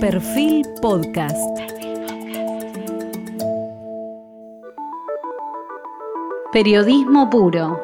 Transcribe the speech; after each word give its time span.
Perfil 0.00 0.64
Podcast. 0.80 1.36
Periodismo 6.52 7.28
puro. 7.28 7.82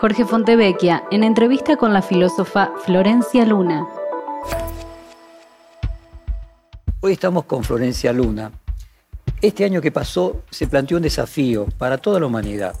Jorge 0.00 0.24
Fontevecchia 0.24 1.04
en 1.10 1.24
entrevista 1.24 1.76
con 1.76 1.92
la 1.92 2.00
filósofa 2.00 2.72
Florencia 2.86 3.44
Luna. 3.44 3.86
Hoy 7.00 7.12
estamos 7.12 7.44
con 7.44 7.62
Florencia 7.64 8.14
Luna. 8.14 8.50
Este 9.42 9.66
año 9.66 9.82
que 9.82 9.92
pasó 9.92 10.40
se 10.50 10.66
planteó 10.68 10.96
un 10.96 11.02
desafío 11.02 11.66
para 11.76 11.98
toda 11.98 12.18
la 12.18 12.26
humanidad. 12.26 12.74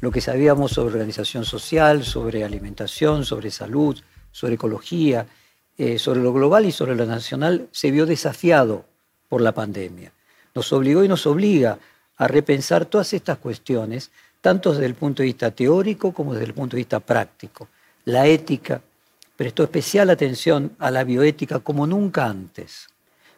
Lo 0.00 0.10
que 0.10 0.22
sabíamos 0.22 0.72
sobre 0.72 0.94
organización 0.94 1.44
social, 1.44 2.02
sobre 2.02 2.44
alimentación, 2.44 3.26
sobre 3.26 3.50
salud, 3.50 4.00
sobre 4.32 4.54
ecología, 4.54 5.26
eh, 5.78 5.98
sobre 5.98 6.20
lo 6.20 6.32
global 6.32 6.66
y 6.66 6.72
sobre 6.72 6.94
lo 6.94 7.06
nacional 7.06 7.68
se 7.72 7.90
vio 7.90 8.06
desafiado 8.06 8.84
por 9.28 9.40
la 9.40 9.52
pandemia. 9.52 10.12
Nos 10.54 10.72
obligó 10.72 11.04
y 11.04 11.08
nos 11.08 11.26
obliga 11.26 11.78
a 12.16 12.28
repensar 12.28 12.86
todas 12.86 13.12
estas 13.12 13.38
cuestiones, 13.38 14.10
tanto 14.40 14.72
desde 14.72 14.86
el 14.86 14.94
punto 14.94 15.22
de 15.22 15.26
vista 15.26 15.50
teórico 15.50 16.12
como 16.12 16.32
desde 16.32 16.46
el 16.46 16.54
punto 16.54 16.76
de 16.76 16.80
vista 16.80 17.00
práctico. 17.00 17.68
La 18.04 18.26
ética 18.26 18.80
prestó 19.36 19.64
especial 19.64 20.10
atención 20.10 20.72
a 20.78 20.90
la 20.90 21.04
bioética 21.04 21.58
como 21.58 21.86
nunca 21.86 22.26
antes. 22.26 22.88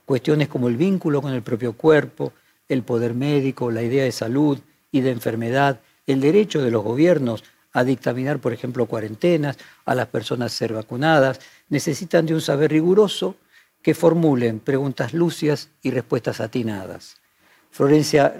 Cuestiones 0.05 0.48
como 0.48 0.68
el 0.68 0.77
vínculo 0.77 1.20
con 1.20 1.32
el 1.32 1.43
propio 1.43 1.73
cuerpo, 1.73 2.32
el 2.68 2.82
poder 2.82 3.15
médico, 3.15 3.70
la 3.70 3.82
idea 3.82 4.05
de 4.05 4.12
salud 4.12 4.59
y 4.93 5.01
de 5.01 5.10
enfermedad, 5.10 5.80
el 6.07 6.20
derecho 6.20 6.62
de 6.62 6.70
los 6.70 6.84
gobiernos 6.84 7.45
a 7.73 7.84
dictaminar, 7.84 8.38
por 8.38 8.52
ejemplo, 8.52 8.87
cuarentenas, 8.87 9.59
a 9.84 9.95
las 9.95 10.07
personas 10.09 10.52
ser 10.52 10.73
vacunadas, 10.73 11.41
necesitan 11.69 12.27
de 12.27 12.35
un 12.35 12.41
saber 12.41 12.71
riguroso 12.71 13.37
que 13.83 13.95
formulen 13.95 14.61
preguntas 14.61 15.15
lúcidas 15.15 15.71
y 15.83 15.91
respuestas 15.91 16.41
atinadas. 16.41 17.17
Florencia 17.71 18.35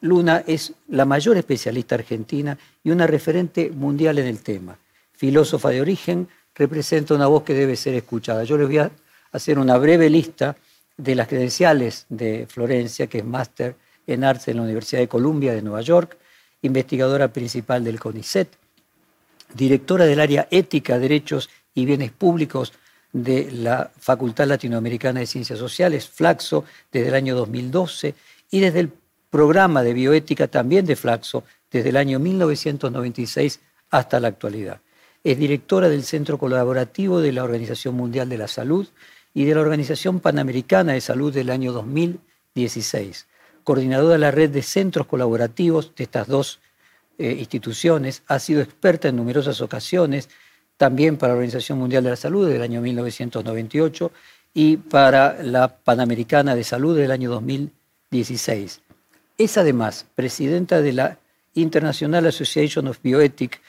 Luna 0.00 0.44
es 0.46 0.74
la 0.88 1.04
mayor 1.04 1.36
especialista 1.36 1.94
argentina 1.94 2.56
y 2.84 2.90
una 2.90 3.06
referente 3.06 3.70
mundial 3.70 4.18
en 4.18 4.26
el 4.26 4.40
tema. 4.42 4.78
Filósofa 5.12 5.70
de 5.70 5.80
origen, 5.80 6.28
representa 6.54 7.14
una 7.14 7.26
voz 7.26 7.42
que 7.42 7.54
debe 7.54 7.76
ser 7.76 7.94
escuchada. 7.94 8.44
Yo 8.44 8.56
les 8.56 8.66
voy 8.66 8.78
a 8.78 8.90
hacer 9.32 9.58
una 9.58 9.76
breve 9.76 10.08
lista 10.10 10.56
de 10.96 11.14
las 11.14 11.28
credenciales 11.28 12.06
de 12.08 12.46
Florencia, 12.48 13.06
que 13.06 13.18
es 13.18 13.24
máster 13.24 13.76
en 14.06 14.24
artes 14.24 14.48
en 14.48 14.56
la 14.56 14.62
Universidad 14.62 15.00
de 15.00 15.08
Columbia 15.08 15.52
de 15.52 15.62
Nueva 15.62 15.82
York, 15.82 16.16
investigadora 16.62 17.28
principal 17.28 17.84
del 17.84 18.00
CONICET, 18.00 18.48
directora 19.54 20.06
del 20.06 20.20
área 20.20 20.48
Ética, 20.50 20.98
Derechos 20.98 21.50
y 21.76 21.84
Bienes 21.84 22.10
Públicos 22.10 22.72
de 23.12 23.52
la 23.52 23.90
Facultad 23.98 24.48
Latinoamericana 24.48 25.20
de 25.20 25.26
Ciencias 25.26 25.58
Sociales, 25.58 26.08
Flaxo, 26.08 26.64
desde 26.90 27.08
el 27.08 27.14
año 27.14 27.36
2012, 27.36 28.14
y 28.50 28.60
desde 28.60 28.80
el 28.80 28.92
programa 29.30 29.82
de 29.82 29.92
bioética 29.92 30.48
también 30.48 30.86
de 30.86 30.96
Flaxo, 30.96 31.44
desde 31.70 31.90
el 31.90 31.96
año 31.96 32.18
1996 32.18 33.60
hasta 33.90 34.18
la 34.18 34.28
actualidad. 34.28 34.80
Es 35.22 35.38
directora 35.38 35.88
del 35.88 36.02
Centro 36.02 36.38
Colaborativo 36.38 37.20
de 37.20 37.32
la 37.32 37.44
Organización 37.44 37.94
Mundial 37.94 38.28
de 38.28 38.38
la 38.38 38.48
Salud 38.48 38.88
y 39.34 39.44
de 39.44 39.54
la 39.54 39.60
Organización 39.60 40.20
Panamericana 40.20 40.94
de 40.94 41.00
Salud 41.00 41.32
del 41.32 41.50
año 41.50 41.72
2016. 41.72 43.26
Coordinadora 43.64 44.14
de 44.14 44.18
la 44.18 44.30
red 44.30 44.50
de 44.50 44.62
centros 44.62 45.06
colaborativos 45.06 45.94
de 45.94 46.04
estas 46.04 46.26
dos 46.26 46.60
eh, 47.18 47.36
instituciones, 47.38 48.22
ha 48.28 48.38
sido 48.38 48.60
experta 48.62 49.08
en 49.08 49.16
numerosas 49.16 49.60
ocasiones, 49.60 50.28
también 50.76 51.16
para 51.16 51.32
la 51.32 51.38
Organización 51.38 51.78
Mundial 51.78 52.04
de 52.04 52.10
la 52.10 52.16
Salud 52.16 52.48
del 52.48 52.62
año 52.62 52.80
1998 52.80 54.12
y 54.54 54.76
para 54.76 55.42
la 55.42 55.68
Panamericana 55.68 56.54
de 56.54 56.64
Salud 56.64 56.96
del 56.96 57.10
año 57.10 57.30
2016. 57.30 58.80
Es 59.38 59.58
además 59.58 60.06
presidenta 60.14 60.80
de 60.80 60.92
la 60.92 61.18
International 61.54 62.26
Association 62.26 62.88
of 62.88 62.98
Bioethics 63.02 63.60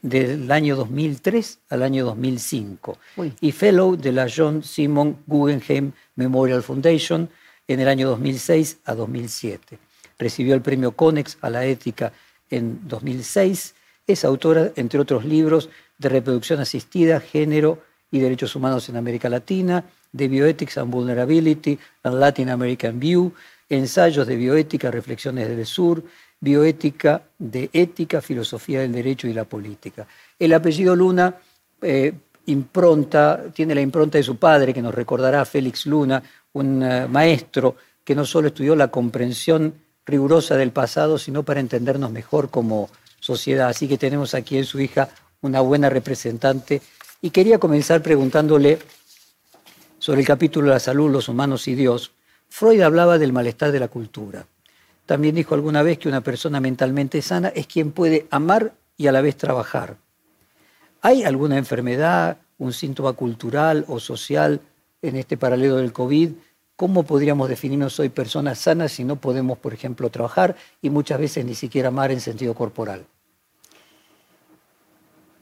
del 0.00 0.50
año 0.50 0.76
2003 0.76 1.58
al 1.70 1.82
año 1.82 2.04
2005 2.04 2.98
y 3.40 3.52
fellow 3.52 3.96
de 3.96 4.12
la 4.12 4.28
John 4.34 4.62
Simon 4.62 5.18
Guggenheim 5.26 5.92
Memorial 6.14 6.62
Foundation 6.62 7.28
en 7.66 7.80
el 7.80 7.88
año 7.88 8.08
2006 8.08 8.78
a 8.84 8.94
2007. 8.94 9.78
Recibió 10.18 10.54
el 10.54 10.62
premio 10.62 10.92
CONEX 10.92 11.38
a 11.40 11.50
la 11.50 11.64
ética 11.64 12.12
en 12.50 12.86
2006. 12.86 13.74
Es 14.06 14.24
autora, 14.24 14.70
entre 14.76 15.00
otros 15.00 15.24
libros, 15.24 15.68
de 16.02 16.08
reproducción 16.08 16.60
asistida, 16.60 17.20
género 17.20 17.78
y 18.10 18.18
derechos 18.20 18.54
humanos 18.54 18.88
en 18.88 18.96
América 18.96 19.28
Latina, 19.28 19.84
de 20.12 20.28
Bioethics 20.28 20.76
and 20.78 20.92
Vulnerability 20.92 21.78
and 22.02 22.18
Latin 22.18 22.50
American 22.50 23.00
View, 23.00 23.32
ensayos 23.68 24.26
de 24.26 24.36
bioética, 24.36 24.90
reflexiones 24.90 25.48
del 25.48 25.64
sur, 25.64 26.04
bioética 26.38 27.22
de 27.38 27.70
ética, 27.72 28.20
filosofía 28.20 28.80
del 28.80 28.92
derecho 28.92 29.26
y 29.28 29.32
la 29.32 29.44
política. 29.44 30.06
El 30.38 30.52
apellido 30.52 30.94
Luna 30.94 31.34
eh, 31.80 32.12
impronta, 32.46 33.44
tiene 33.54 33.74
la 33.74 33.80
impronta 33.80 34.18
de 34.18 34.24
su 34.24 34.36
padre, 34.36 34.74
que 34.74 34.82
nos 34.82 34.94
recordará 34.94 35.44
Félix 35.44 35.86
Luna, 35.86 36.22
un 36.52 36.82
eh, 36.82 37.06
maestro 37.08 37.76
que 38.04 38.14
no 38.14 38.26
solo 38.26 38.48
estudió 38.48 38.76
la 38.76 38.88
comprensión 38.88 39.74
rigurosa 40.04 40.56
del 40.56 40.72
pasado, 40.72 41.16
sino 41.16 41.44
para 41.44 41.60
entendernos 41.60 42.10
mejor 42.10 42.50
como 42.50 42.90
sociedad. 43.20 43.68
Así 43.68 43.86
que 43.86 43.96
tenemos 43.96 44.34
aquí 44.34 44.58
en 44.58 44.64
su 44.64 44.80
hija 44.80 45.08
una 45.42 45.60
buena 45.60 45.90
representante. 45.90 46.82
Y 47.20 47.30
quería 47.30 47.58
comenzar 47.58 48.02
preguntándole 48.02 48.78
sobre 49.98 50.22
el 50.22 50.26
capítulo 50.26 50.68
de 50.68 50.74
la 50.74 50.80
salud, 50.80 51.10
los 51.10 51.28
humanos 51.28 51.68
y 51.68 51.74
Dios. 51.74 52.12
Freud 52.48 52.80
hablaba 52.80 53.18
del 53.18 53.32
malestar 53.32 53.70
de 53.70 53.80
la 53.80 53.88
cultura. 53.88 54.46
También 55.06 55.34
dijo 55.34 55.54
alguna 55.54 55.82
vez 55.82 55.98
que 55.98 56.08
una 56.08 56.20
persona 56.20 56.60
mentalmente 56.60 57.22
sana 57.22 57.48
es 57.48 57.66
quien 57.66 57.92
puede 57.92 58.26
amar 58.30 58.72
y 58.96 59.06
a 59.06 59.12
la 59.12 59.20
vez 59.20 59.36
trabajar. 59.36 59.96
¿Hay 61.02 61.24
alguna 61.24 61.58
enfermedad, 61.58 62.38
un 62.58 62.72
síntoma 62.72 63.12
cultural 63.12 63.84
o 63.88 64.00
social 64.00 64.60
en 65.02 65.16
este 65.16 65.36
paralelo 65.36 65.76
del 65.76 65.92
COVID 65.92 66.30
¿Cómo 66.82 67.04
podríamos 67.04 67.48
definirnos 67.48 68.00
hoy 68.00 68.08
personas 68.08 68.58
sanas 68.58 68.90
si 68.90 69.04
no 69.04 69.14
podemos, 69.14 69.56
por 69.56 69.72
ejemplo, 69.72 70.10
trabajar 70.10 70.56
y 70.80 70.90
muchas 70.90 71.20
veces 71.20 71.44
ni 71.44 71.54
siquiera 71.54 71.88
amar 71.88 72.10
en 72.10 72.20
sentido 72.20 72.54
corporal? 72.54 73.04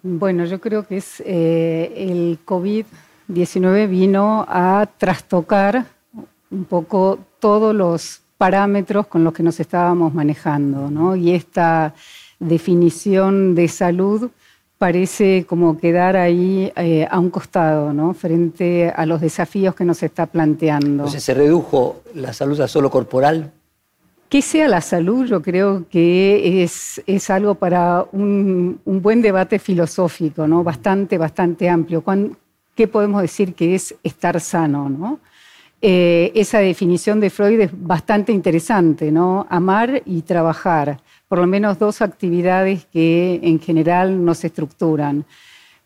Bueno, 0.02 0.44
yo 0.44 0.60
creo 0.60 0.86
que 0.86 0.96
es 0.96 1.22
eh, 1.26 1.92
el 1.96 2.38
COVID-19 2.44 3.88
vino 3.88 4.46
a 4.48 4.88
trastocar 4.98 5.86
un 6.50 6.64
poco 6.64 7.18
todos 7.38 7.74
los 7.74 8.20
parámetros 8.38 9.06
con 9.06 9.24
los 9.24 9.34
que 9.34 9.42
nos 9.42 9.60
estábamos 9.60 10.14
manejando, 10.14 10.90
¿no? 10.90 11.14
Y 11.16 11.32
esta 11.32 11.94
definición 12.38 13.54
de 13.54 13.68
salud 13.68 14.30
parece 14.78 15.44
como 15.46 15.76
quedar 15.76 16.16
ahí 16.16 16.72
eh, 16.74 17.06
a 17.10 17.18
un 17.18 17.28
costado, 17.28 17.92
¿no? 17.92 18.14
Frente 18.14 18.90
a 18.96 19.04
los 19.04 19.20
desafíos 19.20 19.74
que 19.74 19.84
nos 19.84 20.02
está 20.02 20.24
planteando. 20.24 21.04
Entonces, 21.04 21.22
¿se 21.22 21.34
redujo 21.34 22.00
la 22.14 22.32
salud 22.32 22.58
a 22.62 22.66
solo 22.66 22.90
corporal? 22.90 23.52
Que 24.30 24.40
sea 24.40 24.68
la 24.68 24.80
salud, 24.80 25.26
yo 25.26 25.42
creo 25.42 25.86
que 25.90 26.62
es, 26.62 27.02
es 27.04 27.28
algo 27.30 27.56
para 27.56 28.06
un, 28.12 28.80
buen 28.84 29.20
debate 29.20 29.58
filosófico, 29.58 30.46
¿no? 30.46 30.64
Bastante, 30.64 31.18
bastante 31.18 31.68
amplio. 31.68 32.02
¿Qué 32.76 32.86
podemos 32.86 33.20
decir 33.20 33.54
que 33.54 33.74
es 33.74 33.94
estar 34.02 34.40
sano, 34.40 34.88
no? 34.88 35.20
Eh, 35.82 36.30
esa 36.34 36.60
definición 36.60 37.20
de 37.20 37.30
Freud 37.30 37.58
es 37.60 37.70
bastante 37.72 38.32
interesante, 38.32 39.10
¿no? 39.10 39.46
Amar 39.50 40.02
y 40.06 40.22
trabajar 40.22 41.00
por 41.30 41.38
lo 41.38 41.46
menos 41.46 41.78
dos 41.78 42.02
actividades 42.02 42.86
que 42.86 43.38
en 43.42 43.60
general 43.60 44.24
no 44.24 44.34
se 44.34 44.48
estructuran. 44.48 45.24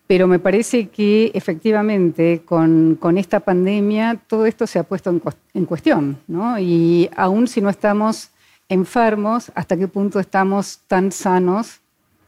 Pero 0.07 0.27
me 0.27 0.39
parece 0.39 0.89
que 0.89 1.31
efectivamente 1.35 2.43
con, 2.47 2.99
esta 3.19 3.41
pandemia 3.41 4.19
todo 4.27 4.47
esto 4.47 4.67
se 4.67 4.79
ha 4.79 4.85
puesto 4.85 5.11
en, 5.55 5.65
cuestión, 5.67 6.19
¿no? 6.29 6.59
Y 6.59 7.11
aún 7.17 7.47
si 7.47 7.61
no 7.61 7.69
estamos 7.69 8.31
enfermos, 8.69 9.53
¿hasta 9.55 9.77
qué 9.77 9.89
punto 9.89 10.21
estamos 10.21 10.81
tan 10.87 11.13
sanos? 11.13 11.81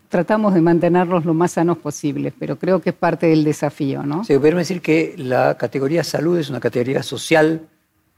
Tratamos 0.08 0.54
de 0.54 0.60
mantenerlos 0.60 1.24
lo 1.24 1.34
más 1.34 1.52
sanos 1.52 1.78
posible, 1.78 2.32
pero 2.38 2.58
creo 2.58 2.80
que 2.80 2.90
es 2.90 2.96
parte 2.96 3.26
del 3.26 3.44
desafío, 3.44 4.02
¿no? 4.04 4.24
Sí, 4.24 4.38
podemos 4.38 4.60
decir 4.60 4.80
que 4.80 5.14
la 5.18 5.56
categoría 5.56 6.04
salud 6.04 6.38
es 6.38 6.48
una 6.48 6.60
categoría 6.60 7.02
social, 7.02 7.66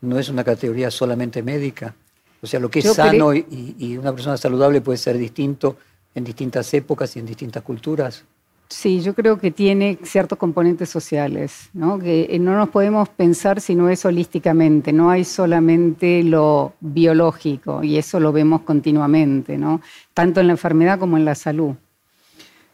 no 0.01 0.19
es 0.19 0.29
una 0.29 0.45
categoría 0.45 0.91
solamente 0.91 1.43
médica. 1.43 1.95
O 2.41 2.47
sea, 2.47 2.61
lo 2.61 2.71
que 2.71 2.81
es 2.81 2.93
sano 2.93 3.35
y, 3.35 3.97
una 3.99 4.13
persona 4.13 4.37
saludable 4.37 4.81
puede 4.81 4.99
ser 4.99 5.17
distinto 5.19 5.77
en 6.15 6.25
distintas 6.25 6.73
épocas 6.75 7.17
y 7.17 7.19
en 7.19 7.27
distintas 7.27 7.63
culturas. 7.63 8.25
Sí, 8.71 9.01
yo 9.01 9.15
creo 9.15 9.39
que 9.39 9.51
tiene 9.51 9.99
ciertos 10.03 10.39
componentes 10.39 10.91
sociales, 10.91 11.71
¿no? 11.73 11.99
que 11.99 12.27
eh, 12.29 12.39
no 12.39 12.55
nos 12.55 12.69
podemos 12.69 13.09
pensar 13.09 13.63
si 13.63 13.75
no 13.75 13.89
es 13.89 14.05
holísticamente, 14.05 14.93
no 14.93 15.09
hay 15.11 15.25
solamente 15.25 16.23
lo 16.23 16.75
biológico 16.81 17.83
y 17.83 17.97
eso 17.97 18.21
lo 18.21 18.31
vemos 18.31 18.63
continuamente, 18.63 19.57
¿no? 19.57 19.81
tanto 20.13 20.41
en 20.41 20.49
la 20.49 20.53
enfermedad 20.53 20.99
como 20.99 21.17
en 21.17 21.25
la 21.25 21.35
salud. 21.35 21.75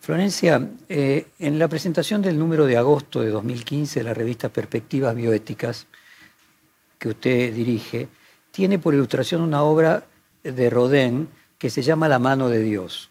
Florencia, 0.00 0.69
eh, 0.88 1.29
en 1.38 1.61
la 1.61 1.69
presentación 1.69 2.20
del 2.23 2.38
número 2.41 2.67
de 2.67 2.76
agosto 2.76 3.23
de 3.23 3.31
2015 3.31 4.00
de 4.00 4.05
la 4.05 4.14
revista 4.14 4.49
Perspectivas 4.49 5.14
Bioéticas, 5.14 5.87
que 6.99 7.11
usted 7.11 7.55
dirige, 7.55 8.08
tiene 8.50 8.81
por 8.81 8.94
ilustración 8.94 9.43
una 9.43 9.62
obra 9.62 10.06
de 10.43 10.70
Rodin 10.70 11.29
que 11.56 11.70
se 11.70 11.82
llama 11.82 12.08
La 12.08 12.19
mano 12.19 12.49
de 12.49 12.61
Dios. 12.61 13.11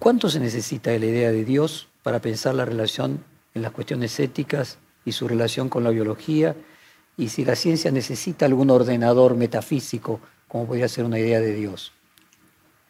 ¿Cuánto 0.00 0.30
se 0.30 0.40
necesita 0.40 0.90
de 0.90 0.98
la 0.98 1.04
idea 1.04 1.30
de 1.30 1.44
Dios 1.44 1.86
para 2.02 2.20
pensar 2.20 2.54
la 2.54 2.64
relación 2.64 3.22
en 3.54 3.60
las 3.60 3.72
cuestiones 3.72 4.18
éticas 4.18 4.78
y 5.04 5.12
su 5.12 5.28
relación 5.28 5.68
con 5.68 5.84
la 5.84 5.90
biología? 5.90 6.56
Y 7.18 7.28
si 7.28 7.44
la 7.44 7.54
ciencia 7.54 7.90
necesita 7.90 8.46
algún 8.46 8.70
ordenador 8.70 9.36
metafísico, 9.36 10.18
como 10.48 10.66
podría 10.66 10.88
ser 10.88 11.04
una 11.04 11.18
idea 11.18 11.38
de 11.40 11.52
Dios. 11.52 11.92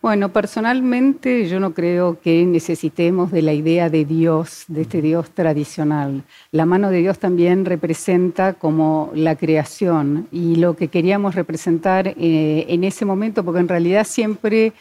Bueno, 0.01 0.33
personalmente 0.33 1.49
yo 1.49 1.59
no 1.59 1.75
creo 1.75 2.21
que 2.21 2.47
necesitemos 2.47 3.33
de 3.33 3.43
la 3.43 3.55
idea 3.55 3.91
de 3.91 4.05
Dios, 4.05 4.65
de 4.69 4.83
este 4.83 5.03
Dios 5.03 5.31
tradicional. 5.33 6.23
La 6.53 6.65
mano 6.65 6.91
de 6.91 6.99
Dios 6.99 7.19
también 7.19 7.65
representa 7.65 8.53
como 8.55 9.11
la 9.17 9.35
creación 9.35 10.29
y 10.31 10.55
lo 10.57 10.77
que 10.77 10.87
queríamos 10.87 11.35
representar 11.35 12.07
eh, 12.07 12.67
en 12.69 12.85
ese 12.85 13.05
momento, 13.05 13.45
porque 13.45 13.61
en 13.61 13.69
realidad 13.69 14.07
siempre 14.07 14.75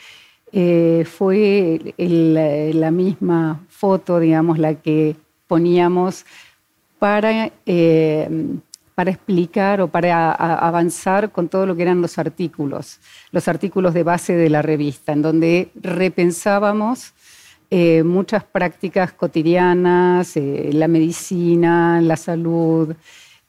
eh, 0.51 1.05
fue 1.05 1.93
la 1.97 2.91
misma 2.91 3.61
foto, 3.69 4.19
digamos, 4.19 4.57
la 4.57 4.75
que 4.75 5.15
poníamos 5.47 6.25
para 6.99 7.51
eh, 7.65 8.59
para 8.99 9.11
explicar 9.11 9.79
o 9.79 9.87
para 9.87 10.33
avanzar 10.33 11.31
con 11.31 11.47
todo 11.47 11.65
lo 11.65 11.73
que 11.73 11.83
eran 11.83 12.01
los 12.01 12.17
artículos, 12.17 12.99
los 13.31 13.47
artículos 13.47 13.93
de 13.93 14.03
base 14.03 14.33
de 14.33 14.49
la 14.49 14.61
revista, 14.61 15.13
en 15.13 15.21
donde 15.21 15.71
repensábamos 15.75 17.13
eh, 17.71 18.03
muchas 18.03 18.43
prácticas 18.43 19.13
cotidianas, 19.13 20.33
la 20.35 20.89
medicina, 20.89 22.01
la 22.01 22.17
salud. 22.17 22.93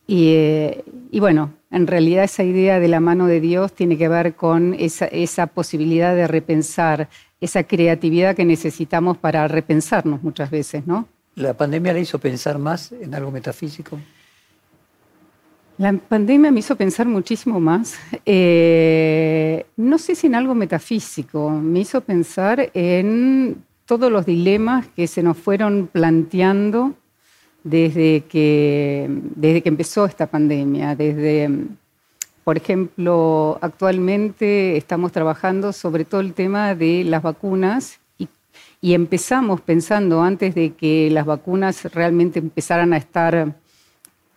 Y, 0.06 1.19
bueno, 1.19 1.50
en 1.70 1.87
realidad 1.87 2.25
esa 2.25 2.43
idea 2.43 2.81
de 2.81 2.88
la 2.88 3.00
mano 3.00 3.26
de 3.26 3.40
Dios 3.40 3.72
tiene 3.72 3.96
que 3.96 4.08
ver 4.08 4.34
con 4.34 4.75
esa, 4.75 5.06
esa 5.06 5.46
posibilidad 5.46 6.14
de 6.14 6.26
repensar, 6.26 7.08
esa 7.40 7.64
creatividad 7.64 8.34
que 8.34 8.44
necesitamos 8.44 9.17
para 9.17 9.46
repensarnos 9.49 10.22
muchas 10.22 10.50
veces, 10.50 10.87
¿no? 10.87 11.06
¿La 11.37 11.55
pandemia 11.55 11.93
le 11.93 12.00
hizo 12.00 12.19
pensar 12.19 12.58
más 12.58 12.93
en 12.93 13.14
algo 13.14 13.31
metafísico? 13.31 13.99
La 15.78 15.93
pandemia 15.94 16.50
me 16.50 16.61
hizo 16.61 16.76
pensar 16.76 17.06
muchísimo 17.06 17.58
más. 17.58 17.99
Eh, 18.26 19.64
no 19.76 19.96
sé 19.96 20.14
si 20.14 20.26
en 20.26 20.34
algo 20.34 20.55
metafísico, 20.55 21.49
me 21.50 21.81
hizo 21.81 22.02
pensar 22.02 22.70
en 22.75 23.64
todos 23.87 24.12
los 24.12 24.26
dilemas 24.26 24.87
que 24.88 25.06
se 25.06 25.22
nos 25.22 25.38
fueron 25.38 25.88
planteando 25.90 26.94
desde 27.65 28.25
que, 28.29 29.07
desde 29.09 29.62
que 29.62 29.69
empezó 29.69 30.05
esta 30.07 30.27
pandemia. 30.27 30.95
Desde, 30.97 31.51
por 32.45 32.57
ejemplo, 32.57 33.59
actualmente 33.61 34.77
estamos 34.77 35.12
trabajando 35.12 35.73
sobre 35.73 36.05
todo 36.05 36.21
el 36.21 36.35
tema 36.35 36.75
de 36.75 37.05
las 37.05 37.23
vacunas 37.23 38.01
y, 38.83 38.95
empezamos 38.95 39.61
pensando 39.61 40.23
antes 40.23 40.55
de 40.55 40.73
que 40.73 41.11
las 41.11 41.27
vacunas 41.27 41.85
realmente 41.93 42.39
empezaran 42.39 42.95
a 42.95 42.97
estar 42.97 43.55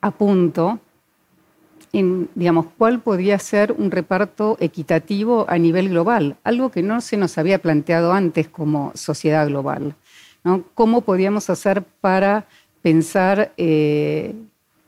a 0.02 0.12
punto 0.12 0.80
en, 1.94 2.28
digamos, 2.36 2.66
cuál 2.78 3.00
podría 3.00 3.40
ser 3.40 3.72
un 3.72 3.90
reparto 3.90 4.58
equitativo 4.60 5.46
a 5.48 5.58
nivel 5.58 5.90
global, 5.90 6.36
algo 6.44 6.72
que 6.72 6.82
no 6.82 7.00
se 7.00 7.16
nos 7.16 7.38
había 7.38 7.60
planteado 7.60 8.12
antes 8.12 8.50
como 8.50 8.92
sociedad 8.96 9.48
global. 9.48 9.96
¿no? 10.44 10.64
¿Cómo 10.74 11.02
podíamos 11.02 11.50
hacer 11.50 11.84
para 12.02 12.46
pensar 12.84 13.54
eh, 13.58 14.36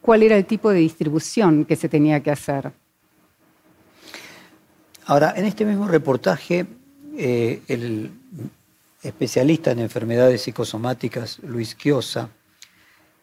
cuál 0.02 0.22
era 0.22 0.38
el 0.38 0.46
tipo 0.46 0.70
de 0.70 0.80
distribución 0.80 1.66
que 1.66 1.76
se 1.76 1.90
tenía 1.90 2.22
que 2.22 2.30
hacer? 2.30 2.72
Ahora, 5.08 5.34
en 5.36 5.46
este 5.46 5.66
mismo 5.66 5.88
reportaje, 5.88 6.68
eh, 7.18 7.62
el 7.68 8.12
especialista 9.02 9.72
en 9.72 9.80
enfermedades 9.80 10.42
psicosomáticas, 10.42 11.40
Luis 11.44 11.74
Quiosa, 11.74 12.30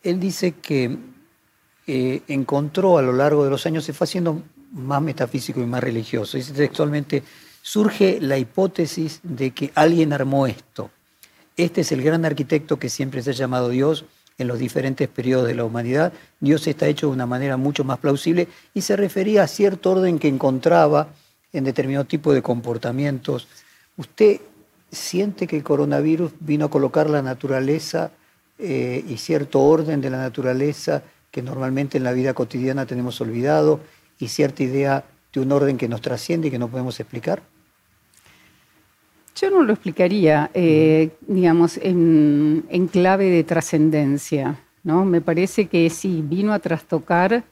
él 0.02 0.18
dice 0.18 0.52
que 0.52 0.96
eh, 1.86 2.22
encontró 2.28 2.98
a 2.98 3.02
lo 3.02 3.12
largo 3.12 3.44
de 3.44 3.50
los 3.50 3.66
años, 3.66 3.84
se 3.84 3.92
fue 3.92 4.06
haciendo 4.06 4.42
más 4.72 5.02
metafísico 5.02 5.60
y 5.60 5.66
más 5.66 5.82
religioso. 5.82 6.36
Dice 6.36 6.52
textualmente, 6.52 7.22
surge 7.60 8.20
la 8.20 8.38
hipótesis 8.38 9.20
de 9.22 9.50
que 9.50 9.70
alguien 9.74 10.12
armó 10.12 10.46
esto. 10.46 10.90
Este 11.56 11.82
es 11.82 11.92
el 11.92 12.02
gran 12.02 12.24
arquitecto 12.24 12.78
que 12.78 12.88
siempre 12.88 13.22
se 13.22 13.30
ha 13.30 13.34
llamado 13.34 13.68
Dios 13.68 14.06
en 14.42 14.48
los 14.48 14.58
diferentes 14.58 15.08
periodos 15.08 15.48
de 15.48 15.54
la 15.54 15.64
humanidad. 15.64 16.12
Dios 16.40 16.66
está 16.66 16.86
hecho 16.86 17.06
de 17.06 17.14
una 17.14 17.26
manera 17.26 17.56
mucho 17.56 17.84
más 17.84 17.98
plausible 17.98 18.48
y 18.74 18.82
se 18.82 18.96
refería 18.96 19.44
a 19.44 19.46
cierto 19.46 19.92
orden 19.92 20.18
que 20.18 20.28
encontraba 20.28 21.08
en 21.52 21.64
determinado 21.64 22.04
tipo 22.04 22.32
de 22.32 22.42
comportamientos. 22.42 23.48
¿Usted 23.96 24.40
siente 24.90 25.46
que 25.46 25.56
el 25.56 25.62
coronavirus 25.62 26.32
vino 26.40 26.66
a 26.66 26.70
colocar 26.70 27.08
la 27.08 27.22
naturaleza 27.22 28.10
eh, 28.58 29.04
y 29.08 29.16
cierto 29.16 29.60
orden 29.60 30.00
de 30.00 30.10
la 30.10 30.18
naturaleza 30.18 31.02
que 31.30 31.42
normalmente 31.42 31.96
en 31.98 32.04
la 32.04 32.12
vida 32.12 32.34
cotidiana 32.34 32.86
tenemos 32.86 33.20
olvidado 33.20 33.80
y 34.18 34.28
cierta 34.28 34.62
idea 34.62 35.04
de 35.32 35.40
un 35.40 35.50
orden 35.50 35.78
que 35.78 35.88
nos 35.88 36.02
trasciende 36.02 36.48
y 36.48 36.50
que 36.50 36.58
no 36.58 36.68
podemos 36.68 37.00
explicar? 37.00 37.42
Yo 39.34 39.50
no 39.50 39.62
lo 39.62 39.72
explicaría, 39.72 40.50
eh, 40.54 41.10
digamos, 41.26 41.78
en, 41.82 42.88
clave 42.92 43.30
de 43.30 43.44
trascendencia. 43.44 44.56
¿no? 44.84 45.04
Me 45.04 45.20
parece 45.20 45.66
que 45.66 45.88
sí, 45.90 46.22
vino 46.22 46.52
a 46.52 46.58
trastocar 46.58 47.44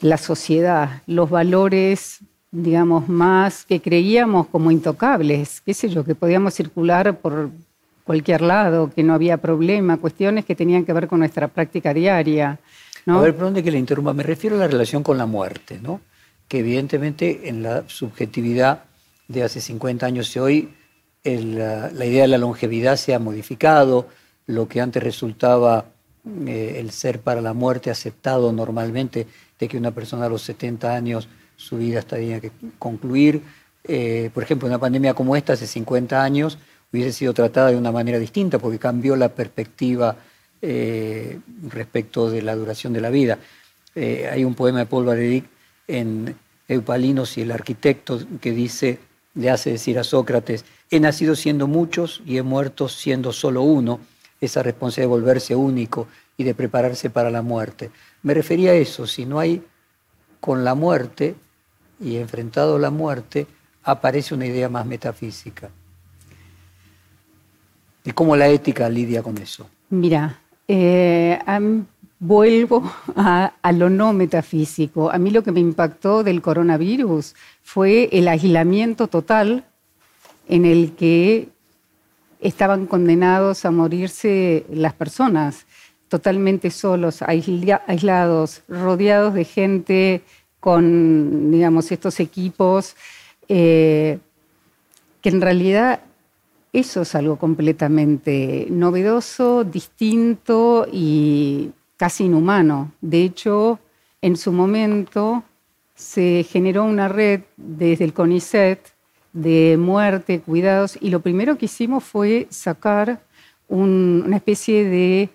la 0.00 0.16
sociedad, 0.16 1.02
los 1.06 1.30
valores, 1.30 2.20
digamos, 2.50 3.08
más 3.08 3.64
que 3.64 3.80
creíamos 3.80 4.46
como 4.48 4.70
intocables, 4.70 5.60
qué 5.60 5.74
sé 5.74 5.88
yo, 5.88 6.04
que 6.04 6.14
podíamos 6.14 6.54
circular 6.54 7.18
por, 7.18 7.50
cualquier 8.04 8.42
lado, 8.42 8.90
que 8.94 9.02
no 9.02 9.14
había 9.14 9.38
problema, 9.38 9.96
cuestiones 9.96 10.44
que 10.44 10.54
tenían 10.54 10.84
que 10.84 10.92
ver 10.92 11.08
con 11.08 11.18
nuestra 11.18 11.48
práctica 11.48 11.92
diaria. 11.92 12.58
A 13.06 13.18
ver, 13.18 13.34
perdón 13.34 13.54
que 13.62 13.70
le 13.70 13.78
interrumpa, 13.78 14.12
me 14.12 14.22
refiero 14.22 14.56
a 14.56 14.60
la 14.60 14.68
relación 14.68 15.02
con 15.02 15.18
la 15.18 15.26
muerte, 15.26 15.80
¿no? 15.82 16.00
que 16.48 16.58
evidentemente 16.58 17.48
en 17.48 17.62
la 17.62 17.88
subjetividad 17.88 18.84
de 19.28 19.42
hace 19.42 19.60
50 19.60 20.06
años 20.06 20.34
y 20.36 20.38
hoy 20.38 20.74
la, 21.24 22.04
idea 22.04 22.22
de 22.22 22.28
la 22.28 22.38
longevidad 22.38 22.96
se 22.96 23.14
ha 23.14 23.18
modificado, 23.18 24.08
lo 24.46 24.68
que 24.68 24.80
antes 24.80 25.02
resultaba 25.02 25.86
eh, 26.46 26.76
el 26.78 26.90
ser 26.90 27.20
para 27.20 27.40
la 27.40 27.54
muerte 27.54 27.90
aceptado 27.90 28.52
normalmente, 28.52 29.26
de 29.58 29.68
que 29.68 29.78
una 29.78 29.92
persona 29.92 30.26
a 30.26 30.28
los 30.28 30.42
70 30.42 30.94
años 30.94 31.28
su 31.56 31.78
vida 31.78 32.02
tenía 32.02 32.40
que 32.40 32.50
concluir. 32.78 33.42
Eh, 33.84 34.30
por 34.34 34.42
ejemplo, 34.42 34.68
una 34.68 34.78
pandemia 34.78 35.14
como 35.14 35.36
esta, 35.36 35.54
hace 35.54 35.66
50 35.66 36.22
años, 36.22 36.58
hubiese 36.92 37.12
sido 37.12 37.32
tratada 37.32 37.70
de 37.70 37.76
una 37.76 37.92
manera 37.92 38.18
distinta 38.18 38.58
porque 38.58 38.78
cambió 38.78 39.16
la 39.16 39.30
perspectiva 39.30 40.16
eh, 40.60 41.38
respecto 41.68 42.30
de 42.30 42.42
la 42.42 42.54
duración 42.54 42.92
de 42.92 43.00
la 43.00 43.10
vida. 43.10 43.38
Hay 43.96 44.44
un 44.44 44.56
poema 44.56 44.80
de 44.80 44.86
Paul 44.86 45.04
Valéry 45.04 45.44
en 45.86 46.34
Eupalinos 46.66 47.38
y 47.38 47.42
el 47.42 47.52
arquitecto 47.52 48.18
que 48.40 48.50
dice, 48.50 48.98
le 49.34 49.50
hace 49.50 49.70
decir 49.70 49.98
a 49.98 50.04
Sócrates, 50.04 50.64
he 50.90 51.00
nacido 51.00 51.34
siendo 51.34 51.66
muchos 51.66 52.22
y 52.24 52.38
he 52.38 52.42
muerto 52.42 52.88
siendo 52.88 53.32
solo 53.32 53.62
uno, 53.62 54.00
esa 54.40 54.62
responsabilidad 54.62 55.08
de 55.08 55.20
volverse 55.20 55.56
único 55.56 56.06
y 56.36 56.44
de 56.44 56.54
prepararse 56.54 57.10
para 57.10 57.30
la 57.30 57.42
muerte. 57.42 57.90
Me 58.22 58.34
refería 58.34 58.72
a 58.72 58.74
eso, 58.74 59.06
si 59.06 59.24
no 59.26 59.38
hay 59.38 59.62
con 60.40 60.64
la 60.64 60.74
muerte 60.74 61.34
y 62.00 62.16
enfrentado 62.16 62.76
a 62.76 62.78
la 62.78 62.90
muerte, 62.90 63.46
aparece 63.82 64.34
una 64.34 64.46
idea 64.46 64.68
más 64.68 64.86
metafísica. 64.86 65.70
¿Y 68.04 68.10
cómo 68.12 68.36
la 68.36 68.48
ética 68.48 68.88
lidia 68.88 69.22
con 69.22 69.38
eso? 69.38 69.68
Mira, 69.90 70.38
eh, 70.68 71.38
vuelvo 72.18 72.82
a, 73.16 73.52
lo 73.72 73.90
no 73.90 74.12
metafísico. 74.12 75.10
A 75.10 75.18
mí 75.18 75.30
lo 75.30 75.42
que 75.42 75.52
me 75.52 75.60
impactó 75.60 76.22
del 76.22 76.42
coronavirus 76.42 77.34
fue 77.62 78.08
el 78.12 78.28
aislamiento 78.28 79.08
total 79.08 79.64
en 80.48 80.64
el 80.64 80.92
que 80.92 81.48
estaban 82.40 82.86
condenados 82.86 83.64
a 83.64 83.70
morirse 83.70 84.66
las 84.70 84.92
personas, 84.92 85.66
totalmente 86.08 86.70
solos, 86.70 87.22
aislados, 87.22 88.62
rodeados 88.68 89.32
de 89.34 89.44
gente 89.44 90.22
con, 90.60 91.50
digamos, 91.50 91.90
estos 91.90 92.20
equipos 92.20 92.96
eh, 93.48 94.18
que 95.20 95.28
en 95.30 95.40
realidad 95.40 96.00
eso 96.72 97.02
es 97.02 97.14
algo 97.14 97.36
completamente 97.36 98.66
novedoso, 98.68 99.64
distinto 99.64 100.86
y 100.92 101.70
casi 101.96 102.24
inhumano. 102.24 102.92
De 103.00 103.22
hecho, 103.22 103.78
en 104.22 104.36
su 104.36 104.52
momento 104.52 105.42
se 105.94 106.44
generó 106.48 106.84
una 106.84 107.08
red 107.08 107.42
desde 107.56 108.04
el 108.04 108.12
CONICET 108.12 108.80
de 109.32 109.76
muerte, 109.78 110.40
cuidados, 110.40 110.96
y 111.00 111.10
lo 111.10 111.20
primero 111.20 111.58
que 111.58 111.66
hicimos 111.66 112.04
fue 112.04 112.46
sacar 112.50 113.20
una 113.68 114.36
especie 114.36 114.84
de 114.84 115.28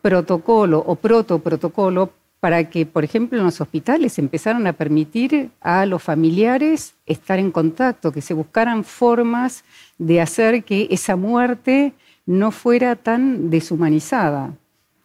protocolo 0.00 0.82
o 0.86 0.94
protoprotocolo 0.94 2.12
para 2.38 2.70
que, 2.70 2.86
por 2.86 3.02
ejemplo, 3.02 3.38
en 3.38 3.44
los 3.44 3.60
hospitales 3.60 4.18
empezaran 4.18 4.66
a 4.66 4.72
permitir 4.72 5.50
a 5.60 5.84
los 5.86 6.02
familiares 6.02 6.94
estar 7.06 7.38
en 7.38 7.50
contacto, 7.50 8.12
que 8.12 8.20
se 8.20 8.34
buscaran 8.34 8.84
formas 8.84 9.64
de 9.98 10.20
hacer 10.20 10.62
que 10.62 10.86
esa 10.90 11.16
muerte 11.16 11.92
no 12.24 12.50
fuera 12.52 12.94
tan 12.94 13.50
deshumanizada. 13.50 14.54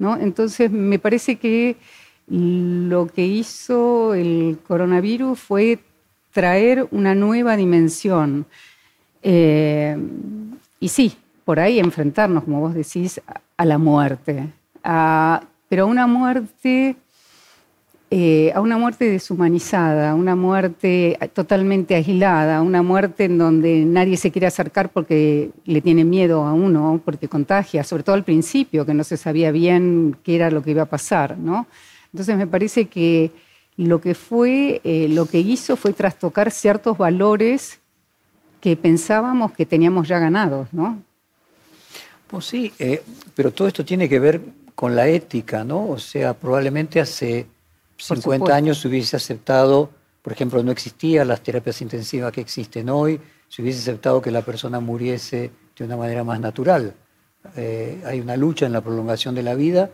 ¿No? 0.01 0.17
Entonces, 0.17 0.71
me 0.71 0.97
parece 0.97 1.35
que 1.35 1.77
lo 2.27 3.05
que 3.05 3.23
hizo 3.23 4.15
el 4.15 4.57
coronavirus 4.67 5.39
fue 5.39 5.79
traer 6.31 6.87
una 6.89 7.13
nueva 7.13 7.55
dimensión. 7.55 8.47
Eh, 9.21 9.95
y 10.79 10.87
sí, 10.89 11.13
por 11.45 11.59
ahí 11.59 11.79
enfrentarnos, 11.79 12.45
como 12.45 12.61
vos 12.61 12.73
decís, 12.73 13.21
a 13.55 13.65
la 13.65 13.77
muerte, 13.77 14.49
pero 14.81 15.83
a 15.83 15.85
una 15.85 16.07
muerte 16.07 16.95
eh, 18.13 18.51
a 18.53 18.59
una 18.59 18.77
muerte 18.77 19.09
deshumanizada, 19.09 20.11
a 20.11 20.15
una 20.15 20.35
muerte 20.35 21.17
totalmente 21.33 21.95
aislada, 21.95 22.57
a 22.57 22.61
una 22.61 22.83
muerte 22.83 23.23
en 23.23 23.37
donde 23.37 23.85
nadie 23.85 24.17
se 24.17 24.31
quiere 24.31 24.47
acercar 24.47 24.89
porque 24.89 25.51
le 25.63 25.79
tiene 25.79 26.03
miedo 26.03 26.43
a 26.43 26.51
uno, 26.51 27.01
porque 27.05 27.29
contagia, 27.29 27.85
sobre 27.85 28.03
todo 28.03 28.15
al 28.15 28.25
principio, 28.25 28.85
que 28.85 28.93
no 28.93 29.05
se 29.05 29.15
sabía 29.15 29.51
bien 29.51 30.17
qué 30.25 30.35
era 30.35 30.51
lo 30.51 30.61
que 30.61 30.71
iba 30.71 30.81
a 30.81 30.87
pasar, 30.87 31.37
¿no? 31.37 31.67
Entonces 32.11 32.35
me 32.35 32.47
parece 32.47 32.89
que 32.89 33.31
lo 33.77 34.01
que 34.01 34.13
fue, 34.13 34.81
eh, 34.83 35.07
lo 35.07 35.25
que 35.25 35.39
hizo 35.39 35.77
fue 35.77 35.93
trastocar 35.93 36.51
ciertos 36.51 36.97
valores 36.97 37.79
que 38.59 38.75
pensábamos 38.75 39.53
que 39.53 39.65
teníamos 39.65 40.09
ya 40.09 40.19
ganados, 40.19 40.67
¿no? 40.73 41.01
Pues 42.27 42.43
sí, 42.43 42.73
eh, 42.77 43.01
pero 43.35 43.51
todo 43.51 43.69
esto 43.69 43.85
tiene 43.85 44.09
que 44.09 44.19
ver 44.19 44.41
con 44.75 44.97
la 44.97 45.07
ética, 45.07 45.63
¿no? 45.63 45.87
O 45.87 45.97
sea, 45.97 46.33
probablemente 46.33 46.99
hace 46.99 47.47
50 48.01 48.55
años 48.55 48.79
se 48.79 48.87
hubiese 48.87 49.15
aceptado, 49.15 49.89
por 50.21 50.33
ejemplo, 50.33 50.63
no 50.63 50.71
existían 50.71 51.27
las 51.27 51.41
terapias 51.41 51.81
intensivas 51.81 52.31
que 52.31 52.41
existen 52.41 52.89
hoy, 52.89 53.19
se 53.47 53.61
hubiese 53.61 53.79
aceptado 53.79 54.21
que 54.21 54.31
la 54.31 54.41
persona 54.41 54.79
muriese 54.79 55.51
de 55.77 55.85
una 55.85 55.97
manera 55.97 56.23
más 56.23 56.39
natural. 56.39 56.93
Eh, 57.55 58.01
hay 58.05 58.19
una 58.19 58.37
lucha 58.37 58.65
en 58.65 58.73
la 58.73 58.81
prolongación 58.81 59.35
de 59.35 59.43
la 59.43 59.55
vida 59.55 59.89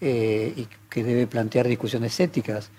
eh, 0.00 0.52
y 0.56 0.68
que 0.88 1.02
debe 1.02 1.26
plantear 1.26 1.66
discusiones 1.66 2.18
éticas. 2.20 2.70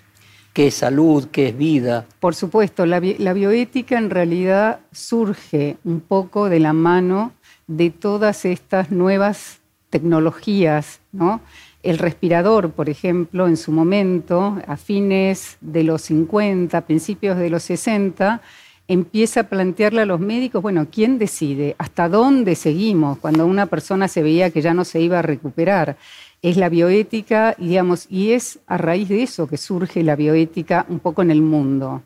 ¿Qué 0.52 0.68
es 0.68 0.74
salud? 0.74 1.28
¿Qué 1.30 1.48
es 1.48 1.56
vida? 1.56 2.06
Por 2.18 2.34
supuesto, 2.34 2.86
la, 2.86 3.00
la 3.18 3.32
bioética 3.34 3.98
en 3.98 4.08
realidad 4.08 4.80
surge 4.90 5.76
un 5.84 6.00
poco 6.00 6.48
de 6.48 6.60
la 6.60 6.72
mano 6.72 7.32
de 7.66 7.90
todas 7.90 8.46
estas 8.46 8.90
nuevas 8.90 9.60
tecnologías, 9.90 11.00
¿no? 11.12 11.40
El 11.86 11.98
respirador, 11.98 12.72
por 12.72 12.90
ejemplo, 12.90 13.46
en 13.46 13.56
su 13.56 13.70
momento, 13.70 14.58
a 14.66 14.76
fines 14.76 15.56
de 15.60 15.84
los 15.84 16.02
50, 16.02 16.80
principios 16.80 17.38
de 17.38 17.48
los 17.48 17.62
60, 17.62 18.40
empieza 18.88 19.42
a 19.42 19.48
plantearle 19.48 20.00
a 20.00 20.04
los 20.04 20.18
médicos, 20.18 20.62
bueno, 20.62 20.88
¿quién 20.90 21.16
decide? 21.16 21.76
¿Hasta 21.78 22.08
dónde 22.08 22.56
seguimos 22.56 23.18
cuando 23.18 23.46
una 23.46 23.66
persona 23.66 24.08
se 24.08 24.24
veía 24.24 24.50
que 24.50 24.62
ya 24.62 24.74
no 24.74 24.84
se 24.84 25.00
iba 25.00 25.20
a 25.20 25.22
recuperar? 25.22 25.96
Es 26.42 26.56
la 26.56 26.68
bioética, 26.68 27.54
digamos, 27.56 28.08
y 28.10 28.32
es 28.32 28.58
a 28.66 28.78
raíz 28.78 29.08
de 29.08 29.22
eso 29.22 29.46
que 29.46 29.56
surge 29.56 30.02
la 30.02 30.16
bioética 30.16 30.86
un 30.88 30.98
poco 30.98 31.22
en 31.22 31.30
el 31.30 31.40
mundo. 31.40 32.02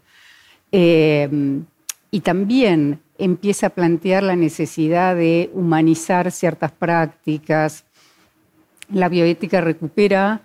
Eh, 0.73 1.27
y 2.11 2.21
también 2.21 3.01
empieza 3.17 3.69
a 3.69 3.71
plantear 3.71 4.25
la 4.25 4.37
necesidad 4.37 5.17
de 5.17 5.49
humanizar 5.55 6.31
ciertas 6.33 6.71
prácticas, 6.71 7.87
la 8.93 9.09
bioética 9.09 9.61
recupera 9.61 10.43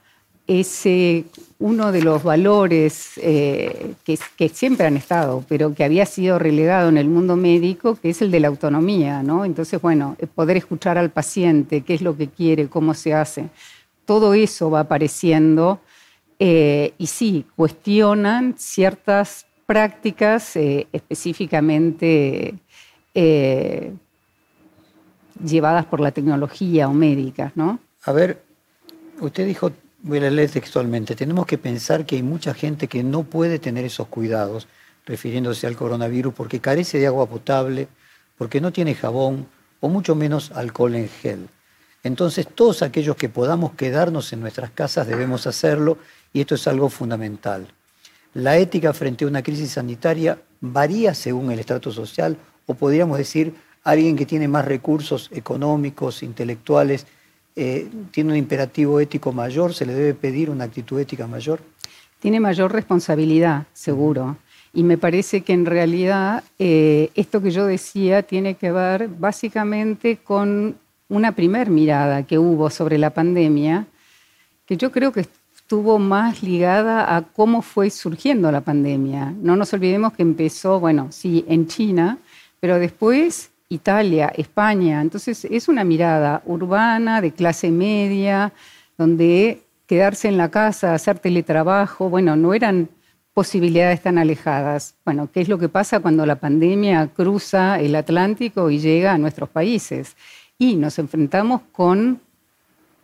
ese 0.47 1.25
uno 1.57 1.91
de 1.91 2.03
los 2.03 2.23
valores 2.23 3.13
eh, 3.17 3.93
que, 4.03 4.49
siempre 4.49 4.85
han 4.85 4.97
estado, 4.97 5.43
pero 5.47 5.73
que 5.73 5.83
había 5.83 6.05
sido 6.05 6.37
relegado 6.37 6.89
en 6.89 6.97
el 6.97 7.07
mundo 7.07 7.35
médico, 7.35 7.95
que 7.95 8.09
es 8.09 8.21
el 8.21 8.29
de 8.29 8.41
la 8.41 8.49
autonomía, 8.49 9.23
¿no? 9.23 9.45
Entonces, 9.45 9.81
bueno, 9.81 10.15
poder 10.35 10.57
escuchar 10.57 10.97
al 10.97 11.09
paciente, 11.09 11.81
qué 11.81 11.95
es 11.95 12.01
lo 12.01 12.15
que 12.15 12.27
quiere, 12.27 12.67
cómo 12.67 12.93
se 12.93 13.13
hace, 13.13 13.49
todo 14.05 14.33
eso 14.33 14.69
va 14.69 14.81
apareciendo 14.81 15.79
eh, 16.37 16.93
y 16.97 17.07
sí, 17.07 17.45
cuestionan 17.55 18.55
ciertas 18.57 19.47
prácticas 19.65 20.55
eh, 20.57 20.87
específicamente 20.91 22.53
llevadas 25.43 25.85
por 25.85 26.01
la 26.01 26.11
tecnología 26.11 26.89
o 26.89 26.93
médicas, 26.93 27.53
¿no? 27.55 27.79
A 28.05 28.11
ver, 28.11 28.43
usted 29.19 29.47
dijo, 29.47 29.71
voy 30.03 30.19
a 30.23 30.29
leer 30.29 30.51
textualmente, 30.51 31.15
tenemos 31.15 31.47
que 31.47 31.57
pensar 31.57 32.05
que 32.05 32.15
hay 32.15 32.21
mucha 32.21 32.53
gente 32.53 32.87
que 32.87 33.03
no 33.03 33.23
puede 33.23 33.57
tener 33.57 33.83
esos 33.83 34.07
cuidados, 34.07 34.67
refiriéndose 35.07 35.65
al 35.65 35.75
coronavirus, 35.75 36.31
porque 36.35 36.59
carece 36.59 36.99
de 36.99 37.07
agua 37.07 37.25
potable, 37.25 37.87
porque 38.37 38.61
no 38.61 38.71
tiene 38.71 38.93
jabón 38.93 39.47
o 39.79 39.89
mucho 39.89 40.13
menos 40.13 40.51
alcohol 40.51 40.93
en 40.93 41.09
gel. 41.09 41.49
Entonces, 42.03 42.47
todos 42.47 42.83
aquellos 42.83 43.15
que 43.15 43.27
podamos 43.27 43.73
quedarnos 43.73 44.31
en 44.33 44.41
nuestras 44.41 44.69
casas 44.69 45.07
debemos 45.07 45.47
hacerlo 45.47 45.97
y 46.31 46.41
esto 46.41 46.53
es 46.53 46.67
algo 46.67 46.89
fundamental. 46.89 47.67
La 48.35 48.57
ética 48.57 48.93
frente 48.93 49.25
a 49.25 49.27
una 49.27 49.41
crisis 49.41 49.71
sanitaria 49.71 50.39
varía 50.61 51.15
según 51.15 51.51
el 51.51 51.57
estrato 51.57 51.91
social 51.91 52.37
o 52.67 52.75
podríamos 52.75 53.17
decir 53.17 53.55
alguien 53.83 54.15
que 54.15 54.27
tiene 54.27 54.47
más 54.47 54.65
recursos 54.65 55.29
económicos, 55.31 56.21
intelectuales 56.21 57.07
eh, 57.55 57.87
tiene 58.11 58.31
un 58.31 58.37
imperativo 58.37 58.99
ético 58.99 59.31
mayor, 59.31 59.73
se 59.73 59.85
le 59.85 59.93
debe 59.93 60.13
pedir 60.13 60.49
una 60.49 60.65
actitud 60.65 60.99
ética 60.99 61.25
mayor. 61.27 61.61
Tiene 62.19 62.39
mayor 62.39 62.73
responsabilidad, 62.73 63.67
seguro. 63.73 64.37
Y 64.73 64.83
me 64.83 64.97
parece 64.97 65.41
que 65.41 65.53
en 65.53 65.65
realidad 65.65 66.43
eh, 66.59 67.09
esto 67.15 67.41
que 67.41 67.51
yo 67.51 67.65
decía 67.65 68.23
tiene 68.23 68.55
que 68.55 68.71
ver 68.71 69.07
básicamente 69.07 70.17
con 70.17 70.75
una 71.07 71.31
primer 71.31 71.69
mirada 71.69 72.23
que 72.23 72.37
hubo 72.37 72.69
sobre 72.69 72.97
la 72.97 73.11
pandemia, 73.11 73.87
que 74.65 74.75
yo 74.75 74.91
creo 74.91 75.13
que 75.13 75.25
estuvo 75.55 75.97
más 75.97 76.43
ligada 76.43 77.15
a 77.15 77.21
cómo 77.21 77.61
fue 77.61 77.89
surgiendo 77.89 78.51
la 78.51 78.61
pandemia. 78.61 79.33
No 79.41 79.55
nos 79.55 79.73
olvidemos 79.73 80.13
que 80.13 80.23
empezó, 80.23 80.79
bueno, 80.79 81.07
sí, 81.11 81.45
en 81.47 81.67
China, 81.67 82.17
pero 82.59 82.79
después 82.79 83.51
Italia, 83.69 84.31
España. 84.35 85.01
Entonces 85.01 85.45
es 85.45 85.67
una 85.67 85.83
mirada 85.83 86.41
urbana, 86.45 87.21
de 87.21 87.31
clase 87.31 87.71
media, 87.71 88.53
donde 88.97 89.61
quedarse 89.87 90.27
en 90.27 90.37
la 90.37 90.49
casa, 90.49 90.93
hacer 90.93 91.19
teletrabajo, 91.19 92.09
bueno, 92.09 92.35
no 92.35 92.53
eran 92.53 92.89
posibilidades 93.33 94.01
tan 94.01 94.17
alejadas. 94.17 94.95
Bueno, 95.03 95.29
¿qué 95.31 95.41
es 95.41 95.49
lo 95.49 95.57
que 95.57 95.69
pasa 95.69 95.99
cuando 95.99 96.25
la 96.25 96.37
pandemia 96.37 97.07
cruza 97.07 97.79
el 97.79 97.95
Atlántico 97.95 98.69
y 98.69 98.79
llega 98.79 99.13
a 99.13 99.17
nuestros 99.17 99.49
países? 99.49 100.15
Y 100.57 100.75
nos 100.75 100.97
enfrentamos 100.99 101.61
con 101.73 102.21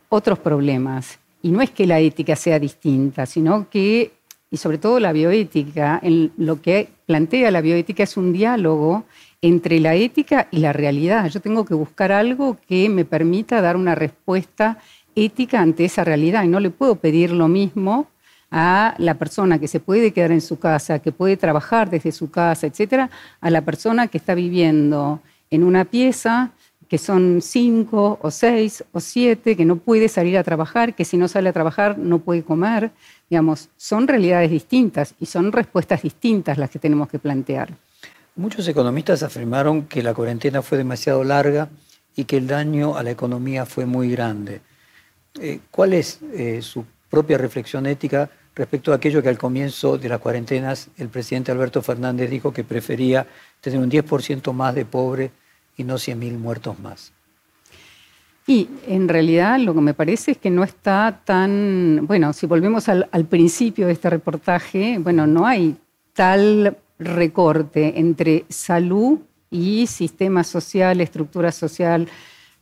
otros 0.08 0.38
problemas. 0.38 1.18
Y 1.42 1.50
no 1.50 1.60
es 1.60 1.70
que 1.70 1.86
la 1.86 2.00
ética 2.00 2.34
sea 2.34 2.58
distinta, 2.58 3.26
sino 3.26 3.68
que, 3.68 4.12
y 4.50 4.56
sobre 4.56 4.78
todo 4.78 4.98
la 5.00 5.12
bioética, 5.12 6.00
en 6.02 6.32
lo 6.38 6.62
que 6.62 6.88
plantea 7.04 7.50
la 7.50 7.60
bioética 7.60 8.04
es 8.04 8.16
un 8.16 8.32
diálogo 8.32 9.04
entre 9.42 9.80
la 9.80 9.96
ética 9.96 10.48
y 10.50 10.58
la 10.58 10.72
realidad. 10.72 11.28
Yo 11.28 11.40
tengo 11.40 11.64
que 11.64 11.74
buscar 11.74 12.12
algo 12.12 12.56
que 12.68 12.88
me 12.88 13.04
permita 13.04 13.60
dar 13.60 13.76
una 13.76 13.94
respuesta 13.94 14.78
ética 15.14 15.60
ante 15.60 15.84
esa 15.84 16.04
realidad 16.04 16.44
y 16.44 16.48
no 16.48 16.60
le 16.60 16.70
puedo 16.70 16.94
pedir 16.96 17.32
lo 17.32 17.48
mismo 17.48 18.06
a 18.50 18.94
la 18.98 19.14
persona 19.14 19.58
que 19.58 19.66
se 19.66 19.80
puede 19.80 20.12
quedar 20.12 20.30
en 20.30 20.40
su 20.40 20.58
casa, 20.58 21.00
que 21.00 21.10
puede 21.10 21.36
trabajar 21.36 21.90
desde 21.90 22.12
su 22.12 22.30
casa, 22.30 22.66
etcétera, 22.66 23.10
a 23.40 23.50
la 23.50 23.62
persona 23.62 24.06
que 24.06 24.18
está 24.18 24.34
viviendo 24.34 25.20
en 25.50 25.64
una 25.64 25.84
pieza 25.84 26.52
que 26.88 26.98
son 26.98 27.40
cinco 27.40 28.18
o 28.20 28.30
seis 28.30 28.84
o 28.92 29.00
siete, 29.00 29.56
que 29.56 29.64
no 29.64 29.76
puede 29.76 30.08
salir 30.08 30.36
a 30.36 30.44
trabajar, 30.44 30.94
que 30.94 31.06
si 31.06 31.16
no 31.16 31.26
sale 31.26 31.48
a 31.48 31.52
trabajar 31.54 31.96
no 31.98 32.18
puede 32.18 32.42
comer. 32.42 32.90
Digamos, 33.30 33.70
son 33.78 34.06
realidades 34.06 34.50
distintas 34.50 35.14
y 35.18 35.24
son 35.24 35.50
respuestas 35.50 36.02
distintas 36.02 36.58
las 36.58 36.68
que 36.68 36.78
tenemos 36.78 37.08
que 37.08 37.18
plantear. 37.18 37.70
Muchos 38.34 38.66
economistas 38.66 39.22
afirmaron 39.22 39.82
que 39.82 40.02
la 40.02 40.14
cuarentena 40.14 40.62
fue 40.62 40.78
demasiado 40.78 41.22
larga 41.22 41.68
y 42.16 42.24
que 42.24 42.38
el 42.38 42.46
daño 42.46 42.96
a 42.96 43.02
la 43.02 43.10
economía 43.10 43.66
fue 43.66 43.84
muy 43.84 44.10
grande. 44.10 44.62
Eh, 45.38 45.60
¿Cuál 45.70 45.92
es 45.92 46.20
eh, 46.32 46.62
su 46.62 46.86
propia 47.10 47.36
reflexión 47.36 47.84
ética 47.84 48.30
respecto 48.54 48.90
a 48.92 48.96
aquello 48.96 49.22
que 49.22 49.28
al 49.28 49.36
comienzo 49.36 49.98
de 49.98 50.08
las 50.08 50.18
cuarentenas 50.18 50.88
el 50.96 51.10
presidente 51.10 51.52
Alberto 51.52 51.82
Fernández 51.82 52.30
dijo 52.30 52.54
que 52.54 52.64
prefería 52.64 53.26
tener 53.60 53.78
un 53.78 53.90
10% 53.90 54.50
más 54.54 54.74
de 54.74 54.86
pobres 54.86 55.30
y 55.76 55.84
no 55.84 55.96
100.000 55.96 56.38
muertos 56.38 56.78
más? 56.78 57.12
Y 58.46 58.66
en 58.86 59.08
realidad 59.08 59.58
lo 59.58 59.74
que 59.74 59.82
me 59.82 59.92
parece 59.92 60.32
es 60.32 60.38
que 60.38 60.50
no 60.50 60.64
está 60.64 61.20
tan, 61.24 62.06
bueno, 62.06 62.32
si 62.32 62.46
volvemos 62.46 62.88
al 62.88 63.26
principio 63.28 63.86
de 63.86 63.92
este 63.92 64.08
reportaje, 64.08 64.98
bueno, 64.98 65.26
no 65.26 65.46
hay 65.46 65.76
tal 66.14 66.76
recorte 67.04 67.98
entre 67.98 68.44
salud 68.48 69.18
y 69.50 69.86
sistema 69.86 70.44
social, 70.44 71.00
estructura 71.00 71.52
social. 71.52 72.08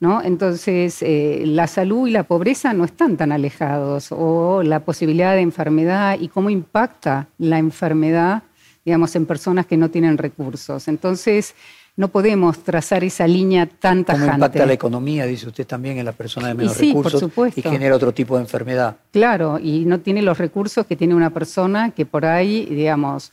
¿no? 0.00 0.23
Entonces, 0.23 1.02
eh, 1.02 1.42
la 1.47 1.66
salud 1.66 2.09
y 2.09 2.11
la 2.11 2.25
pobreza 2.25 2.73
no 2.73 2.85
están 2.85 3.16
tan 3.16 3.32
alejados, 3.32 4.09
o 4.11 4.62
la 4.62 4.80
posibilidad 4.80 5.35
de 5.35 5.42
enfermedad 5.42 6.18
y 6.18 6.28
cómo 6.28 6.49
impacta 6.49 7.28
la 7.38 7.59
enfermedad, 7.59 8.42
digamos, 8.85 9.14
en 9.14 9.26
personas 9.26 9.66
que 9.66 9.76
no 9.76 9.90
tienen 9.90 10.16
recursos. 10.16 10.88
Entonces, 10.88 11.54
no 11.97 12.09
podemos 12.09 12.61
trazar 12.61 13.04
esa 13.04 13.26
línea 13.26 13.66
tan 13.66 14.06
tajante. 14.06 14.25
¿Cómo 14.25 14.37
impacta 14.37 14.64
la 14.64 14.73
economía, 14.73 15.26
dice 15.26 15.49
usted 15.49 15.66
también, 15.66 15.99
en 15.99 16.06
la 16.06 16.12
persona 16.12 16.49
de 16.49 16.54
menos 16.54 16.78
recursos 16.78 17.30
y 17.54 17.61
genera 17.61 17.94
otro 17.94 18.12
tipo 18.12 18.37
de 18.37 18.42
enfermedad? 18.42 18.97
Claro, 19.11 19.59
y 19.59 19.85
no 19.85 20.00
tiene 20.00 20.23
los 20.23 20.38
recursos 20.38 20.87
que 20.87 20.97
tiene 20.97 21.14
una 21.14 21.28
persona 21.28 21.90
que 21.90 22.06
por 22.06 22.25
ahí, 22.25 22.64
digamos, 22.64 23.32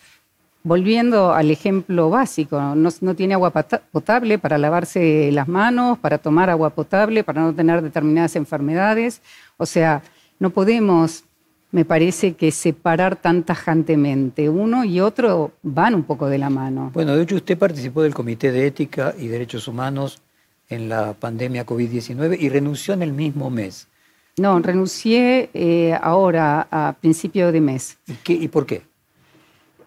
volviendo 0.67 1.33
al 1.33 1.49
ejemplo 1.49 2.09
básico, 2.09 2.59
no, 2.75 3.15
tiene 3.15 3.35
agua 3.35 3.51
potable 3.51 4.37
para 4.37 4.57
lavarse 4.57 5.31
las 5.31 5.47
manos, 5.47 5.97
para 5.97 6.17
tomar 6.17 6.49
agua 6.49 6.71
potable, 6.71 7.23
para 7.23 7.41
no 7.41 7.55
tener 7.55 7.81
determinadas 7.81 8.35
enfermedades. 8.35 9.21
O 9.55 9.65
sea, 9.65 10.03
no 10.39 10.49
podemos, 10.49 11.23
me 11.71 11.85
parece 11.85 12.33
que 12.33 12.51
separar 12.51 13.15
tan 13.15 13.43
tajantemente. 13.43 14.49
Uno 14.49 14.83
y 14.83 14.99
otro 14.99 15.53
van 15.63 15.95
un 15.95 16.03
poco 16.03 16.27
de 16.27 16.37
la 16.37 16.49
mano. 16.49 16.91
Bueno, 16.93 17.15
de 17.15 17.23
hecho 17.23 17.37
usted 17.37 17.57
participó 17.57 18.01
del 18.01 18.13
Comité 18.13 18.51
de 18.51 18.67
Ética 18.67 19.15
y 19.17 19.27
Derechos 19.27 19.69
Humanos 19.69 20.21
en 20.67 20.89
la 20.89 21.13
pandemia 21.13 21.65
COVID-19 21.65 22.37
y 22.41 22.49
renunció 22.49 22.93
en 22.93 23.03
el 23.03 23.13
mismo 23.13 23.49
mes. 23.49 23.87
No, 24.35 24.59
renuncié 24.59 25.49
eh, 25.53 25.97
ahora, 26.01 26.67
a 26.69 26.93
principio 26.99 27.53
de 27.53 27.61
mes. 27.61 27.97
¿Y 28.27 28.49
por 28.49 28.65
qué? 28.65 28.83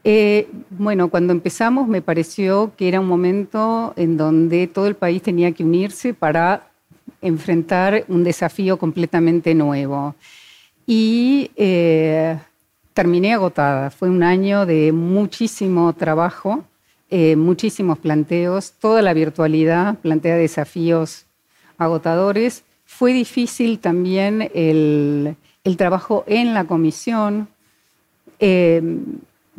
Eh, 0.02 0.48
bueno, 0.70 1.08
cuando 1.08 1.32
empezamos 1.32 1.86
me 1.86 2.00
pareció 2.00 2.72
que 2.76 2.88
era 2.88 3.00
un 3.00 3.06
momento 3.06 3.92
en 3.96 4.16
donde 4.16 4.66
todo 4.66 4.86
el 4.86 4.94
país 4.94 5.22
tenía 5.22 5.52
que 5.52 5.64
unirse 5.64 6.14
para 6.14 6.68
enfrentar 7.20 8.04
un 8.08 8.24
desafío 8.24 8.78
completamente 8.78 9.54
nuevo. 9.54 10.14
Y 10.86 11.50
eh, 11.56 12.38
terminé 12.94 13.34
agotada. 13.34 13.90
Fue 13.90 14.08
un 14.08 14.22
año 14.22 14.64
de 14.64 14.92
muchísimo 14.92 15.92
trabajo, 15.92 16.64
eh, 17.10 17.36
muchísimos 17.36 17.98
planteos, 17.98 18.72
toda 18.72 19.02
la 19.02 19.12
virtualidad 19.12 19.98
plantea 19.98 20.36
desafíos 20.36 21.26
agotadores. 21.76 22.64
Fue 22.86 23.12
difícil 23.12 23.78
también 23.78 24.50
el, 24.54 25.36
trabajo 25.76 26.24
en 26.26 26.54
la 26.54 26.64
comisión 26.64 27.48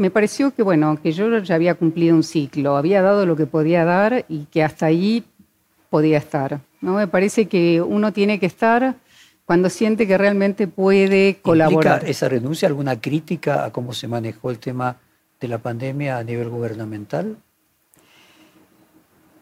me 0.02 0.10
pareció 0.10 0.52
que, 0.52 0.64
bueno, 0.64 0.98
que 1.02 1.12
yo 1.12 1.38
ya 1.38 1.54
había 1.54 1.76
cumplido 1.76 2.16
un 2.16 2.24
ciclo, 2.24 2.76
había 2.76 3.04
dado 3.04 3.28
lo 3.28 3.36
que 3.36 3.46
podía 3.46 3.86
dar 3.86 4.26
y 4.28 4.46
que 4.46 4.64
hasta 4.64 4.88
ahí 4.88 5.24
podía 5.92 6.18
estar. 6.18 6.60
¿no? 6.82 6.96
Me 6.96 7.08
parece 7.08 7.46
que 7.46 7.84
uno 7.84 8.12
tiene 8.12 8.40
que 8.40 8.48
estar 8.48 8.96
cuando 9.46 9.70
siente 9.70 10.08
que 10.08 10.18
realmente 10.18 10.68
puede 10.68 11.38
colaborar. 11.44 11.98
¿Implica 11.98 12.10
esa 12.10 12.30
renuncia 12.30 12.68
alguna 12.68 13.00
crítica 13.00 13.64
a 13.64 13.72
cómo 13.72 13.94
se 13.94 14.08
manejó 14.08 14.50
el 14.50 14.58
tema 14.58 14.98
de 15.40 15.48
la 15.48 15.60
pandemia 15.60 16.18
a 16.18 16.24
nivel 16.24 16.50
gubernamental? 16.50 17.38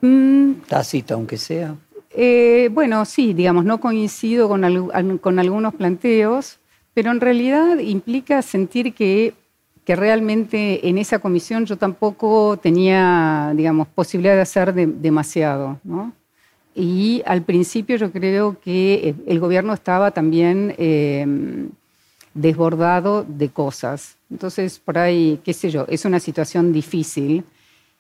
Mm. 0.02 0.56
Tácita, 0.68 1.14
aunque 1.14 1.38
sea. 1.38 1.74
Eh, 2.10 2.70
bueno, 2.74 3.06
sí, 3.06 3.34
digamos, 3.34 3.64
no 3.64 3.80
coincido 3.80 4.50
con, 4.50 5.20
con 5.20 5.40
algunos 5.40 5.74
planteos, 5.74 6.60
pero 6.94 7.12
en 7.12 7.22
realidad 7.22 7.78
implica 7.80 8.42
sentir 8.42 8.94
que 8.94 9.36
que 9.90 9.96
realmente 9.96 10.88
en 10.88 11.00
esa 11.00 11.18
comisión 11.18 11.66
yo 11.66 11.76
tampoco 11.76 12.60
tenía, 12.62 13.54
digamos, 13.56 13.88
posibilidad 13.88 14.36
de 14.36 14.42
hacer 14.42 14.72
demasiado, 14.76 15.80
Y 16.76 17.24
al 17.26 17.42
principio 17.42 17.96
yo 17.96 18.12
creo 18.12 18.60
que 18.60 19.16
el 19.26 19.40
gobierno 19.40 19.74
estaba 19.74 20.12
también 20.12 20.76
em, 20.78 21.72
desbordado 22.36 23.26
de 23.28 23.50
cosas. 23.50 24.16
Entonces, 24.30 24.78
por 24.78 25.00
ahí, 25.00 25.40
qué 25.44 25.54
sé 25.54 25.72
yo, 25.72 25.88
es 25.90 26.06
una 26.06 26.20
situación 26.20 26.72
difícil. 26.72 27.44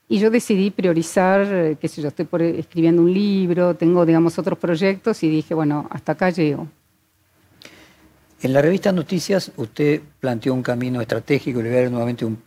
Y 0.07 0.19
yo 0.19 0.29
decidí 0.29 0.69
priorizar, 0.69 1.75
qué 1.79 1.87
sé 1.87 2.03
yo, 2.03 2.09
estoy 2.09 2.27
escribiendo 2.59 3.01
un 3.01 3.11
libro, 3.11 3.73
tengo, 3.73 4.05
digamos, 4.05 4.37
otros 4.37 4.59
proyectos 4.59 5.23
y 5.23 5.27
dije, 5.27 5.55
bueno, 5.55 5.87
hasta 5.89 6.11
acá 6.11 6.29
llego. 6.29 6.67
En 8.41 8.53
la 8.53 8.61
revista 8.61 8.93
Noticias 8.93 9.51
usted 9.57 10.01
planteó 10.21 10.53
un 10.53 10.63
camino 10.63 11.01
estratégico, 11.01 11.61
le 11.61 11.69
voy 11.69 11.77
a 11.77 11.81
dar 11.81 11.91
nuevamente 11.91 12.23
un, 12.23 12.39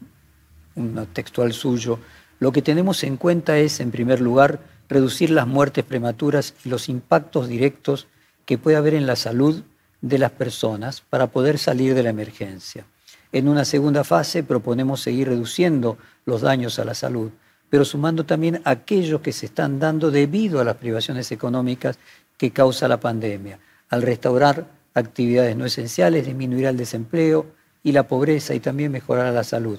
textual 1.13 1.53
suyo. 1.53 1.99
Lo 2.39 2.51
que 2.51 2.63
tenemos 2.63 3.05
en 3.05 3.19
cuenta 3.19 3.59
es, 3.59 3.79
en 3.79 3.91
primer 3.91 4.19
lugar, 4.23 4.61
reducir 4.89 5.29
las 5.29 5.47
muertes 5.47 5.85
prematuras 5.85 6.55
y 6.65 6.71
los 6.71 6.89
impactos 6.89 7.47
directos 7.47 8.07
que 8.47 8.57
puede 8.57 8.79
haber 8.79 8.95
en 8.95 9.07
la 9.07 9.17
salud 9.17 9.65
de 10.01 10.19
las 10.19 10.31
personas 10.31 11.03
para 11.03 11.27
poder 11.27 11.59
salir 11.59 11.95
de 11.95 12.03
la 12.03 12.09
emergencia. 12.09 12.87
En 13.31 13.47
una 13.47 13.67
segunda 13.67 14.03
fase 14.03 14.43
proponemos 14.43 15.03
seguir 15.03 15.29
reduciendo 15.29 15.99
los 16.25 16.41
daños 16.41 16.79
a 16.79 16.87
la 16.87 16.95
salud, 16.95 17.33
pero 17.69 17.85
sumando 17.85 18.25
también 18.25 18.63
aquellos 18.65 19.21
que 19.21 19.33
se 19.33 19.45
están 19.45 19.79
dando 19.79 20.11
debido 20.11 20.59
a 20.59 20.65
las 20.65 20.77
privaciones 20.77 21.31
económicas 21.33 21.99
que 22.39 22.51
causa 22.51 22.89
la 22.89 22.99
pandemia, 22.99 23.59
al 23.91 24.01
restaurar 24.01 24.67
actividades 24.95 25.57
no 25.57 25.67
esenciales, 25.67 26.27
disminuirá 26.27 26.71
el 26.71 26.77
desempleo 26.77 27.47
y 27.83 27.93
la 27.93 28.07
pobreza 28.07 28.55
y 28.55 28.61
también 28.61 28.93
mejorará 28.93 29.33
la 29.33 29.45
salud. 29.45 29.79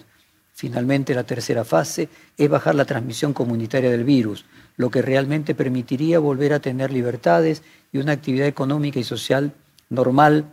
Finalmente, 0.54 1.16
la 1.16 1.24
tercera 1.24 1.64
fase 1.64 2.10
es 2.38 2.50
bajar 2.50 2.76
la 2.76 2.86
transmisión 2.86 3.34
comunitaria 3.34 3.90
del 3.90 4.04
virus, 4.04 4.46
lo 4.78 4.92
que 4.92 5.02
realmente 5.02 5.56
permitiría 5.56 6.20
volver 6.20 6.54
a 6.54 6.60
tener 6.60 6.92
libertades 6.92 7.64
y 7.92 7.98
una 7.98 8.12
actividad 8.14 8.48
económica 8.48 9.00
y 9.00 9.04
social 9.04 9.52
normal 9.90 10.46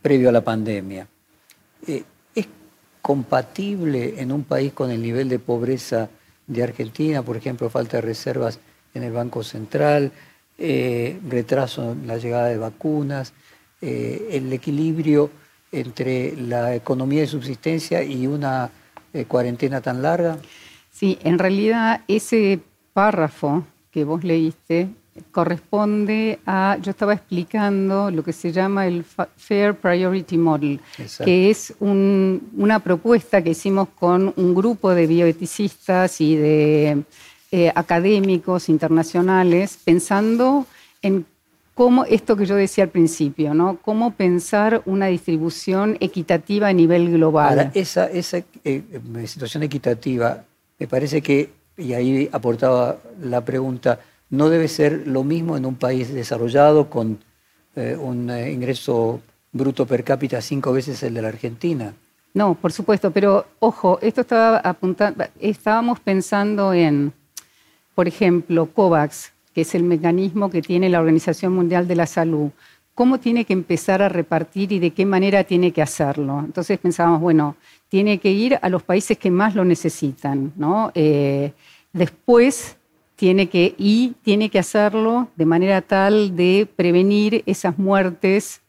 previo 0.00 0.30
a 0.30 0.32
la 0.32 0.42
pandemia. 0.42 1.06
Eh, 1.86 2.04
¿Es 2.34 2.46
compatible 3.02 4.20
en 4.20 4.32
un 4.32 4.44
país 4.44 4.72
con 4.72 4.90
el 4.90 5.02
nivel 5.02 5.28
de 5.28 5.38
pobreza 5.38 6.08
de 6.46 6.62
Argentina, 6.62 7.22
por 7.22 7.36
ejemplo, 7.36 7.68
falta 7.68 7.98
de 7.98 8.02
reservas 8.02 8.58
en 8.94 9.02
el 9.02 9.12
Banco 9.12 9.42
Central, 9.42 10.12
eh, 10.58 11.18
retraso 11.28 11.92
en 11.92 12.06
la 12.06 12.16
llegada 12.16 12.46
de 12.48 12.56
vacunas, 12.56 13.32
eh, 13.80 14.28
el 14.32 14.52
equilibrio 14.52 15.30
entre 15.72 16.36
la 16.36 16.74
economía 16.74 17.20
de 17.20 17.26
subsistencia 17.26 18.02
y 18.02 18.26
una 18.26 18.70
eh, 19.12 19.24
cuarentena 19.24 19.80
tan 19.80 20.02
larga? 20.02 20.38
Sí, 20.90 21.18
en 21.22 21.38
realidad 21.38 22.02
ese 22.08 22.60
párrafo 22.92 23.64
que 23.90 24.04
vos 24.04 24.24
leíste 24.24 24.88
corresponde 25.30 26.38
a, 26.46 26.78
yo 26.80 26.90
estaba 26.90 27.14
explicando 27.14 28.10
lo 28.10 28.22
que 28.22 28.32
se 28.32 28.52
llama 28.52 28.86
el 28.86 29.04
Fair 29.04 29.74
Priority 29.74 30.38
Model, 30.38 30.80
que 31.24 31.50
es 31.50 31.74
una 31.80 32.80
propuesta 32.80 33.42
que 33.42 33.50
hicimos 33.50 33.88
con 33.98 34.32
un 34.36 34.54
grupo 34.54 34.94
de 34.94 35.06
bioeticistas 35.06 36.20
y 36.20 36.36
de 36.36 37.02
eh, 37.50 37.72
académicos 37.74 38.68
internacionales 38.68 39.78
pensando 39.84 40.66
en 41.02 41.24
cómo 41.76 42.06
esto 42.06 42.36
que 42.38 42.46
yo 42.46 42.56
decía 42.56 42.84
al 42.84 42.90
principio, 42.90 43.52
¿no? 43.52 43.78
Cómo 43.82 44.14
pensar 44.14 44.80
una 44.86 45.08
distribución 45.08 45.98
equitativa 46.00 46.68
a 46.68 46.72
nivel 46.72 47.12
global. 47.12 47.70
esa, 47.74 48.06
esa 48.06 48.38
eh, 48.64 48.82
situación 49.26 49.62
equitativa, 49.62 50.42
me 50.78 50.88
parece 50.88 51.20
que, 51.20 51.50
y 51.76 51.92
ahí 51.92 52.30
aportaba 52.32 52.96
la 53.20 53.44
pregunta, 53.44 54.00
no 54.30 54.48
debe 54.48 54.68
ser 54.68 55.06
lo 55.06 55.22
mismo 55.22 55.58
en 55.58 55.66
un 55.66 55.74
país 55.74 56.14
desarrollado 56.14 56.88
con 56.88 57.18
eh, 57.76 57.94
un 58.00 58.30
eh, 58.30 58.50
ingreso 58.50 59.20
bruto 59.52 59.84
per 59.84 60.02
cápita 60.02 60.40
cinco 60.40 60.72
veces 60.72 61.02
el 61.02 61.12
de 61.12 61.20
la 61.20 61.28
Argentina. 61.28 61.92
No, 62.32 62.54
por 62.54 62.72
supuesto, 62.72 63.10
pero 63.10 63.44
ojo, 63.58 63.98
esto 64.00 64.22
estaba 64.22 64.60
apuntando, 64.60 65.26
estábamos 65.38 66.00
pensando 66.00 66.72
en, 66.72 67.12
por 67.94 68.08
ejemplo, 68.08 68.64
COVAX, 68.64 69.35
que 69.56 69.62
es 69.62 69.74
el 69.74 69.84
mecanismo 69.84 70.50
que 70.50 70.60
tiene 70.60 70.90
la 70.90 71.00
Organización 71.00 71.54
Mundial 71.54 71.88
de 71.88 71.96
la 71.96 72.04
Salud, 72.04 72.50
cómo 72.94 73.18
tiene 73.18 73.46
que 73.46 73.54
empezar 73.54 74.02
a 74.02 74.10
repartir 74.10 74.70
y 74.70 74.78
de 74.78 74.90
qué 74.90 75.06
manera 75.06 75.44
tiene 75.44 75.72
que 75.72 75.80
hacerlo. 75.80 76.40
Entonces 76.44 76.78
pensábamos, 76.78 77.22
bueno, 77.22 77.56
tiene 77.88 78.18
que 78.18 78.30
ir 78.30 78.58
a 78.60 78.68
los 78.68 78.82
países 78.82 79.16
que 79.16 79.30
más 79.30 79.54
lo 79.54 79.64
necesitan, 79.64 80.52
¿no? 80.56 80.92
Eh, 80.94 81.54
después 81.94 82.76
tiene 83.14 83.48
que 83.48 83.74
y 83.78 84.12
tiene 84.20 84.50
que 84.50 84.58
hacerlo 84.58 85.28
de 85.36 85.46
manera 85.46 85.80
tal 85.80 86.36
de 86.36 86.68
prevenir 86.76 87.42
esas 87.46 87.78
muertes 87.78 88.60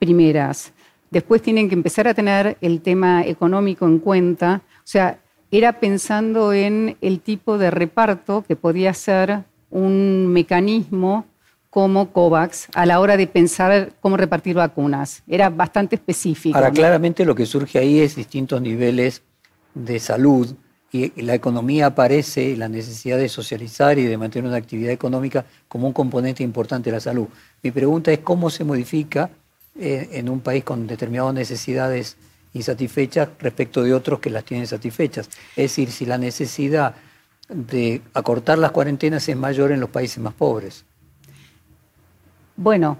primeras. 0.00 0.72
Después 1.12 1.40
tienen 1.40 1.68
que 1.68 1.76
empezar 1.76 2.08
a 2.08 2.14
tener 2.14 2.58
el 2.60 2.80
tema 2.80 3.22
económico 3.24 3.86
en 3.86 4.00
cuenta. 4.00 4.62
O 4.78 4.88
sea, 4.88 5.20
era 5.52 5.78
pensando 5.78 6.52
en 6.52 6.96
el 7.00 7.20
tipo 7.20 7.58
de 7.58 7.70
reparto 7.70 8.42
que 8.42 8.56
podía 8.56 8.92
ser 8.92 9.44
un 9.70 10.26
mecanismo 10.28 11.26
como 11.70 12.12
COVAX 12.12 12.68
a 12.74 12.84
la 12.84 12.98
hora 12.98 13.16
de 13.16 13.26
pensar 13.26 13.92
cómo 14.00 14.16
repartir 14.16 14.56
vacunas. 14.56 15.22
Era 15.28 15.50
bastante 15.50 15.96
específico. 15.96 16.58
Ahora, 16.58 16.72
claramente 16.72 17.24
lo 17.24 17.34
que 17.34 17.46
surge 17.46 17.78
ahí 17.78 18.00
es 18.00 18.16
distintos 18.16 18.60
niveles 18.60 19.22
de 19.74 20.00
salud 20.00 20.52
y 20.92 21.22
la 21.22 21.34
economía 21.34 21.86
aparece 21.86 22.56
la 22.56 22.68
necesidad 22.68 23.16
de 23.16 23.28
socializar 23.28 23.98
y 23.98 24.04
de 24.04 24.18
mantener 24.18 24.48
una 24.48 24.56
actividad 24.56 24.90
económica 24.90 25.44
como 25.68 25.86
un 25.86 25.92
componente 25.92 26.42
importante 26.42 26.90
de 26.90 26.96
la 26.96 27.00
salud. 27.00 27.28
Mi 27.62 27.70
pregunta 27.70 28.10
es 28.10 28.18
cómo 28.18 28.50
se 28.50 28.64
modifica 28.64 29.30
eh, 29.78 30.08
en 30.12 30.28
un 30.28 30.40
país 30.40 30.64
con 30.64 30.88
determinadas 30.88 31.34
necesidades 31.34 32.16
insatisfechas 32.52 33.28
respecto 33.38 33.84
de 33.84 33.94
otros 33.94 34.18
que 34.18 34.30
las 34.30 34.44
tienen 34.44 34.66
satisfechas. 34.66 35.28
Es 35.50 35.70
decir, 35.70 35.92
si 35.92 36.06
la 36.06 36.18
necesidad 36.18 36.96
de 37.50 38.02
acortar 38.14 38.58
las 38.58 38.70
cuarentenas 38.72 39.28
es 39.28 39.36
mayor 39.36 39.72
en 39.72 39.80
los 39.80 39.90
países 39.90 40.18
más 40.18 40.34
pobres. 40.34 40.84
Bueno, 42.56 42.96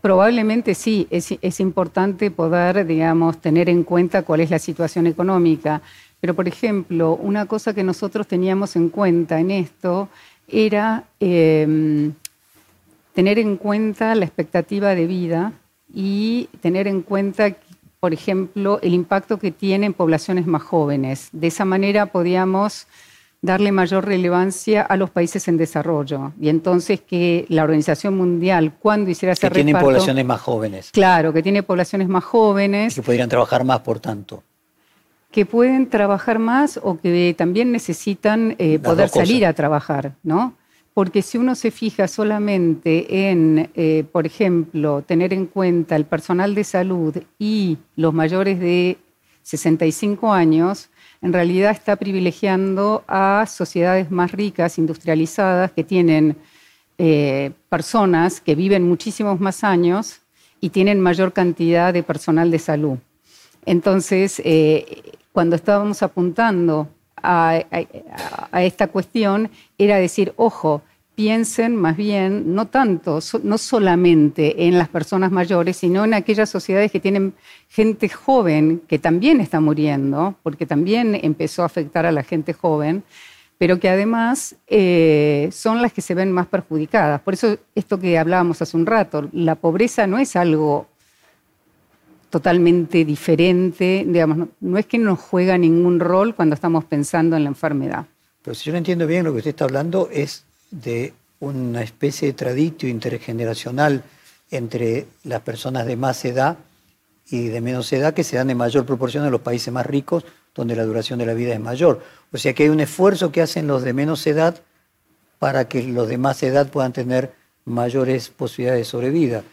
probablemente 0.00 0.74
sí, 0.74 1.06
es, 1.10 1.34
es 1.40 1.60
importante 1.60 2.30
poder, 2.30 2.86
digamos, 2.86 3.40
tener 3.40 3.68
en 3.68 3.84
cuenta 3.84 4.22
cuál 4.22 4.40
es 4.40 4.50
la 4.50 4.58
situación 4.58 5.06
económica 5.06 5.82
pero, 6.20 6.34
por 6.34 6.48
ejemplo, 6.48 7.14
una 7.14 7.46
cosa 7.46 7.74
que 7.74 7.84
nosotros 7.84 8.26
teníamos 8.26 8.74
en 8.76 8.88
cuenta 8.88 9.38
en 9.38 9.50
esto 9.50 10.08
era 10.48 11.04
em, 11.20 12.12
tener 13.14 13.38
en 13.38 13.56
cuenta 13.56 14.14
la 14.14 14.24
expectativa 14.24 14.94
de 14.94 15.06
vida 15.06 15.52
y 15.92 16.48
tener 16.60 16.88
en 16.88 17.02
cuenta, 17.02 17.54
por 18.00 18.12
ejemplo, 18.12 18.80
el 18.82 18.94
impacto 18.94 19.38
que 19.38 19.52
tiene 19.52 19.86
en 19.86 19.94
poblaciones 19.94 20.46
más 20.46 20.62
jóvenes. 20.62 21.28
De 21.32 21.46
esa 21.46 21.64
manera 21.64 22.06
podíamos 22.06 22.86
darle 23.40 23.72
mayor 23.72 24.04
relevancia 24.04 24.82
a 24.82 24.96
los 24.96 25.10
países 25.10 25.46
en 25.48 25.56
desarrollo. 25.56 26.32
Y 26.40 26.48
entonces 26.48 27.00
que 27.00 27.46
la 27.48 27.64
Organización 27.64 28.16
Mundial, 28.16 28.74
cuando 28.78 29.10
hiciera 29.10 29.32
ese 29.32 29.48
que 29.48 29.54
tienen 29.54 29.78
poblaciones 29.78 30.24
más 30.24 30.40
jóvenes. 30.40 30.90
Claro, 30.92 31.32
que 31.32 31.42
tiene 31.42 31.62
poblaciones 31.62 32.08
más 32.08 32.24
jóvenes. 32.24 32.92
Y 32.92 32.96
que 32.96 33.02
podrían 33.02 33.28
trabajar 33.28 33.64
más, 33.64 33.80
por 33.80 34.00
tanto 34.00 34.42
que 35.30 35.44
pueden 35.44 35.88
trabajar 35.88 36.38
más 36.38 36.80
o 36.82 36.98
que 36.98 37.34
también 37.36 37.70
necesitan 37.70 38.54
eh, 38.58 38.78
poder 38.78 39.08
salir 39.08 39.44
a 39.44 39.52
trabajar, 39.52 40.14
¿no? 40.22 40.54
Porque 40.94 41.22
si 41.22 41.38
uno 41.38 41.54
se 41.54 41.70
fija 41.70 42.08
solamente 42.08 43.30
en, 43.30 43.70
eh, 43.74 44.04
por 44.10 44.26
ejemplo, 44.26 45.02
tener 45.02 45.32
en 45.32 45.46
cuenta 45.46 45.94
el 45.96 46.06
personal 46.06 46.54
de 46.54 46.64
salud 46.64 47.14
y 47.38 47.78
los 47.94 48.12
mayores 48.12 48.58
de 48.58 48.98
65 49.42 50.32
años, 50.32 50.88
en 51.20 51.32
realidad 51.32 51.72
está 51.72 51.96
privilegiando 51.96 53.04
a 53.08 53.44
sociedades 53.46 54.10
más 54.10 54.32
ricas, 54.32 54.78
industrializadas, 54.78 55.72
que 55.72 55.84
tienen 55.84 56.36
eh, 56.98 57.52
personas 57.68 58.40
que 58.40 58.54
viven 58.54 58.88
muchísimos 58.88 59.40
más 59.40 59.64
años 59.64 60.20
y 60.60 60.70
tienen 60.70 61.00
mayor 61.00 61.32
cantidad 61.32 61.92
de 61.92 62.02
personal 62.02 62.50
de 62.50 62.58
salud. 62.58 62.98
Entonces, 63.66 64.42
cuando 65.32 65.56
estábamos 65.56 66.02
apuntando 66.02 66.88
a, 67.22 67.62
esta 68.60 68.88
cuestión 68.88 69.50
era 69.76 69.96
decir, 69.96 70.32
ojo, 70.36 70.82
piensen 71.18 71.74
más 71.74 71.96
bien, 71.96 72.54
no 72.54 72.68
tanto, 72.68 73.18
no 73.42 73.58
solamente 73.58 74.68
en 74.68 74.78
las 74.78 74.88
personas 74.88 75.32
mayores, 75.32 75.76
sino 75.76 76.04
en 76.04 76.14
aquellas 76.14 76.48
sociedades 76.48 76.92
que 76.92 77.00
tienen 77.00 77.34
gente 77.68 78.08
joven 78.08 78.80
que 78.86 79.00
también 79.00 79.40
está 79.40 79.58
muriendo, 79.58 80.36
porque 80.44 80.64
también 80.64 81.18
empezó 81.20 81.64
a 81.64 81.66
afectar 81.66 82.06
a 82.06 82.12
la 82.12 82.22
gente 82.22 82.52
joven, 82.52 83.02
pero 83.58 83.80
que 83.80 83.88
además 83.88 84.54
eh, 84.68 85.48
son 85.50 85.82
las 85.82 85.92
que 85.92 86.02
se 86.02 86.14
ven 86.14 86.30
más 86.30 86.46
perjudicadas. 86.46 87.20
Por 87.20 87.34
eso 87.34 87.58
esto 87.74 87.98
que 87.98 88.16
hablábamos 88.16 88.62
hace 88.62 88.76
un 88.76 88.86
rato, 88.86 89.28
la 89.32 89.56
pobreza 89.56 90.06
no 90.06 90.20
es 90.20 90.36
algo 90.36 90.86
totalmente 92.30 93.04
diferente, 93.04 94.04
digamos, 94.06 94.50
no, 94.60 94.78
es 94.78 94.86
que 94.86 94.98
no 94.98 95.16
juega 95.16 95.58
ningún 95.58 95.98
rol 95.98 96.36
cuando 96.36 96.54
estamos 96.54 96.84
pensando 96.84 97.34
en 97.34 97.42
la 97.42 97.48
enfermedad. 97.48 98.06
Pero 98.40 98.54
si 98.54 98.66
yo 98.66 98.72
no 98.72 98.78
entiendo 98.78 99.04
bien, 99.08 99.24
lo 99.24 99.32
que 99.32 99.38
usted 99.38 99.50
está 99.50 99.64
hablando 99.64 100.08
es 100.12 100.44
de 100.70 101.14
una 101.40 101.82
especie 101.82 102.28
de 102.28 102.34
traditio 102.34 102.88
intergeneracional 102.88 104.02
entre 104.50 105.06
las 105.24 105.40
personas 105.42 105.86
de 105.86 105.96
más 105.96 106.24
edad 106.24 106.58
y 107.30 107.48
de 107.48 107.60
menos 107.60 107.92
edad 107.92 108.14
que 108.14 108.24
se 108.24 108.36
dan 108.36 108.50
en 108.50 108.56
mayor 108.56 108.86
proporción 108.86 109.24
en 109.24 109.30
los 109.30 109.42
países 109.42 109.72
más 109.72 109.86
ricos, 109.86 110.24
donde 110.54 110.74
la 110.74 110.84
duración 110.84 111.18
de 111.18 111.26
la 111.26 111.34
vida 111.34 111.52
es 111.52 111.60
mayor. 111.60 112.02
O 112.32 112.38
sea 112.38 112.54
que 112.54 112.64
hay 112.64 112.68
un 112.68 112.80
esfuerzo 112.80 113.30
que 113.30 113.42
hacen 113.42 113.66
los 113.66 113.82
de 113.82 113.92
menos 113.92 114.26
edad 114.26 114.60
para 115.38 115.68
que 115.68 115.82
los 115.82 116.08
de 116.08 116.18
más 116.18 116.42
edad 116.42 116.68
puedan 116.68 116.92
tener 116.92 117.32
mayores 117.64 118.30
posibilidades 118.30 118.80
de 118.80 118.90
sobrevida 118.90 119.44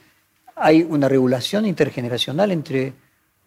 hay 0.55 0.83
una 0.83 1.09
regulación 1.09 1.65
intergeneracional 1.65 2.51
entre 2.51 2.93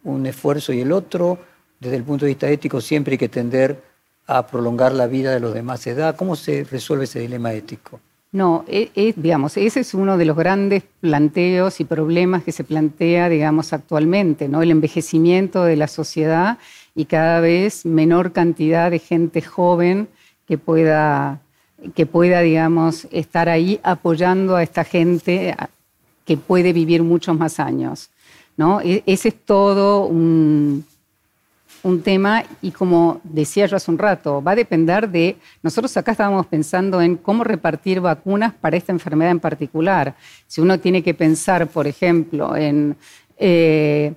un 0.03 0.25
esfuerzo 0.25 0.71
y 0.73 0.81
el 0.81 0.91
otro. 0.91 1.39
Desde 1.79 1.95
el 1.95 2.03
punto 2.03 2.25
de 2.25 2.31
vista 2.31 2.49
ético 2.49 2.81
siempre 2.81 3.13
hay 3.13 3.17
que 3.17 3.29
tender 3.29 3.81
a 4.29 4.45
prolongar 4.45 4.93
la 4.93 5.07
vida 5.07 5.31
de 5.31 5.39
los 5.39 5.53
de 5.53 5.63
más 5.63 5.85
edad. 5.87 6.15
¿Cómo 6.15 6.35
se 6.35 6.63
resuelve 6.63 7.05
ese 7.05 7.19
dilema 7.19 7.51
ético? 7.53 7.99
No, 8.31 8.63
e, 8.67 8.91
e, 8.93 9.13
digamos, 9.15 9.57
ese 9.57 9.79
es 9.79 9.95
uno 9.95 10.15
de 10.15 10.25
los 10.25 10.37
grandes 10.37 10.83
planteos 11.01 11.79
y 11.79 11.85
problemas 11.85 12.43
que 12.43 12.51
se 12.51 12.63
plantea, 12.63 13.27
digamos, 13.27 13.73
actualmente, 13.73 14.47
¿no? 14.47 14.61
El 14.61 14.69
envejecimiento 14.69 15.63
de 15.63 15.75
la 15.75 15.87
sociedad 15.87 16.59
y 16.93 17.05
cada 17.05 17.39
vez 17.39 17.87
menor 17.87 18.31
cantidad 18.31 18.91
de 18.91 18.99
gente 18.99 19.41
joven 19.41 20.07
que 20.47 20.59
pueda, 20.59 21.41
que 21.95 22.05
pueda 22.05 22.41
digamos, 22.41 23.07
estar 23.09 23.49
ahí 23.49 23.79
apoyando 23.81 24.55
a 24.55 24.61
esta 24.61 24.83
gente 24.83 25.55
que 26.25 26.37
puede 26.37 26.71
vivir 26.71 27.01
muchos 27.01 27.35
más 27.35 27.59
años. 27.59 28.11
¿no? 28.57 28.79
E, 28.81 29.01
ese 29.07 29.29
es 29.29 29.35
todo 29.43 30.05
un, 30.05 30.85
tema 32.03 32.43
y 32.61 32.71
como 32.71 33.21
decía 33.23 33.65
yo 33.65 33.75
hace 33.75 33.91
un 33.91 33.97
rato, 33.97 34.41
va 34.41 34.51
a 34.51 34.55
depender 34.55 35.09
de, 35.09 35.37
nosotros 35.63 35.95
acá 35.97 36.11
estábamos 36.11 36.45
pensando 36.47 37.01
en 37.01 37.15
cómo 37.17 37.43
repartir 37.43 38.01
vacunas 38.01 38.53
para 38.53 38.77
esta 38.77 38.91
enfermedad 38.91 39.31
en 39.31 39.39
particular. 39.39 40.15
Si 40.47 40.61
uno 40.61 40.79
tiene 40.79 41.03
que 41.03 41.13
pensar, 41.13 41.67
por 41.67 41.87
ejemplo, 41.87 42.55
en 42.55 42.95
eh, 43.37 44.13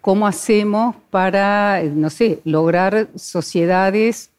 cómo 0.00 0.26
hacemos 0.26 0.96
para, 1.10 1.82
no 1.82 2.10
sé, 2.10 2.40
lograr 2.44 3.08
sociedades 3.14 4.30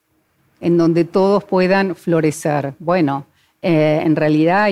en 0.62 0.78
donde 0.78 1.06
todos 1.06 1.44
puedan 1.44 1.96
florecer. 1.96 2.74
Bueno, 2.80 3.26
eh, 3.62 4.02
en 4.04 4.16
realidad 4.16 4.70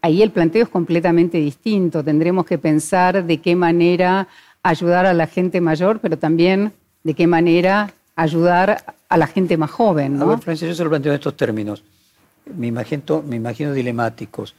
ahí 0.00 0.22
el 0.22 0.30
planteo 0.30 0.64
es 0.64 0.68
completamente 0.68 1.38
distinto. 1.38 2.04
Tendremos 2.04 2.46
que 2.46 2.58
pensar 2.58 3.24
de 3.24 3.38
qué 3.38 3.56
manera 3.56 4.28
ayudar 4.62 5.06
a 5.06 5.14
la 5.14 5.26
gente 5.26 5.60
mayor, 5.60 6.00
pero 6.00 6.18
también 6.18 6.72
de 7.02 7.14
qué 7.14 7.26
manera 7.26 7.92
ayudar 8.14 8.96
a 9.08 9.16
la 9.16 9.26
gente 9.26 9.56
más 9.56 9.70
joven. 9.70 10.18
¿no? 10.18 10.32
A 10.32 10.36
ver, 10.36 10.56
yo 10.56 10.74
se 10.74 10.84
lo 10.84 10.90
planteo 10.90 11.12
en 11.12 11.16
estos 11.16 11.36
términos. 11.36 11.82
Me 12.56 12.68
imagino, 12.68 13.22
me 13.26 13.36
imagino 13.36 13.72
dilemáticos. 13.72 14.54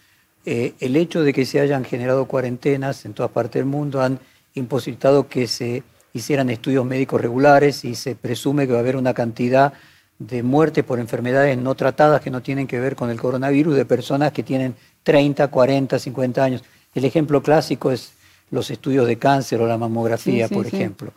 Eh, 0.46 0.74
el 0.80 0.96
hecho 0.96 1.24
de 1.24 1.32
que 1.32 1.46
se 1.46 1.60
hayan 1.60 1.86
generado 1.86 2.26
cuarentenas 2.26 3.06
en 3.06 3.14
todas 3.14 3.32
partes 3.32 3.62
del 3.62 3.66
mundo 3.66 4.02
han 4.02 4.20
imposibilitado 4.56 5.28
que 5.28 5.48
se 5.48 5.84
hicieran 6.14 6.50
estudios 6.50 6.86
médicos 6.86 7.22
regulares 7.22 7.86
y 7.86 7.96
se 7.96 8.16
presume 8.16 8.68
que 8.68 8.74
va 8.74 8.80
a 8.80 8.82
haber 8.82 8.98
una 8.98 9.14
cantidad 9.14 9.74
de 10.20 10.44
muertes 10.44 10.84
por 10.84 11.00
enfermedades 11.00 11.58
no 11.58 11.76
tratadas 11.76 12.22
que 12.22 12.30
no 12.30 12.42
tienen 12.42 12.68
que 12.68 12.80
ver 12.80 12.96
con 12.96 13.10
el 13.10 13.20
coronavirus 13.20 13.76
de 13.76 13.86
personas 13.86 14.32
que 14.32 14.44
tienen 14.44 14.76
30, 15.04 15.48
40, 15.48 15.98
50 15.98 16.44
años. 16.44 16.64
El 16.94 17.06
ejemplo 17.06 17.42
clásico 17.42 17.92
es 17.92 18.14
los 18.54 18.70
estudios 18.70 19.08
de 19.08 19.18
cáncer 19.18 19.62
o 19.62 19.68
la 19.68 19.78
mamografía, 19.78 20.48
por 20.48 20.66
ejemplo. 20.66 21.12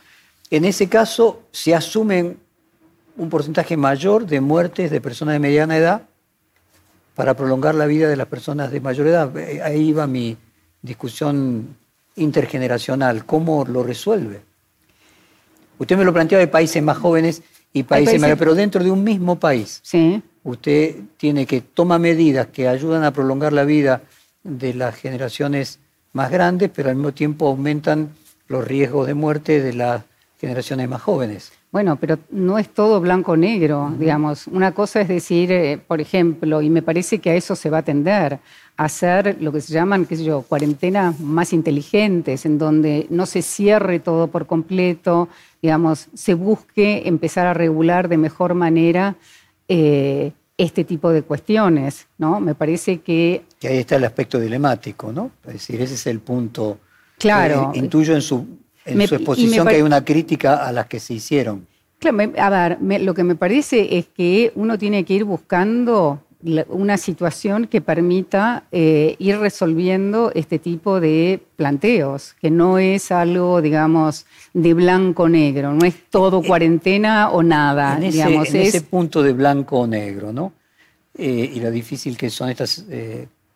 En 0.51 0.65
ese 0.65 0.89
caso, 0.89 1.43
se 1.53 1.75
asumen 1.75 2.39
un 3.17 3.29
porcentaje 3.29 3.77
mayor 3.77 4.27
de 4.27 4.41
muertes 4.41 4.91
de 4.91 5.01
personas 5.01 5.35
de 5.35 5.39
mediana 5.39 5.77
edad 5.77 6.03
para 7.15 7.35
prolongar 7.35 7.75
la 7.75 7.87
vida 7.87 8.09
de 8.09 8.17
las 8.17 8.27
personas 8.27 8.71
de 8.71 8.81
mayor 8.81 9.07
edad. 9.07 9.37
Eh, 9.37 9.63
ahí 9.63 9.93
va 9.93 10.07
mi 10.07 10.37
discusión 10.83 11.77
intergeneracional. 12.17 13.25
¿Cómo 13.25 13.65
lo 13.65 13.83
resuelve? 13.83 14.41
Usted 15.79 15.97
me 15.97 16.05
lo 16.05 16.13
planteaba 16.13 16.41
de 16.41 16.49
países 16.49 16.83
más 16.83 16.99
jóvenes 16.99 17.43
y 17.73 17.83
países, 17.83 18.21
mayores, 18.21 18.39
pero 18.39 18.55
dentro 18.55 18.83
de 18.83 18.91
un 18.91 19.03
mismo 19.05 19.39
país. 19.39 19.81
Sí 19.83 20.23
usted 20.47 20.95
tiene 21.17 21.45
que 21.45 21.61
tomar 21.61 21.99
medidas 22.01 22.47
que 22.47 22.69
ayudan 22.69 23.03
a 23.03 23.13
prolongar 23.13 23.53
la 23.53 23.65
vida 23.65 24.03
de 24.45 24.75
las 24.75 24.95
generaciones 24.95 25.81
más 26.17 26.31
grandes, 26.31 26.71
pero 26.75 26.89
al 26.89 26.97
mismo 26.97 27.13
tiempo 27.13 27.47
aumentan 27.47 28.09
los 28.49 28.67
riesgos 28.67 29.07
de 29.07 29.15
muerte 29.15 29.63
de 29.63 29.75
las 29.75 30.03
generaciones 30.41 30.89
más 30.89 31.03
jóvenes. 31.03 31.53
Bueno, 31.71 31.97
pero 31.97 32.19
no 32.31 32.59
es 32.59 32.71
todo 32.71 33.01
blanco-negro, 33.01 33.93
digamos. 33.99 34.47
Una 34.47 34.73
cosa 34.73 35.03
es 35.03 35.09
decir, 35.09 35.53
eh, 35.53 35.79
por 35.79 36.01
ejemplo, 36.01 36.63
y 36.63 36.71
me 36.71 36.81
parece 36.81 37.19
que 37.19 37.31
a 37.31 37.35
eso 37.35 37.55
se 37.55 37.69
va 37.69 37.79
a 37.79 37.83
tender, 37.83 38.39
hacer 38.79 39.37
lo 39.41 39.53
que 39.53 39.61
se 39.61 39.75
llaman, 39.75 40.07
qué 40.07 40.17
sé 40.17 40.25
yo, 40.25 40.41
cuarentenas 40.41 41.21
más 41.21 41.53
inteligentes, 41.53 42.47
en 42.47 42.57
donde 42.57 43.07
no 43.11 43.27
se 43.27 43.43
cierre 43.43 43.99
todo 44.01 44.29
por 44.29 44.47
completo, 44.47 45.29
digamos, 45.61 46.09
se 46.15 46.33
busque 46.33 47.07
empezar 47.07 47.47
a 47.47 47.53
regular 47.53 48.09
de 48.09 48.17
mejor 48.17 48.55
manera 48.55 49.17
eh, 49.69 50.33
este 50.57 50.83
tipo 50.85 51.11
de 51.11 51.23
cuestiones, 51.23 52.07
¿no? 52.17 52.41
Me 52.41 52.55
parece 52.55 53.01
que... 53.01 53.43
Que 53.67 53.73
ahí 53.73 53.79
está 53.79 53.97
el 53.97 54.05
aspecto 54.05 54.39
dilemático, 54.39 55.13
¿no? 55.13 55.33
Es 55.47 55.55
decir, 55.55 55.81
ese 55.81 55.95
es 55.95 56.07
el 56.07 56.21
punto. 56.21 56.79
Claro. 57.19 57.73
intuyo 57.75 58.15
en 58.15 58.21
su, 58.21 58.47
en 58.85 59.09
su 59.09 59.15
exposición 59.15 59.67
que 59.67 59.77
hay 59.77 59.83
una 59.83 60.05
crítica 60.05 60.67
a 60.67 60.71
las 60.71 60.87
que 60.87 61.01
se 61.01 61.15
hicieron. 61.15 61.67
a 62.39 62.51
ver, 62.51 62.79
lo 63.01 63.15
que 63.15 63.25
me 63.25 63.35
parece 63.37 63.97
es 63.97 64.07
que 64.07 64.53
uno 64.55 64.77
tiene 64.77 65.05
que 65.05 65.15
ir 65.15 65.25
buscando 65.25 66.21
una 66.69 66.97
situación 66.97 67.67
que 67.67 67.81
permita 67.81 68.65
eh, 68.71 69.17
ir 69.19 69.39
resolviendo 69.39 70.31
este 70.35 70.59
tipo 70.59 71.01
de 71.01 71.41
planteos, 71.57 72.35
que 72.41 72.51
no 72.51 72.79
es 72.79 73.11
algo, 73.11 73.61
digamos, 73.63 74.27
de 74.53 74.75
blanco-negro, 74.75 75.73
no 75.73 75.85
es 75.85 75.95
todo 76.11 76.43
eh, 76.43 76.47
cuarentena 76.47 77.31
o 77.31 77.43
nada. 77.43 77.97
En, 77.97 78.05
ese, 78.05 78.83
punto 78.83 79.23
de 79.23 79.33
blanco 79.33 79.81
o 79.81 79.87
negro, 79.87 80.33
¿no? 80.33 80.53
Eh, 81.19 81.51
y 81.55 81.61
lo 81.61 81.71
difícil 81.71 82.17
que 82.17 82.29
son 82.29 82.51
estas 82.51 82.85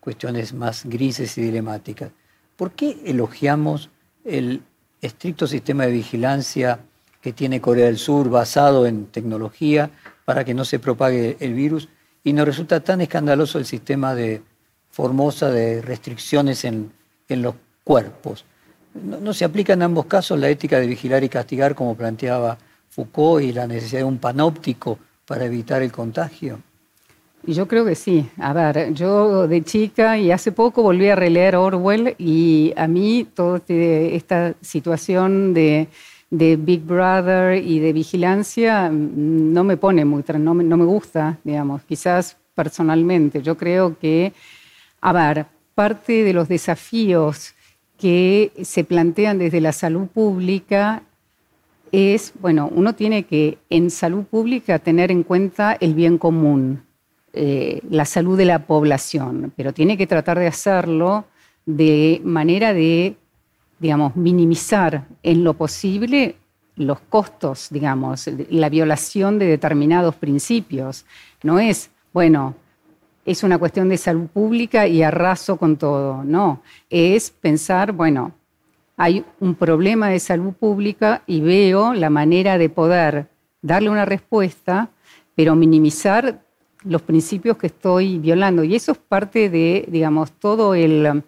cuestiones 0.01 0.53
más 0.53 0.85
grises 0.85 1.37
y 1.37 1.43
dilemáticas. 1.43 2.11
¿Por 2.57 2.71
qué 2.71 3.01
elogiamos 3.05 3.89
el 4.25 4.61
estricto 5.01 5.47
sistema 5.47 5.85
de 5.85 5.93
vigilancia 5.93 6.79
que 7.21 7.31
tiene 7.31 7.61
Corea 7.61 7.85
del 7.85 7.97
Sur 7.97 8.29
basado 8.29 8.85
en 8.85 9.05
tecnología 9.05 9.89
para 10.25 10.43
que 10.43 10.53
no 10.53 10.65
se 10.65 10.79
propague 10.79 11.37
el 11.39 11.53
virus? 11.53 11.87
y 12.23 12.33
nos 12.33 12.45
resulta 12.45 12.79
tan 12.79 13.01
escandaloso 13.01 13.57
el 13.57 13.65
sistema 13.65 14.15
de 14.15 14.41
Formosa 14.89 15.49
de 15.49 15.81
restricciones 15.81 16.65
en, 16.65 16.91
los 17.29 17.55
cuerpos. 17.85 18.43
No, 18.93 19.33
se 19.33 19.45
aplica 19.45 19.71
en 19.71 19.83
ambos 19.83 20.05
casos 20.05 20.37
la 20.37 20.49
ética 20.49 20.81
de 20.81 20.87
vigilar 20.87 21.23
y 21.23 21.29
castigar 21.29 21.75
como 21.75 21.95
planteaba 21.95 22.57
Foucault 22.89 23.41
y 23.41 23.53
la 23.53 23.67
necesidad 23.67 24.01
de 24.01 24.05
un 24.05 24.17
panóptico 24.17 24.99
para 25.25 25.45
evitar 25.45 25.81
el 25.81 25.93
contagio? 25.93 26.59
Yo 27.43 27.67
creo 27.67 27.85
que 27.85 27.95
sí. 27.95 28.29
A 28.37 28.53
ver, 28.53 28.93
yo 28.93 29.47
de 29.47 29.63
chica 29.63 30.17
y 30.17 30.31
hace 30.31 30.51
poco 30.51 30.83
volví 30.83 31.07
a 31.09 31.15
releer 31.15 31.55
Orwell 31.55 32.15
y 32.19 32.71
a 32.75 32.87
mí 32.87 33.27
toda 33.33 33.57
este, 33.57 34.15
esta 34.15 34.53
situación 34.61 35.53
de 35.53 35.87
Big 36.29 36.81
Brother 36.81 37.63
y 37.63 37.79
de 37.79 37.93
vigilancia 37.93 38.89
mm, 38.91 39.53
no 39.53 39.63
me 39.63 39.75
pone 39.77 40.05
muy, 40.05 40.23
no 40.39 40.53
me, 40.53 40.63
no 40.63 40.77
me 40.77 40.85
gusta, 40.85 41.39
digamos, 41.43 41.81
quizás 41.83 42.37
personalmente. 42.53 43.41
Yo 43.41 43.57
creo 43.57 43.97
que, 43.97 44.33
a 45.01 45.11
ver, 45.11 45.47
parte 45.73 46.23
de 46.23 46.33
los 46.33 46.47
desafíos 46.47 47.55
que 47.97 48.51
se 48.61 48.83
plantean 48.83 49.39
desde 49.39 49.61
la 49.61 49.71
salud 49.71 50.07
pública 50.07 51.01
es, 51.91 52.33
bueno, 52.39 52.69
uno 52.73 52.93
tiene 52.93 53.23
que 53.23 53.57
en 53.69 53.89
salud 53.89 54.25
pública 54.25 54.79
tener 54.79 55.11
en 55.11 55.23
cuenta 55.23 55.75
el 55.79 55.93
bien 55.93 56.17
común, 56.17 56.83
eh, 57.33 57.81
la 57.89 58.05
salud 58.05 58.37
de 58.37 58.45
la 58.45 58.65
población, 58.65 59.53
pero 59.55 59.73
tiene 59.73 59.97
que 59.97 60.07
tratar 60.07 60.39
de 60.39 60.47
hacerlo 60.47 61.25
de 61.65 62.21
manera 62.23 62.73
de 62.73 63.15
digamos, 63.81 64.15
minimizar 64.15 65.07
en 65.23 65.43
lo 65.43 65.55
posible 65.55 66.35
los 66.75 66.99
costos, 66.99 67.67
digamos, 67.71 68.29
la 68.49 68.69
violación 68.69 69.39
de 69.39 69.47
determinados 69.47 70.15
principios. 70.15 71.03
No 71.41 71.59
es, 71.59 71.89
bueno, 72.13 72.53
es 73.25 73.43
una 73.43 73.57
cuestión 73.57 73.89
de 73.89 73.97
salud 73.97 74.27
pública 74.27 74.87
y 74.87 75.01
arraso 75.01 75.57
con 75.57 75.77
todo. 75.77 76.23
No, 76.23 76.61
es 76.91 77.31
pensar, 77.31 77.91
bueno, 77.91 78.33
hay 78.97 79.25
un 79.39 79.55
problema 79.55 80.09
de 80.09 80.19
salud 80.19 80.53
pública 80.53 81.23
y 81.25 81.41
veo 81.41 81.93
la 81.95 82.11
manera 82.11 82.59
de 82.59 82.69
poder 82.69 83.29
darle 83.63 83.89
una 83.89 84.05
respuesta, 84.05 84.89
pero 85.35 85.55
minimizar 85.55 86.43
los 86.83 87.01
principios 87.01 87.57
que 87.57 87.67
estoy 87.67 88.17
violando. 88.17 88.63
Y 88.63 88.75
eso 88.75 88.93
es 88.93 88.97
parte 88.97 89.49
de, 89.49 89.85
digamos, 89.87 90.31
todo 90.31 90.73
el 90.73 91.23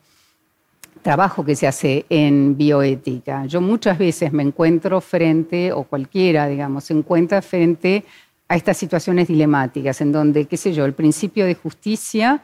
trabajo 1.02 1.44
que 1.44 1.56
se 1.56 1.68
hace 1.68 2.06
en 2.10 2.58
bioética. 2.58 3.46
Yo 3.46 3.62
muchas 3.62 3.98
veces 3.98 4.32
me 4.32 4.44
encuentro 4.44 5.02
frente, 5.02 5.72
o 5.72 5.84
cualquiera, 5.84 6.48
digamos, 6.48 6.86
se 6.86 6.94
encuentra 6.94 7.42
frente 7.42 8.06
a 8.48 8.56
estas 8.56 8.78
situaciones 8.78 9.28
dilemáticas, 9.28 10.02
en 10.02 10.12
donde, 10.12 10.46
qué 10.46 10.58
sé 10.58 10.74
yo, 10.74 10.86
el 10.86 10.94
principio 10.94 11.46
de 11.46 11.56
justicia 11.56 12.44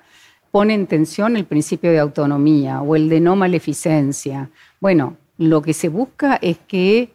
pone 0.52 0.74
en 0.74 0.88
tensión 0.88 1.38
el 1.38 1.46
principio 1.46 1.92
de 1.92 2.00
autonomía 2.00 2.82
o 2.82 2.96
el 2.96 3.10
de 3.10 3.20
no 3.20 3.36
maleficencia. 3.36 4.50
Bueno, 4.80 5.18
lo 5.38 5.62
que 5.62 5.74
se 5.74 5.90
busca 5.90 6.36
es 6.42 6.58
que 6.68 7.14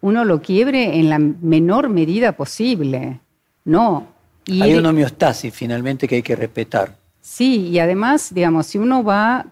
uno 0.00 0.24
lo 0.24 0.42
quiebre 0.42 0.98
en 0.98 1.08
la 1.08 1.18
menor 1.18 1.88
medida 1.88 2.32
posible, 2.32 3.20
¿no? 3.64 4.08
Hay 4.48 4.74
una 4.74 4.90
homeostasis 4.90 5.52
finalmente 5.52 6.06
que 6.06 6.16
hay 6.16 6.22
que 6.22 6.36
respetar. 6.36 6.96
Sí, 7.20 7.68
y 7.68 7.78
además, 7.78 8.32
digamos, 8.32 8.66
si 8.66 8.78
uno 8.78 9.02
va 9.02 9.46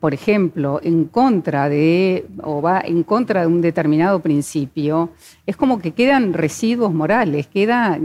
por 0.00 0.14
ejemplo, 0.14 0.78
en 0.82 1.06
contra 1.06 1.68
de 1.68 2.26
o 2.42 2.60
va 2.60 2.80
en 2.80 3.02
contra 3.02 3.40
de 3.40 3.46
un 3.46 3.60
determinado 3.60 4.20
principio, 4.20 5.10
es 5.46 5.56
como 5.56 5.80
que 5.80 5.92
quedan 5.92 6.32
residuos 6.32 6.92
morales, 6.92 7.46
queda 7.46 7.98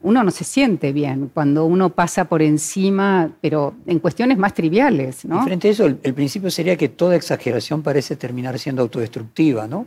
uno 0.00 0.22
no 0.22 0.30
se 0.30 0.44
siente 0.44 0.92
bien 0.92 1.30
cuando 1.32 1.64
uno 1.64 1.90
pasa 1.90 2.26
por 2.26 2.42
encima, 2.42 3.30
pero 3.40 3.74
en 3.86 3.98
cuestiones 3.98 4.38
más 4.38 4.54
triviales, 4.54 5.24
¿no? 5.24 5.44
frente 5.44 5.68
a 5.68 5.70
eso, 5.70 5.86
el, 5.86 6.14
principio 6.14 6.50
sería 6.50 6.76
que 6.76 6.88
toda 6.88 7.16
exageración 7.16 7.82
parece 7.82 8.16
terminar 8.16 8.58
siendo 8.58 8.82
autodestructiva, 8.82 9.66
¿no? 9.66 9.86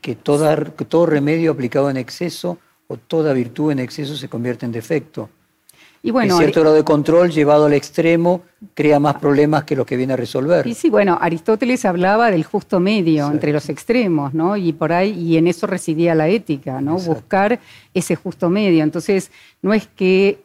Que, 0.00 0.16
que 0.16 0.84
todo 0.84 1.06
remedio 1.06 1.52
aplicado 1.52 1.90
en 1.90 1.96
exceso 1.96 2.58
o 2.88 2.96
toda 2.96 3.32
virtud 3.32 3.70
en 3.70 3.78
exceso 3.78 4.16
se 4.16 4.28
convierte 4.28 4.66
en 4.66 4.72
defecto. 4.72 5.30
Y 6.02 6.10
bueno, 6.10 6.38
cierto 6.38 6.60
grado 6.60 6.76
de 6.76 6.84
control 6.84 7.30
llevado 7.30 7.66
al 7.66 7.72
extremo 7.72 8.42
crea 8.74 9.00
más 9.00 9.16
problemas 9.16 9.64
que 9.64 9.74
lo 9.74 9.84
que 9.84 9.96
viene 9.96 10.12
a 10.12 10.16
resolver. 10.16 10.66
Y 10.66 10.74
sí, 10.74 10.90
bueno, 10.90 11.18
Aristóteles 11.20 11.84
hablaba 11.84 12.30
del 12.30 12.44
justo 12.44 12.78
medio 12.78 13.30
entre 13.30 13.52
los 13.52 13.68
extremos, 13.68 14.32
¿no? 14.32 14.56
Y 14.56 14.72
por 14.72 14.92
ahí, 14.92 15.10
y 15.10 15.36
en 15.36 15.48
eso 15.48 15.66
residía 15.66 16.14
la 16.14 16.28
ética, 16.28 16.80
¿no? 16.80 16.98
Buscar 16.98 17.58
ese 17.94 18.14
justo 18.14 18.48
medio. 18.48 18.84
Entonces, 18.84 19.32
no 19.60 19.74
es 19.74 19.88
que, 19.88 20.40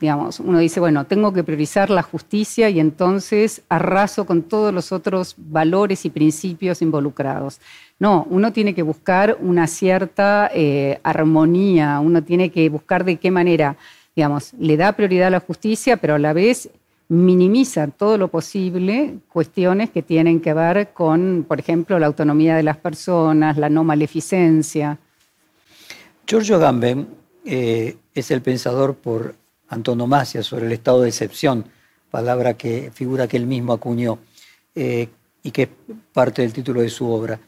digamos, 0.00 0.40
uno 0.40 0.58
dice, 0.58 0.80
bueno, 0.80 1.06
tengo 1.06 1.32
que 1.32 1.44
priorizar 1.44 1.90
la 1.90 2.02
justicia 2.02 2.68
y 2.70 2.80
entonces 2.80 3.62
arraso 3.68 4.26
con 4.26 4.42
todos 4.42 4.72
los 4.72 4.92
otros 4.92 5.34
valores 5.36 6.04
y 6.04 6.10
principios 6.10 6.82
involucrados. 6.82 7.60
No, 7.98 8.26
uno 8.30 8.52
tiene 8.52 8.74
que 8.74 8.82
buscar 8.82 9.38
una 9.40 9.66
cierta 9.66 10.50
eh, 10.52 11.00
armonía, 11.02 12.00
uno 12.00 12.22
tiene 12.22 12.50
que 12.50 12.68
buscar 12.68 13.04
de 13.04 13.16
qué 13.16 13.30
manera 13.30 13.76
digamos, 14.16 14.54
le 14.58 14.78
da 14.78 14.92
prioridad 14.92 15.28
a 15.28 15.30
la 15.30 15.40
justicia, 15.40 15.98
pero 15.98 16.14
a 16.14 16.18
la 16.18 16.32
vez 16.32 16.70
minimiza 17.08 17.86
todo 17.86 18.18
lo 18.18 18.28
posible 18.28 19.18
cuestiones 19.28 19.90
que 19.90 20.02
tienen 20.02 20.40
que 20.40 20.54
ver 20.54 20.88
con, 20.92 21.44
por 21.46 21.60
ejemplo, 21.60 21.98
la 21.98 22.06
autonomía 22.06 22.56
de 22.56 22.62
las 22.62 22.78
personas, 22.78 23.58
la 23.58 23.68
no 23.68 23.84
maleficencia. 23.84 24.98
Giorgio 26.26 26.58
Gamben 26.58 27.06
eh, 27.44 27.96
es 28.14 28.30
el 28.30 28.40
pensador 28.40 28.96
por 28.96 29.34
antonomasia 29.68 30.42
sobre 30.42 30.66
el 30.66 30.72
estado 30.72 31.02
de 31.02 31.08
excepción, 31.08 31.64
palabra 32.10 32.54
que 32.54 32.90
figura 32.94 33.26
que 33.26 33.36
él 33.36 33.46
mismo 33.46 33.72
acuñó 33.72 34.18
eh, 34.74 35.08
y 35.42 35.50
que 35.50 35.62
es 35.62 35.68
parte 36.12 36.42
del 36.42 36.52
título 36.52 36.80
de 36.80 36.88
su 36.88 37.10
obra. 37.10 37.38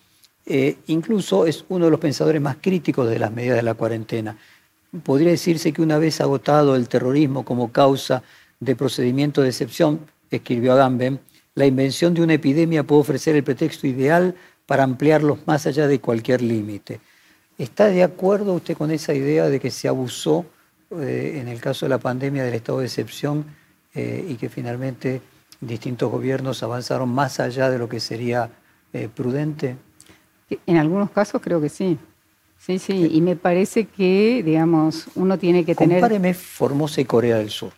Eh, 0.46 0.78
incluso 0.86 1.46
es 1.46 1.64
uno 1.68 1.84
de 1.86 1.90
los 1.90 2.00
pensadores 2.00 2.40
más 2.40 2.56
críticos 2.60 3.08
de 3.08 3.18
las 3.18 3.32
medidas 3.32 3.56
de 3.56 3.62
la 3.62 3.74
cuarentena. 3.74 4.36
Podría 5.02 5.30
decirse 5.30 5.72
que 5.72 5.82
una 5.82 5.98
vez 5.98 6.20
agotado 6.20 6.74
el 6.74 6.88
terrorismo 6.88 7.44
como 7.44 7.70
causa 7.70 8.22
de 8.58 8.74
procedimiento 8.74 9.42
de 9.42 9.48
excepción, 9.48 10.00
escribió 10.30 10.72
Agamben, 10.72 11.20
la 11.54 11.66
invención 11.66 12.14
de 12.14 12.22
una 12.22 12.34
epidemia 12.34 12.84
puede 12.84 13.02
ofrecer 13.02 13.36
el 13.36 13.44
pretexto 13.44 13.86
ideal 13.86 14.34
para 14.64 14.84
ampliarlos 14.84 15.38
más 15.46 15.66
allá 15.66 15.86
de 15.86 16.00
cualquier 16.00 16.40
límite. 16.40 17.00
¿Está 17.58 17.88
de 17.88 18.02
acuerdo 18.02 18.54
usted 18.54 18.76
con 18.76 18.90
esa 18.90 19.12
idea 19.12 19.48
de 19.48 19.58
que 19.58 19.70
se 19.70 19.88
abusó 19.88 20.46
eh, 20.90 21.38
en 21.40 21.48
el 21.48 21.60
caso 21.60 21.86
de 21.86 21.90
la 21.90 21.98
pandemia 21.98 22.44
del 22.44 22.54
estado 22.54 22.78
de 22.78 22.86
excepción 22.86 23.44
eh, 23.94 24.24
y 24.28 24.36
que 24.36 24.48
finalmente 24.48 25.20
distintos 25.60 26.10
gobiernos 26.10 26.62
avanzaron 26.62 27.08
más 27.10 27.40
allá 27.40 27.68
de 27.70 27.78
lo 27.78 27.88
que 27.88 28.00
sería 28.00 28.50
eh, 28.92 29.08
prudente? 29.14 29.76
En 30.66 30.76
algunos 30.76 31.10
casos 31.10 31.42
creo 31.42 31.60
que 31.60 31.68
sí. 31.68 31.98
Sí, 32.58 32.78
sí, 32.78 33.08
y 33.12 33.20
me 33.20 33.36
parece 33.36 33.84
que, 33.84 34.42
digamos, 34.44 35.08
uno 35.14 35.38
tiene 35.38 35.64
que 35.64 35.74
tener... 35.74 36.00
Compáreme 36.00 36.34
Formosa 36.34 37.00
y 37.00 37.04
Corea 37.04 37.36
del 37.36 37.50
Sur, 37.50 37.72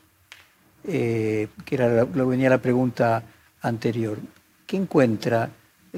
que 0.83 1.49
era 1.71 2.05
lo 2.05 2.27
venía 2.27 2.49
la 2.49 2.63
pregunta 2.63 3.23
anterior. 3.61 4.19
¿Qué 4.67 4.77
encuentra? 4.79 5.51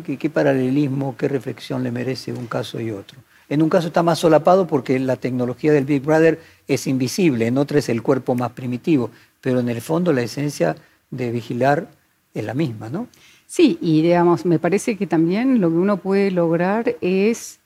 ¿Qué, 0.05 0.31
paralelismo, 0.31 1.17
qué 1.17 1.29
reflexión 1.29 1.83
le 1.83 1.93
merece 1.93 2.33
un 2.33 2.47
caso 2.47 2.81
y 2.81 2.91
otro? 2.91 3.19
En 3.49 3.63
un 3.63 3.69
caso 3.69 3.89
está 3.89 4.03
más 4.03 4.19
solapado 4.19 4.67
porque 4.67 4.99
la 4.99 5.17
tecnología 5.17 5.73
del 5.73 5.85
Big 5.85 6.03
Brother 6.03 6.41
es 6.69 6.87
invisible, 6.87 7.47
en 7.47 7.59
otro 7.59 7.79
es 7.79 7.89
el 7.89 8.03
cuerpo 8.03 8.35
más 8.35 8.53
primitivo, 8.53 9.11
pero 9.41 9.61
en 9.61 9.69
el 9.69 9.81
fondo 9.81 10.13
la 10.13 10.23
esencia 10.23 10.77
de 11.11 11.31
vigilar 11.31 11.89
es 12.35 12.45
la 12.45 12.55
misma, 12.55 12.89
¿no? 12.89 13.09
Sí, 13.47 13.79
y 13.83 14.01
digamos, 14.01 14.47
me 14.47 14.59
parece 14.59 14.97
que 14.97 15.07
también 15.07 15.61
lo 15.61 15.69
que 15.69 15.77
uno 15.77 15.99
puede 15.99 16.31
lograr 16.31 16.97
es 17.03 17.61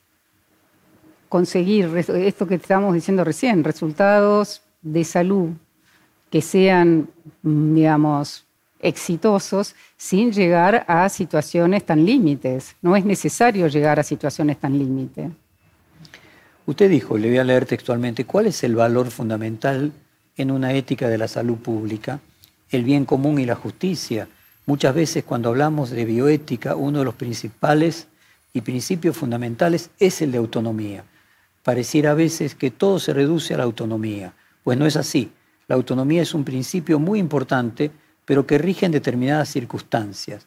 conseguir 1.29 1.91
esto 1.97 2.47
que 2.47 2.57
estamos 2.57 2.95
diciendo 2.95 3.23
recién, 3.23 3.63
resultados 3.63 4.63
de 4.83 5.05
salud 5.05 5.51
que 6.31 6.43
sean, 6.43 7.09
digamos, 7.43 8.45
exitosos 8.81 9.75
sin 9.97 10.33
llegar 10.33 10.85
a 10.89 11.09
situaciones 11.09 11.85
tan 11.85 12.05
límites. 12.05 12.77
No 12.83 12.97
es 12.97 13.05
necesario 13.05 13.69
llegar 13.69 13.99
a 13.99 14.03
situaciones 14.03 14.59
tan 14.59 14.79
límites. 14.79 15.31
Usted 16.67 16.91
dijo, 16.91 17.17
le 17.17 17.29
voy 17.29 17.39
a 17.39 17.45
leer 17.45 17.65
textualmente, 17.65 18.25
¿cuál 18.25 18.47
es 18.47 18.65
el 18.65 18.75
valor 18.75 19.13
fundamental 19.13 19.93
en 20.37 20.51
una 20.51 20.73
ética 20.73 21.09
de 21.09 21.17
la 21.17 21.29
salud 21.29 21.59
pública? 21.59 22.19
El 22.71 22.83
bien 22.83 23.05
común 23.05 23.39
y 23.39 23.47
la 23.47 23.55
justicia. 23.55 24.29
Muchas 24.67 24.93
veces 24.93 25.23
cuando 25.23 25.51
hablamos 25.51 25.91
de 25.91 26.05
bioética, 26.05 26.75
uno 26.75 26.99
de 26.99 27.05
los 27.05 27.15
principales 27.15 28.09
y 28.53 28.63
principios 28.63 29.17
fundamentales 29.17 29.91
es 30.01 30.21
el 30.23 30.33
de 30.33 30.39
autonomía. 30.39 31.05
Pareciera 31.63 32.11
a 32.11 32.15
veces 32.15 32.57
que 32.57 32.73
todo 32.73 32.99
se 32.99 33.13
reduce 33.13 33.55
a 33.55 33.59
la 33.59 33.65
autonomía. 33.65 34.33
Pues 34.65 34.77
no 34.77 34.87
es 34.87 34.97
así. 34.97 35.31
La 35.69 35.77
autonomía 35.77 36.23
es 36.23 36.35
un 36.35 36.43
principio 36.43 36.99
muy 36.99 37.21
importante, 37.21 37.93
pero 38.25 38.45
que 38.45 38.59
rige 38.59 38.87
en 38.87 38.93
determinadas 38.93 39.51
circunstancias. 39.51 40.47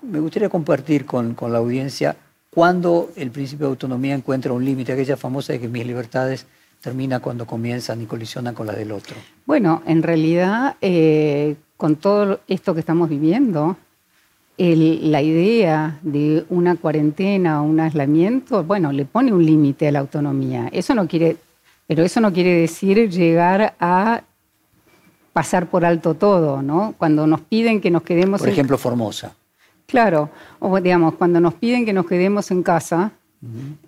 Me 0.00 0.20
gustaría 0.20 0.48
compartir 0.48 1.04
con, 1.04 1.34
con 1.34 1.52
la 1.52 1.58
audiencia 1.58 2.16
cuando 2.50 3.10
el 3.16 3.30
principio 3.30 3.66
de 3.66 3.72
autonomía 3.72 4.14
encuentra 4.14 4.52
un 4.52 4.64
límite, 4.64 4.92
aquella 4.92 5.16
famosa 5.16 5.52
de 5.52 5.60
que 5.60 5.68
mis 5.68 5.86
libertades 5.86 6.46
termina 6.80 7.20
cuando 7.20 7.46
comienzan 7.46 8.00
y 8.02 8.06
colisionan 8.06 8.54
con 8.54 8.66
las 8.66 8.76
del 8.76 8.92
otro. 8.92 9.16
Bueno, 9.46 9.82
en 9.86 10.02
realidad, 10.02 10.76
eh, 10.80 11.56
con 11.76 11.96
todo 11.96 12.40
esto 12.46 12.74
que 12.74 12.80
estamos 12.80 13.08
viviendo, 13.08 13.76
la 14.58 15.22
idea 15.22 15.98
de 16.02 16.44
una 16.48 16.74
cuarentena 16.76 17.62
o 17.62 17.64
un 17.64 17.78
aislamiento, 17.78 18.64
bueno, 18.64 18.90
le 18.90 19.04
pone 19.04 19.32
un 19.32 19.44
límite 19.44 19.86
a 19.86 19.92
la 19.92 20.00
autonomía. 20.00 20.68
Eso 20.72 20.94
no 20.94 21.06
quiere, 21.06 21.36
pero 21.86 22.02
eso 22.02 22.20
no 22.20 22.32
quiere 22.32 22.54
decir 22.54 23.08
llegar 23.08 23.76
a 23.78 24.22
pasar 25.32 25.68
por 25.68 25.84
alto 25.84 26.14
todo, 26.14 26.60
¿no? 26.62 26.94
Cuando 26.98 27.28
nos 27.28 27.40
piden 27.42 27.80
que 27.80 27.92
nos 27.92 28.02
quedemos... 28.02 28.40
Por 28.40 28.48
ejemplo, 28.48 28.76
Formosa. 28.78 29.36
Claro, 29.88 30.28
o 30.58 30.78
digamos, 30.82 31.14
cuando 31.14 31.40
nos 31.40 31.54
piden 31.54 31.86
que 31.86 31.94
nos 31.94 32.04
quedemos 32.04 32.50
en 32.50 32.62
casa 32.62 33.10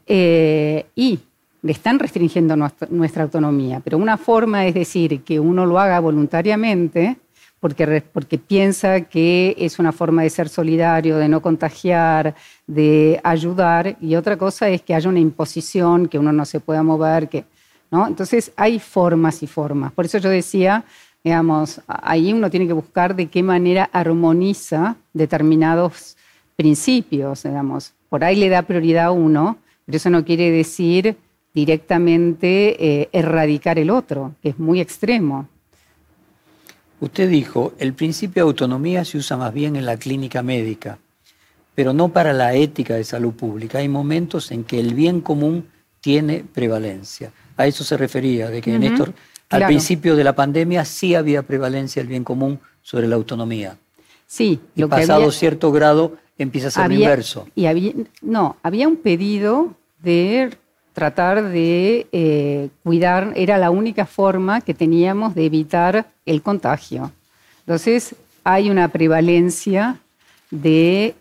eh, 0.06 0.86
y 0.94 1.20
le 1.60 1.72
están 1.72 1.98
restringiendo 1.98 2.56
nuestra, 2.56 3.22
autonomía, 3.22 3.82
pero 3.84 3.98
una 3.98 4.16
forma 4.16 4.66
es 4.66 4.72
decir 4.72 5.22
que 5.22 5.38
uno 5.38 5.66
lo 5.66 5.78
haga 5.78 6.00
voluntariamente 6.00 7.18
porque, 7.60 8.02
porque 8.14 8.38
piensa 8.38 9.02
que 9.02 9.54
es 9.58 9.78
una 9.78 9.92
forma 9.92 10.22
de 10.22 10.30
ser 10.30 10.48
solidario, 10.48 11.18
de 11.18 11.28
no 11.28 11.42
contagiar, 11.42 12.34
de 12.66 13.20
ayudar, 13.22 13.98
y 14.00 14.14
otra 14.14 14.38
cosa 14.38 14.70
es 14.70 14.80
que 14.80 14.94
haya 14.94 15.10
una 15.10 15.20
imposición, 15.20 16.08
que 16.08 16.18
uno 16.18 16.32
no 16.32 16.46
se 16.46 16.60
pueda 16.60 16.82
mover, 16.82 17.28
que, 17.28 17.44
¿no? 17.90 18.06
Entonces 18.06 18.52
hay 18.56 18.78
formas 18.78 19.42
y 19.42 19.46
formas. 19.46 19.92
Por 19.92 20.06
eso 20.06 20.16
yo 20.16 20.30
decía 20.30 20.82
Digamos, 21.22 21.82
ahí 21.86 22.32
uno 22.32 22.50
tiene 22.50 22.66
que 22.66 22.72
buscar 22.72 23.14
de 23.14 23.26
qué 23.26 23.42
manera 23.42 23.90
armoniza 23.92 24.96
determinados 25.12 26.16
principios, 26.56 27.42
digamos. 27.42 27.92
Por 28.08 28.24
ahí 28.24 28.36
le 28.36 28.48
da 28.48 28.62
prioridad 28.62 29.06
a 29.06 29.10
uno, 29.10 29.58
pero 29.84 29.96
eso 29.96 30.10
no 30.10 30.24
quiere 30.24 30.50
decir 30.50 31.16
directamente 31.52 33.02
eh, 33.02 33.08
erradicar 33.12 33.78
el 33.78 33.90
otro, 33.90 34.34
que 34.42 34.50
es 34.50 34.58
muy 34.58 34.80
extremo. 34.80 35.48
Usted 37.00 37.28
dijo, 37.30 37.72
el 37.78 37.94
principio 37.94 38.44
de 38.44 38.48
autonomía 38.48 39.04
se 39.04 39.18
usa 39.18 39.36
más 39.36 39.52
bien 39.52 39.76
en 39.76 39.86
la 39.86 39.96
clínica 39.96 40.42
médica, 40.42 40.98
pero 41.74 41.92
no 41.92 42.10
para 42.10 42.32
la 42.32 42.54
ética 42.54 42.94
de 42.94 43.04
salud 43.04 43.32
pública. 43.32 43.78
Hay 43.78 43.88
momentos 43.88 44.50
en 44.50 44.64
que 44.64 44.78
el 44.78 44.94
bien 44.94 45.20
común 45.20 45.66
tiene 46.00 46.44
prevalencia. 46.44 47.32
A 47.56 47.66
eso 47.66 47.84
se 47.84 47.96
refería, 47.96 48.50
de 48.50 48.60
que 48.60 48.78
Néstor 48.78 49.14
al 49.50 49.66
principio 49.66 50.16
de 50.16 50.24
la 50.24 50.34
pandemia 50.34 50.84
sí 50.84 51.14
había 51.14 51.42
prevalencia 51.42 52.00
del 52.00 52.08
bien 52.08 52.24
común 52.24 52.60
sobre 52.82 53.08
la 53.08 53.16
autonomía. 53.16 53.76
Sí, 54.26 54.60
y 54.76 54.84
pasado 54.84 55.30
cierto 55.32 55.72
grado 55.72 56.16
empieza 56.38 56.68
a 56.68 56.70
ser 56.70 56.92
inverso. 56.92 57.46
Y 57.54 57.66
había, 57.66 57.92
no, 58.22 58.56
había 58.62 58.86
un 58.86 58.96
pedido 58.96 59.74
de 60.02 60.56
tratar 60.92 61.48
de 61.48 62.06
eh, 62.12 62.68
cuidar, 62.82 63.32
era 63.36 63.58
la 63.58 63.70
única 63.70 64.06
forma 64.06 64.60
que 64.60 64.74
teníamos 64.74 65.34
de 65.34 65.46
evitar 65.46 66.06
el 66.26 66.42
contagio. 66.42 67.12
Entonces, 67.60 68.14
hay 68.44 68.70
una 68.70 68.88
prevalencia 68.88 69.98
de... 70.50 71.14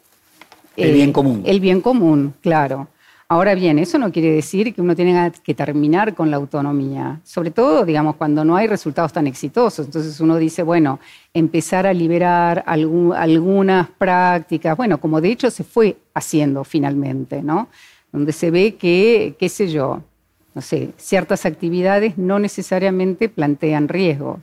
el 0.76 0.94
bien 0.94 1.10
eh, 1.10 1.14
común. 1.14 1.44
El 1.46 1.60
bien 1.60 1.82
común, 1.82 2.34
claro. 2.42 2.88
Ahora 3.32 3.54
bien, 3.54 3.78
eso 3.78 4.00
no 4.00 4.12
quiere 4.12 4.32
decir 4.32 4.74
que 4.74 4.82
uno 4.82 4.96
tenga 4.96 5.30
que 5.30 5.54
terminar 5.54 6.16
con 6.16 6.32
la 6.32 6.38
autonomía, 6.38 7.22
sobre 7.24 7.52
todo, 7.52 7.86
digamos, 7.86 8.16
cuando 8.16 8.44
no 8.44 8.56
hay 8.56 8.66
resultados 8.66 9.14
tan 9.14 9.28
exitosos. 9.28 9.86
Entonces 9.86 10.20
uno 10.20 10.38
dice, 10.38 10.64
bueno, 10.64 11.00
empezar 11.32 11.86
a 11.86 11.94
liberar 11.94 12.64
algunas 12.66 13.88
prácticas, 13.88 14.76
bueno, 14.76 15.00
como 15.00 15.22
de 15.22 15.30
hecho 15.30 15.52
se 15.52 15.64
fue 15.64 15.98
haciendo 16.16 16.64
finalmente, 16.64 17.44
¿no? 17.44 17.70
Donde 18.12 18.32
se 18.32 18.50
ve 18.50 18.78
que, 18.78 19.36
qué 19.38 19.48
sé 19.48 19.68
yo, 19.68 20.02
no 20.56 20.64
sé, 20.64 20.90
ciertas 20.98 21.46
actividades 21.46 22.18
no 22.18 22.40
necesariamente 22.40 23.30
plantean 23.30 23.90
riesgos. 23.90 24.40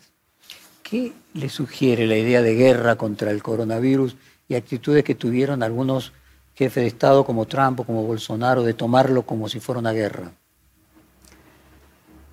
¿Qué 0.85 1.11
le 1.35 1.49
sugiere 1.49 2.07
la 2.07 2.19
idea 2.19 2.41
de 2.41 2.55
guerra 2.55 2.95
contra 2.95 3.33
el 3.33 3.43
coronavirus 3.43 4.17
y 4.49 4.55
actitudes 4.55 5.03
que 5.03 5.17
tuvieron 5.17 5.65
algunos 5.65 6.13
jefe 6.57 6.81
de 6.81 6.87
Estado 6.87 7.25
como 7.25 7.45
Trump 7.45 7.81
o 7.81 7.85
como 7.85 8.03
Bolsonaro 8.05 8.63
de 8.63 8.75
tomarlo 8.75 9.23
como 9.23 9.49
si 9.49 9.61
fuera 9.61 9.79
una 9.79 9.93
guerra? 9.93 10.33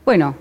Bueno, 0.05 0.35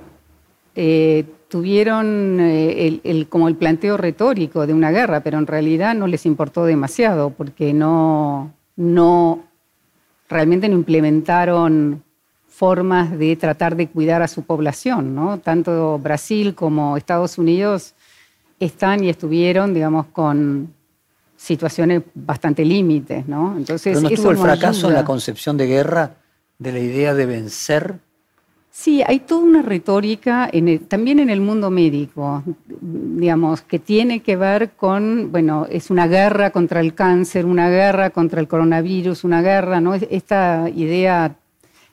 eh, 0.74 1.24
tuvieron 1.48 2.38
eh, 2.40 3.00
el, 3.02 3.28
como 3.28 3.48
el 3.48 3.56
planteo 3.56 3.96
retórico 3.96 4.66
de 4.66 4.72
una 4.72 4.90
guerra, 4.90 5.22
pero 5.22 5.38
en 5.38 5.46
realidad 5.46 5.94
no 5.94 6.06
les 6.06 6.24
importó 6.26 6.64
demasiado 6.64 7.30
porque 7.30 7.74
no, 7.74 8.54
no 8.76 9.44
realmente 10.28 10.68
no 10.68 10.76
implementaron 10.76 12.02
formas 12.46 13.18
de 13.18 13.34
tratar 13.36 13.76
de 13.76 13.88
cuidar 13.88 14.22
a 14.22 14.28
su 14.28 14.44
población, 14.44 15.14
¿no? 15.14 15.38
Tanto 15.38 15.98
Brasil 15.98 16.54
como 16.54 16.96
Estados 16.96 17.36
Unidos 17.36 17.94
están 18.60 19.02
y 19.02 19.08
estuvieron, 19.08 19.74
digamos, 19.74 20.06
con 20.06 20.72
situaciones 21.42 22.02
bastante 22.14 22.64
límites, 22.64 23.26
¿no? 23.26 23.56
Entonces, 23.56 23.94
¿Pero 23.94 24.00
no 24.00 24.08
estuvo 24.08 24.30
el 24.30 24.36
fracaso 24.36 24.88
en 24.88 24.94
la 24.94 25.04
concepción 25.04 25.56
de 25.56 25.66
guerra, 25.66 26.14
de 26.58 26.72
la 26.72 26.78
idea 26.78 27.14
de 27.14 27.26
vencer? 27.26 27.98
Sí, 28.70 29.02
hay 29.04 29.18
toda 29.18 29.42
una 29.42 29.60
retórica 29.60 30.50
también 30.88 31.18
en 31.18 31.30
el 31.30 31.40
mundo 31.40 31.68
médico, 31.70 32.42
digamos, 32.80 33.60
que 33.62 33.80
tiene 33.80 34.20
que 34.20 34.36
ver 34.36 34.70
con, 34.70 35.30
bueno, 35.32 35.66
es 35.68 35.90
una 35.90 36.06
guerra 36.06 36.50
contra 36.50 36.80
el 36.80 36.94
cáncer, 36.94 37.44
una 37.44 37.68
guerra 37.68 38.10
contra 38.10 38.40
el 38.40 38.46
coronavirus, 38.46 39.24
una 39.24 39.42
guerra, 39.42 39.80
¿no? 39.80 39.94
Esta 39.94 40.70
idea, 40.74 41.34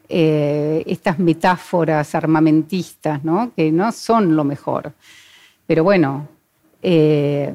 eh, 0.08 0.84
estas 0.86 1.18
metáforas 1.18 2.14
armamentistas, 2.14 3.26
¿no? 3.26 3.52
Que 3.56 3.72
no 3.72 3.92
son 3.92 4.36
lo 4.36 4.44
mejor. 4.44 4.94
Pero 5.66 5.84
bueno, 5.84 6.30
eh, 6.82 7.54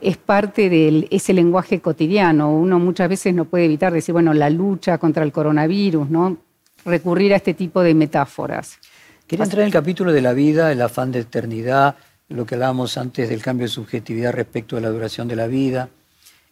es 0.00 0.16
parte 0.16 0.70
de 0.70 1.08
ese 1.10 1.32
lenguaje 1.32 1.80
cotidiano. 1.80 2.52
Uno 2.52 2.78
muchas 2.78 3.08
veces 3.08 3.34
no 3.34 3.44
puede 3.44 3.64
evitar 3.64 3.92
decir, 3.92 4.12
bueno, 4.12 4.32
la 4.32 4.50
lucha 4.50 4.98
contra 4.98 5.24
el 5.24 5.32
coronavirus, 5.32 6.08
¿no? 6.10 6.38
Recurrir 6.84 7.32
a 7.32 7.36
este 7.36 7.54
tipo 7.54 7.82
de 7.82 7.94
metáforas. 7.94 8.78
Quería 9.26 9.44
entrar 9.44 9.60
en 9.62 9.66
el 9.66 9.72
capítulo 9.72 10.12
de 10.12 10.22
la 10.22 10.32
vida, 10.32 10.72
el 10.72 10.82
afán 10.82 11.12
de 11.12 11.20
eternidad, 11.20 11.96
lo 12.28 12.46
que 12.46 12.54
hablábamos 12.54 12.96
antes 12.96 13.28
del 13.28 13.42
cambio 13.42 13.66
de 13.66 13.72
subjetividad 13.72 14.32
respecto 14.32 14.76
de 14.76 14.82
la 14.82 14.90
duración 14.90 15.28
de 15.28 15.36
la 15.36 15.46
vida. 15.46 15.88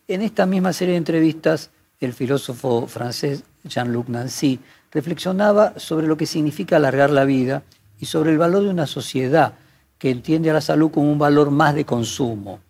En 0.06 0.22
esta 0.22 0.46
misma 0.46 0.72
serie 0.72 0.92
de 0.92 0.98
entrevistas, 0.98 1.70
el 2.00 2.12
filósofo 2.12 2.86
francés 2.86 3.44
Jean-Luc 3.64 4.08
Nancy 4.08 4.60
reflexionaba 4.92 5.74
sobre 5.76 6.06
lo 6.06 6.16
que 6.16 6.26
significa 6.26 6.76
alargar 6.76 7.10
la 7.10 7.24
vida 7.24 7.62
y 7.98 8.06
sobre 8.06 8.30
el 8.30 8.38
valor 8.38 8.62
de 8.62 8.70
una 8.70 8.86
sociedad 8.86 9.54
que 9.98 10.10
entiende 10.10 10.50
a 10.50 10.54
la 10.54 10.60
salud 10.60 10.90
como 10.90 11.10
un 11.10 11.18
valor 11.18 11.50
más 11.50 11.74
de 11.74 11.84
consumo 11.84 12.60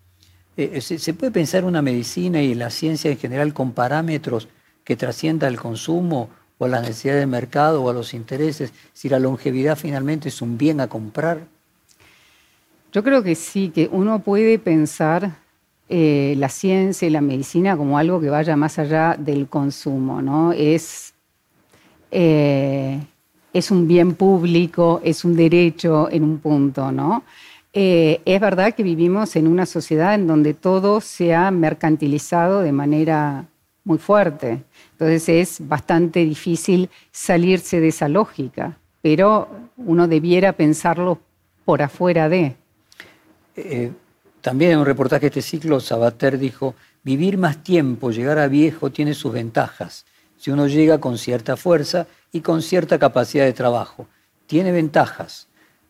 eh, 0.58 0.72
eh, 0.74 0.80
¿se, 0.80 1.14
puede 1.14 1.30
pensar 1.30 1.64
una 1.64 1.82
medicina 1.82 2.42
y 2.42 2.52
la 2.52 2.70
ciencia 2.70 3.12
en 3.12 3.16
general 3.16 3.54
con 3.54 3.70
parámetros 3.70 4.48
que 4.82 4.96
trascienda 4.96 5.46
el 5.46 5.56
consumo 5.56 6.30
o 6.58 6.64
a 6.64 6.68
las 6.68 6.82
necesidades 6.82 7.20
del 7.20 7.28
mercado 7.28 7.80
o 7.80 7.88
a 7.88 7.92
los 7.92 8.12
intereses, 8.12 8.72
si 8.92 9.08
la 9.08 9.20
longevidad 9.20 9.78
finalmente 9.78 10.30
es 10.30 10.42
un 10.42 10.58
bien 10.58 10.80
a 10.80 10.88
comprar? 10.88 11.46
Yo 12.90 13.04
creo 13.04 13.22
que 13.22 13.36
sí, 13.36 13.70
que 13.72 13.88
uno 13.92 14.18
puede 14.18 14.58
pensar 14.58 15.36
eh, 15.88 16.34
la 16.36 16.48
ciencia 16.48 17.06
y 17.06 17.12
la 17.12 17.20
medicina 17.20 17.76
como 17.76 17.96
algo 17.96 18.20
que 18.20 18.28
vaya 18.28 18.56
más 18.56 18.80
allá 18.80 19.14
del 19.16 19.46
consumo, 19.46 20.20
¿no? 20.20 20.52
Es, 20.52 21.14
es 22.11 23.70
un 23.70 23.86
bien 23.86 24.16
público, 24.16 25.00
es 25.04 25.24
un 25.24 25.36
derecho 25.36 26.11
en 26.11 26.24
un 26.24 26.38
punto, 26.38 26.90
¿no? 26.90 27.22
Eh, 27.72 28.20
es 28.24 28.40
verdad 28.40 28.74
que 28.74 28.82
vivimos 28.82 29.36
en 29.36 29.46
una 29.46 29.66
sociedad 29.66 30.14
en 30.14 30.26
donde 30.26 30.54
todo 30.54 31.00
se 31.00 31.34
ha 31.34 31.50
mercantilizado 31.50 32.60
de 32.60 32.72
manera 32.72 33.46
muy 33.84 33.98
fuerte. 33.98 34.64
Entonces 34.92 35.28
es 35.28 35.68
bastante 35.68 36.24
difícil 36.24 36.90
salirse 37.10 37.80
de 37.80 37.88
esa 37.88 38.08
lógica, 38.08 38.78
pero 39.02 39.48
uno 39.76 40.08
debiera 40.08 40.52
pensarlo 40.52 41.20
por 41.64 41.82
afuera 41.82 42.28
de. 42.28 42.56
Eh, 43.56 43.92
también 44.40 44.72
en 44.72 44.78
un 44.78 44.86
reportaje 44.86 45.22
de 45.22 45.40
este 45.40 45.42
ciclo, 45.42 45.80
Sabater 45.80 46.38
dijo, 46.38 46.74
vivir 47.02 47.38
más 47.38 47.62
tiempo, 47.62 48.10
llegar 48.10 48.38
a 48.38 48.48
viejo, 48.48 48.90
tiene 48.90 49.14
sus 49.14 49.32
ventajas, 49.32 50.06
si 50.36 50.50
uno 50.50 50.66
llega 50.66 51.00
con 51.00 51.18
cierta 51.18 51.56
fuerza 51.56 52.06
y 52.32 52.40
con 52.40 52.62
cierta 52.62 52.98
capacidad 52.98 53.44
de 53.44 53.52
trabajo 53.52 54.06
tiene 54.46 54.72
ventajas, 54.72 55.47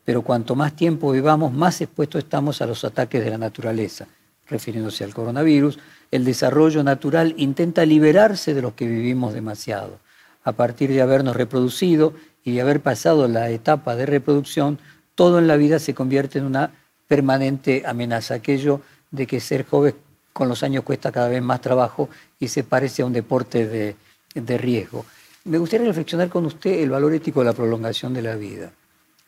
pero 0.09 0.23
cuanto 0.23 0.55
más 0.55 0.75
tiempo 0.75 1.13
vivamos, 1.13 1.53
más 1.53 1.83
expuestos 1.83 2.25
estamos 2.25 2.63
a 2.63 2.67
los 2.67 2.83
ataques 2.83 3.23
de 3.23 3.29
la 3.29 3.37
naturaleza. 3.37 4.07
Refiriéndose 4.47 5.05
al 5.05 5.13
coronavirus, 5.13 5.79
el 6.11 6.25
desarrollo 6.25 6.83
natural 6.83 7.35
intenta 7.37 7.85
liberarse 7.85 8.55
de 8.55 8.63
los 8.63 8.73
que 8.73 8.87
vivimos 8.87 9.35
demasiado. 9.35 9.99
A 10.45 10.53
partir 10.53 10.89
de 10.89 11.03
habernos 11.03 11.37
reproducido 11.37 12.15
y 12.43 12.55
de 12.55 12.63
haber 12.63 12.81
pasado 12.81 13.29
la 13.29 13.51
etapa 13.51 13.97
de 13.97 14.07
reproducción, 14.07 14.79
todo 15.15 15.39
en 15.39 15.47
la 15.47 15.59
vida 15.59 15.79
se 15.79 15.93
convierte 15.93 16.39
en 16.39 16.47
una 16.47 16.71
permanente 17.07 17.83
amenaza. 17.85 18.33
Aquello 18.33 18.81
de 19.11 19.27
que 19.27 19.41
ser 19.41 19.67
joven 19.67 19.95
con 20.33 20.49
los 20.49 20.63
años 20.63 20.85
cuesta 20.85 21.13
cada 21.13 21.29
vez 21.29 21.43
más 21.43 21.61
trabajo 21.61 22.09
y 22.41 22.49
se 22.49 22.65
parece 22.65 23.03
a 23.03 23.05
un 23.05 23.13
deporte 23.13 23.67
de, 23.67 24.57
riesgo. 24.57 25.05
Me 25.45 25.59
gustaría 25.59 25.87
reflexionar 25.87 26.31
con 26.31 26.47
usted 26.47 26.81
el 26.81 26.89
valor 26.89 27.13
ético 27.13 27.41
de 27.41 27.45
la 27.45 27.53
prolongación 27.53 28.15
de 28.15 28.23
la 28.23 28.37
vida. 28.37 28.73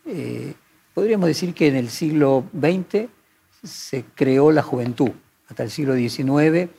Eh, 0.06 0.54
podríamos 0.94 1.28
decir 1.28 1.54
que 1.54 1.68
en 1.68 1.76
el 1.76 1.90
siglo 1.90 2.44
XX 2.52 3.08
se 3.62 4.04
creó 4.14 4.50
la 4.52 4.62
juventud. 4.62 5.10
Hasta 5.48 5.62
el 5.62 5.70
siglo 5.70 5.94
XIX, 5.94 6.70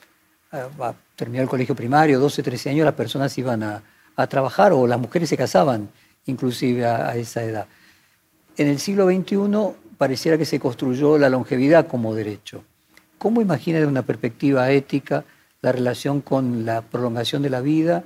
a 0.51 0.93
terminar 1.15 1.43
el 1.43 1.49
colegio 1.49 1.75
primario, 1.75 2.19
12, 2.19 2.43
13 2.43 2.69
años, 2.71 2.85
las 2.85 2.95
personas 2.95 3.37
iban 3.37 3.63
a, 3.63 3.83
trabajar 4.29 4.71
o 4.71 4.85
las 4.85 4.99
mujeres 4.99 5.29
se 5.29 5.37
casaban 5.37 5.89
inclusive 6.27 6.85
a, 6.85 7.15
esa 7.15 7.43
edad. 7.43 7.65
En 8.55 8.67
el 8.67 8.77
siglo 8.77 9.07
XXI 9.07 9.37
pareciera 9.97 10.37
que 10.37 10.45
se 10.45 10.59
construyó 10.59 11.17
la 11.17 11.27
longevidad 11.27 11.87
como 11.87 12.13
derecho. 12.13 12.63
¿Cómo 13.17 13.41
imagina 13.41 13.79
de 13.79 13.87
una 13.87 14.03
perspectiva 14.03 14.69
ética 14.69 15.25
la 15.61 15.71
relación 15.71 16.21
con 16.21 16.65
la 16.65 16.81
prolongación 16.81 17.41
de 17.41 17.49
la 17.49 17.61
vida? 17.61 18.03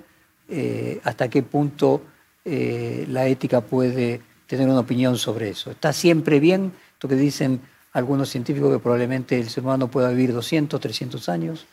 Eh, 0.48 1.02
¿Hasta 1.04 1.30
qué 1.30 1.44
punto 1.44 2.02
eh, 2.46 3.06
la 3.10 3.28
ética 3.28 3.60
puede 3.60 4.22
tener 4.48 4.68
una 4.68 4.80
opinión 4.80 5.18
sobre 5.18 5.50
eso? 5.50 5.72
¿Está 5.72 5.94
siempre 5.94 6.40
bien 6.40 6.72
lo 7.02 7.10
que 7.10 7.16
dicen 7.16 7.62
algunos 7.94 8.30
científicos 8.30 8.72
que 8.72 8.80
probablemente 8.80 9.40
el 9.40 9.50
ser 9.50 9.64
humano 9.64 9.88
pueda 9.88 10.10
vivir 10.10 10.34
200, 10.34 10.80
300 10.80 11.30
años? 11.30 11.66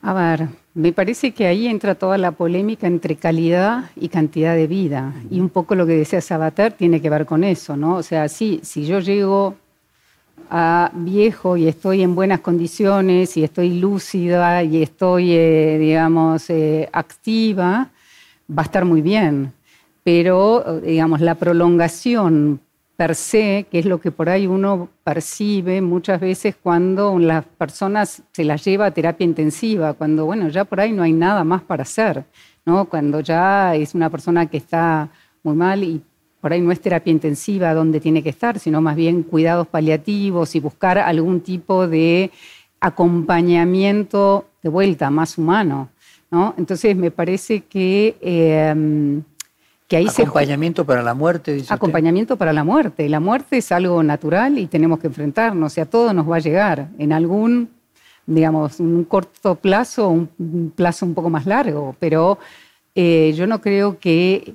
A 0.00 0.12
ver, 0.12 0.48
me 0.74 0.92
parece 0.92 1.32
que 1.32 1.46
ahí 1.46 1.66
entra 1.66 1.96
toda 1.96 2.18
la 2.18 2.30
polémica 2.30 2.86
entre 2.86 3.16
calidad 3.16 3.90
y 3.96 4.08
cantidad 4.08 4.54
de 4.54 4.68
vida. 4.68 5.12
Y 5.28 5.40
un 5.40 5.48
poco 5.48 5.74
lo 5.74 5.86
que 5.86 5.96
decía 5.96 6.20
Sabater 6.20 6.72
tiene 6.72 7.00
que 7.00 7.10
ver 7.10 7.26
con 7.26 7.42
eso, 7.42 7.76
¿no? 7.76 7.96
O 7.96 8.02
sea, 8.02 8.28
sí, 8.28 8.60
si 8.62 8.86
yo 8.86 9.00
llego 9.00 9.56
a 10.50 10.90
viejo 10.94 11.56
y 11.56 11.66
estoy 11.66 12.02
en 12.02 12.14
buenas 12.14 12.40
condiciones 12.40 13.36
y 13.36 13.42
estoy 13.42 13.80
lúcida 13.80 14.62
y 14.62 14.82
estoy, 14.82 15.32
eh, 15.32 15.78
digamos, 15.80 16.48
eh, 16.50 16.88
activa, 16.92 17.90
va 18.56 18.62
a 18.62 18.64
estar 18.64 18.84
muy 18.84 19.02
bien. 19.02 19.52
Pero, 20.10 20.80
digamos, 20.80 21.20
la 21.20 21.34
prolongación 21.34 22.60
per 22.96 23.14
se, 23.14 23.66
que 23.70 23.78
es 23.78 23.84
lo 23.84 24.00
que 24.00 24.10
por 24.10 24.30
ahí 24.30 24.46
uno 24.46 24.88
percibe 25.04 25.82
muchas 25.82 26.18
veces 26.18 26.56
cuando 26.56 27.18
las 27.18 27.44
personas 27.44 28.22
se 28.32 28.42
las 28.44 28.64
lleva 28.64 28.86
a 28.86 28.90
terapia 28.90 29.26
intensiva, 29.26 29.92
cuando, 29.92 30.24
bueno, 30.24 30.48
ya 30.48 30.64
por 30.64 30.80
ahí 30.80 30.92
no 30.92 31.02
hay 31.02 31.12
nada 31.12 31.44
más 31.44 31.60
para 31.60 31.82
hacer, 31.82 32.24
¿no? 32.64 32.86
Cuando 32.86 33.20
ya 33.20 33.74
es 33.74 33.94
una 33.94 34.08
persona 34.08 34.46
que 34.46 34.56
está 34.56 35.10
muy 35.42 35.54
mal 35.54 35.84
y 35.84 36.00
por 36.40 36.54
ahí 36.54 36.62
no 36.62 36.72
es 36.72 36.80
terapia 36.80 37.10
intensiva 37.10 37.74
donde 37.74 38.00
tiene 38.00 38.22
que 38.22 38.30
estar, 38.30 38.58
sino 38.58 38.80
más 38.80 38.96
bien 38.96 39.22
cuidados 39.22 39.66
paliativos 39.66 40.54
y 40.54 40.60
buscar 40.60 40.96
algún 40.96 41.42
tipo 41.42 41.86
de 41.86 42.30
acompañamiento 42.80 44.46
de 44.62 44.70
vuelta 44.70 45.10
más 45.10 45.36
humano, 45.36 45.90
¿no? 46.30 46.54
Entonces 46.56 46.96
me 46.96 47.10
parece 47.10 47.60
que... 47.60 48.16
Eh, 48.22 49.22
acompañamiento 49.96 50.84
para 50.84 51.02
la 51.02 51.14
muerte, 51.14 51.54
dice 51.54 51.72
Acompañamiento 51.72 52.36
para 52.36 52.52
la 52.52 52.62
muerte. 52.62 53.08
La 53.08 53.20
muerte 53.20 53.58
es 53.58 53.72
algo 53.72 54.02
natural 54.02 54.58
y 54.58 54.66
tenemos 54.66 54.98
que 54.98 55.06
enfrentarnos. 55.06 55.72
O 55.72 55.74
sea, 55.74 55.86
todo 55.86 56.12
nos 56.12 56.30
va 56.30 56.36
a 56.36 56.40
llegar 56.40 56.88
en 56.98 57.12
algún, 57.12 57.70
digamos, 58.26 58.80
un 58.80 59.04
corto 59.04 59.54
plazo 59.54 60.08
un 60.10 60.72
plazo 60.76 61.06
un 61.06 61.14
poco 61.14 61.30
más 61.30 61.46
largo. 61.46 61.96
Pero 61.98 62.38
eh, 62.94 63.32
yo 63.34 63.46
no 63.46 63.60
creo 63.62 63.98
que 63.98 64.54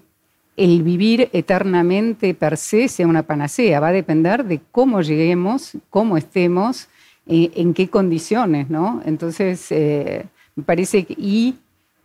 el 0.56 0.84
vivir 0.84 1.30
eternamente 1.34 2.36
per 2.36 2.58
se 2.58 2.88
sea 2.88 3.08
una 3.08 3.24
panacea. 3.24 3.80
Va 3.80 3.88
a 3.88 3.92
depender 3.94 4.46
de 4.46 4.62
cómo 4.72 5.02
lleguemos, 5.02 5.78
cómo 5.90 6.16
estemos, 6.16 6.90
eh, 7.26 7.52
en 7.56 7.74
qué 7.74 7.90
condiciones, 7.90 8.70
¿no? 8.70 9.02
Entonces, 9.06 9.72
eh, 9.72 10.26
me 10.56 10.64
parece 10.64 11.06
que... 11.06 11.16
Y 11.18 11.56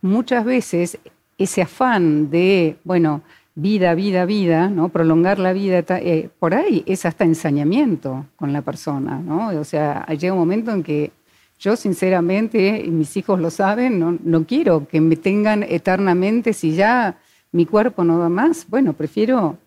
muchas 0.01 0.45
veces 0.45 0.99
ese 1.39 1.63
afán 1.63 2.31
de, 2.31 2.77
bueno, 2.85 3.23
vida, 3.55 3.95
vida, 3.95 4.25
vida, 4.25 4.69
¿no? 4.69 4.89
prolongar 4.89 5.39
la 5.39 5.53
vida, 5.53 5.85
eh, 5.99 6.29
por 6.39 6.55
ahí 6.55 6.83
es 6.87 7.07
hasta 7.07 7.25
ensañamiento 7.25 8.27
con 8.37 8.53
la 8.53 8.63
persona. 8.63 9.19
¿no? 9.19 9.49
O 9.59 9.65
sea, 9.65 10.05
llega 10.07 10.33
un 10.33 10.41
momento 10.41 10.73
en 10.73 10.83
que 10.83 11.13
yo 11.59 11.77
sinceramente, 11.77 12.83
y 12.85 12.91
mis 12.91 13.17
hijos 13.17 13.41
lo 13.41 13.51
saben, 13.51 13.99
no, 13.99 14.17
no 14.23 14.45
quiero 14.45 14.87
que 14.87 15.01
me 15.01 15.17
tengan 15.17 15.63
eternamente 15.63 16.53
si 16.53 16.75
ya 16.75 17.19
mi 17.51 17.67
cuerpo 17.67 18.05
no 18.05 18.19
da 18.19 18.29
más. 18.29 18.67
Bueno, 18.69 18.93
prefiero 18.93 19.59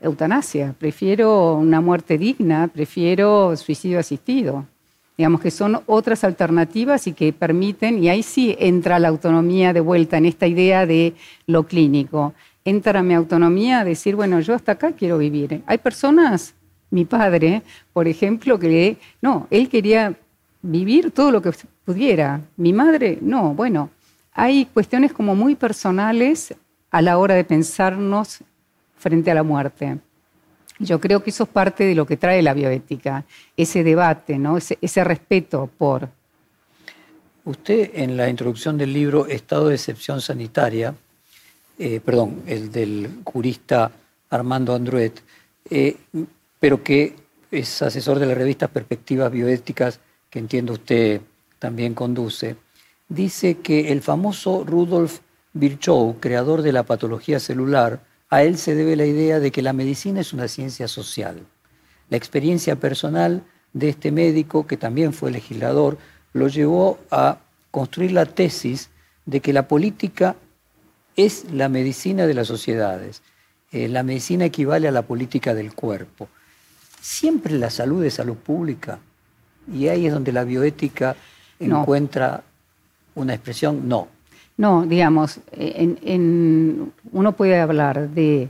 eutanasia, 0.00 0.74
prefiero 0.78 1.54
una 1.54 1.80
muerte 1.80 2.18
digna, 2.18 2.68
prefiero 2.68 3.56
suicidio 3.56 3.98
asistido 3.98 4.66
digamos 5.22 5.40
que 5.40 5.52
son 5.52 5.80
otras 5.86 6.24
alternativas 6.24 7.06
y 7.06 7.12
que 7.12 7.32
permiten, 7.32 8.02
y 8.02 8.08
ahí 8.08 8.24
sí 8.24 8.56
entra 8.58 8.98
la 8.98 9.06
autonomía 9.06 9.72
de 9.72 9.78
vuelta 9.78 10.18
en 10.18 10.26
esta 10.26 10.48
idea 10.48 10.84
de 10.84 11.14
lo 11.46 11.62
clínico. 11.62 12.34
Entra 12.64 13.04
mi 13.04 13.14
autonomía 13.14 13.78
a 13.78 13.84
decir, 13.84 14.16
bueno, 14.16 14.40
yo 14.40 14.52
hasta 14.52 14.72
acá 14.72 14.90
quiero 14.90 15.18
vivir. 15.18 15.62
Hay 15.66 15.78
personas, 15.78 16.56
mi 16.90 17.04
padre, 17.04 17.62
por 17.92 18.08
ejemplo, 18.08 18.58
que 18.58 18.96
no, 19.20 19.46
él 19.50 19.68
quería 19.68 20.12
vivir 20.60 21.12
todo 21.12 21.30
lo 21.30 21.40
que 21.40 21.52
pudiera. 21.84 22.40
Mi 22.56 22.72
madre, 22.72 23.18
no, 23.20 23.54
bueno, 23.54 23.90
hay 24.32 24.64
cuestiones 24.64 25.12
como 25.12 25.36
muy 25.36 25.54
personales 25.54 26.52
a 26.90 27.00
la 27.00 27.16
hora 27.16 27.36
de 27.36 27.44
pensarnos 27.44 28.40
frente 28.96 29.30
a 29.30 29.34
la 29.34 29.44
muerte. 29.44 29.98
Yo 30.82 31.00
creo 31.00 31.22
que 31.22 31.30
eso 31.30 31.44
es 31.44 31.48
parte 31.48 31.84
de 31.84 31.94
lo 31.94 32.06
que 32.06 32.16
trae 32.16 32.42
la 32.42 32.54
bioética, 32.54 33.24
ese 33.56 33.84
debate, 33.84 34.36
¿no? 34.36 34.56
ese, 34.56 35.04
respeto 35.04 35.70
por... 35.78 36.08
Usted 37.44 37.90
en 37.94 38.16
la 38.16 38.28
introducción 38.28 38.76
del 38.76 38.92
libro 38.92 39.26
Estado 39.26 39.68
de 39.68 39.76
excepción 39.76 40.20
sanitaria, 40.20 40.94
eh, 41.78 42.00
perdón, 42.04 42.42
el 42.46 42.72
del 42.72 43.20
jurista 43.24 43.92
Armando 44.30 44.74
Andruet, 44.74 45.22
eh, 45.70 45.96
pero 46.58 46.82
que 46.82 47.14
es 47.52 47.82
asesor 47.82 48.18
de 48.18 48.26
la 48.26 48.34
revista 48.34 48.66
Perspectivas 48.66 49.30
Bioéticas, 49.30 50.00
que 50.28 50.40
entiendo 50.40 50.72
usted 50.72 51.20
también 51.60 51.94
conduce, 51.94 52.56
dice 53.08 53.58
que 53.58 53.92
el 53.92 54.02
famoso 54.02 54.64
Rudolf 54.64 55.20
Virchow, 55.52 56.16
creador 56.18 56.62
de 56.62 56.72
la 56.72 56.82
patología 56.82 57.38
celular, 57.38 58.00
a 58.32 58.44
él 58.44 58.56
se 58.56 58.74
debe 58.74 58.96
la 58.96 59.04
idea 59.04 59.40
de 59.40 59.50
que 59.50 59.60
la 59.60 59.74
medicina 59.74 60.22
es 60.22 60.32
una 60.32 60.48
ciencia 60.48 60.88
social. 60.88 61.42
La 62.08 62.16
experiencia 62.16 62.76
personal 62.76 63.42
de 63.74 63.90
este 63.90 64.10
médico, 64.10 64.66
que 64.66 64.78
también 64.78 65.12
fue 65.12 65.30
legislador, 65.30 65.98
lo 66.32 66.48
llevó 66.48 66.98
a 67.10 67.40
construir 67.70 68.12
la 68.12 68.24
tesis 68.24 68.88
de 69.26 69.40
que 69.40 69.52
la 69.52 69.68
política 69.68 70.34
es 71.14 71.52
la 71.52 71.68
medicina 71.68 72.26
de 72.26 72.32
las 72.32 72.46
sociedades. 72.46 73.20
Eh, 73.70 73.86
la 73.88 74.02
medicina 74.02 74.46
equivale 74.46 74.88
a 74.88 74.92
la 74.92 75.02
política 75.02 75.52
del 75.52 75.74
cuerpo. 75.74 76.30
Siempre 77.02 77.58
la 77.58 77.68
salud 77.68 78.02
es 78.02 78.14
salud 78.14 78.36
pública. 78.36 78.98
Y 79.70 79.88
ahí 79.88 80.06
es 80.06 80.12
donde 80.14 80.32
la 80.32 80.44
bioética 80.44 81.16
encuentra 81.60 82.44
una 83.14 83.34
expresión 83.34 83.90
no. 83.90 84.08
No, 84.56 84.86
digamos, 84.86 85.40
uno 87.12 87.32
puede 87.32 87.60
hablar 87.60 88.10
de 88.10 88.48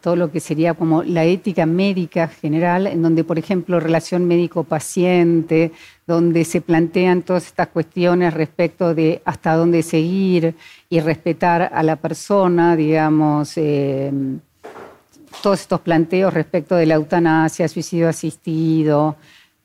todo 0.00 0.16
lo 0.16 0.30
que 0.32 0.40
sería 0.40 0.74
como 0.74 1.02
la 1.02 1.24
ética 1.24 1.66
médica 1.66 2.28
general, 2.28 2.86
en 2.86 3.02
donde, 3.02 3.22
por 3.22 3.38
ejemplo, 3.38 3.80
relación 3.80 4.24
médico-paciente, 4.26 5.72
donde 6.06 6.44
se 6.44 6.60
plantean 6.60 7.22
todas 7.22 7.46
estas 7.46 7.68
cuestiones 7.68 8.32
respecto 8.32 8.94
de 8.94 9.20
hasta 9.24 9.54
dónde 9.54 9.82
seguir 9.82 10.54
y 10.88 11.00
respetar 11.00 11.70
a 11.72 11.82
la 11.82 11.96
persona, 11.96 12.76
digamos, 12.76 13.56
eh, 13.56 14.10
todos 15.42 15.60
estos 15.60 15.80
planteos 15.80 16.32
respecto 16.32 16.76
de 16.76 16.86
la 16.86 16.94
eutanasia, 16.94 17.68
suicidio 17.68 18.08
asistido, 18.08 19.16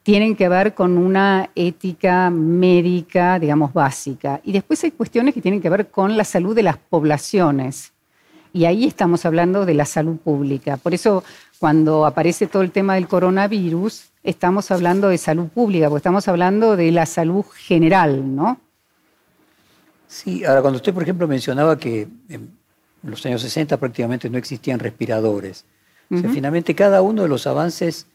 tienen 0.06 0.36
que 0.36 0.47
ver 0.49 0.76
con 0.76 0.99
una 0.99 1.49
ética 1.56 2.30
médica, 2.30 3.39
digamos, 3.39 3.74
básica. 3.74 4.39
Y 4.43 4.51
después 4.51 4.84
hay 4.84 4.91
cuestiones 4.91 5.34
que 5.34 5.41
tienen 5.41 5.60
que 5.60 5.70
ver 5.72 5.88
con 5.88 6.16
la 6.16 6.24
salud 6.24 6.56
de 6.56 6.62
las 6.62 6.78
poblaciones. 6.78 7.91
Y 8.53 8.66
ahí 8.66 8.86
estamos 8.86 9.26
hablando 9.26 9.66
de 9.66 9.74
la 9.74 9.86
salud 9.86 10.18
pública. 10.18 10.78
Por 10.78 10.93
eso, 10.93 11.24
cuando 11.58 12.06
aparece 12.06 12.45
todo 12.45 12.62
el 12.62 12.70
tema 12.70 12.93
del 12.93 13.08
coronavirus, 13.08 14.12
estamos 14.22 14.70
hablando 14.70 15.10
de 15.10 15.18
salud 15.18 15.47
pública, 15.47 15.89
porque 15.89 16.01
estamos 16.01 16.28
hablando 16.28 16.76
de 16.76 16.91
la 16.91 17.08
salud 17.08 17.43
general, 17.43 18.36
¿no? 18.36 18.60
Sí, 20.08 20.45
ahora 20.45 20.62
cuando 20.62 20.78
usted, 20.78 20.93
por 20.93 21.01
ejemplo, 21.01 21.28
mencionaba 21.28 21.80
que 21.80 22.08
en 22.30 22.51
los 23.01 23.26
años 23.26 23.41
60 23.41 23.76
prácticamente 23.78 24.30
no 24.30 24.38
existían 24.38 24.78
respiradores. 24.78 25.66
finalmente 26.10 26.76
cada 26.76 27.01
uno 27.01 27.24
de 27.24 27.28
los 27.28 27.47
avances 27.47 28.06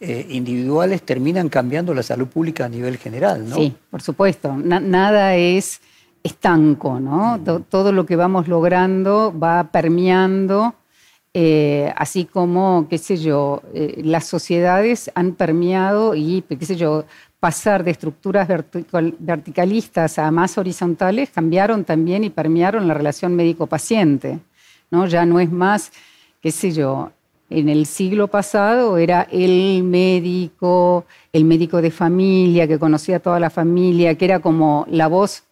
eh, 0.00 0.26
individuales 0.30 1.02
terminan 1.02 1.48
cambiando 1.48 1.92
la 1.92 2.02
salud 2.02 2.28
pública 2.28 2.66
a 2.66 2.68
nivel 2.68 2.98
general, 2.98 3.48
¿no? 3.48 3.56
Sí, 3.56 3.74
por 3.90 4.00
supuesto. 4.00 4.54
nada 4.56 5.34
es 5.34 5.80
estanco, 6.22 7.00
¿no? 7.00 7.40
todo 7.68 7.92
lo 7.92 8.04
que 8.06 8.16
vamos 8.16 8.48
logrando 8.48 9.36
va 9.36 9.70
permeando, 9.72 10.74
eh, 11.34 11.92
así 11.96 12.24
como, 12.24 12.86
qué 12.88 12.98
sé 12.98 13.16
yo, 13.16 13.62
eh, 13.74 14.00
las 14.04 14.26
sociedades 14.26 15.10
han 15.14 15.32
permeado 15.32 16.14
y, 16.14 16.42
qué 16.42 16.64
sé 16.64 16.76
yo, 16.76 17.04
pasar 17.40 17.84
de 17.84 17.92
estructuras 17.92 18.48
verticalistas 19.18 20.18
a 20.18 20.30
más 20.30 20.58
horizontales 20.58 21.30
cambiaron 21.30 21.84
también 21.84 22.24
y 22.24 22.30
permearon 22.30 22.88
la 22.88 22.94
relación 22.94 23.36
médico-paciente, 23.36 24.40
¿no? 24.90 25.06
Ya 25.06 25.24
no 25.24 25.38
es 25.38 25.50
más, 25.50 25.92
qué 26.40 26.50
sé 26.50 26.72
yo, 26.72 27.12
en 27.50 27.68
el 27.68 27.86
siglo 27.86 28.28
pasado 28.28 28.98
era 28.98 29.22
el 29.30 29.82
médico, 29.82 31.06
el 31.32 31.44
médico 31.44 31.80
de 31.80 31.90
familia 31.90 32.68
que 32.68 32.78
conocía 32.78 33.16
a 33.16 33.20
toda 33.20 33.40
la 33.40 33.50
familia, 33.50 34.14
que 34.16 34.24
era 34.24 34.40
como 34.40 34.86
la 34.90 35.08
voz 35.08 35.44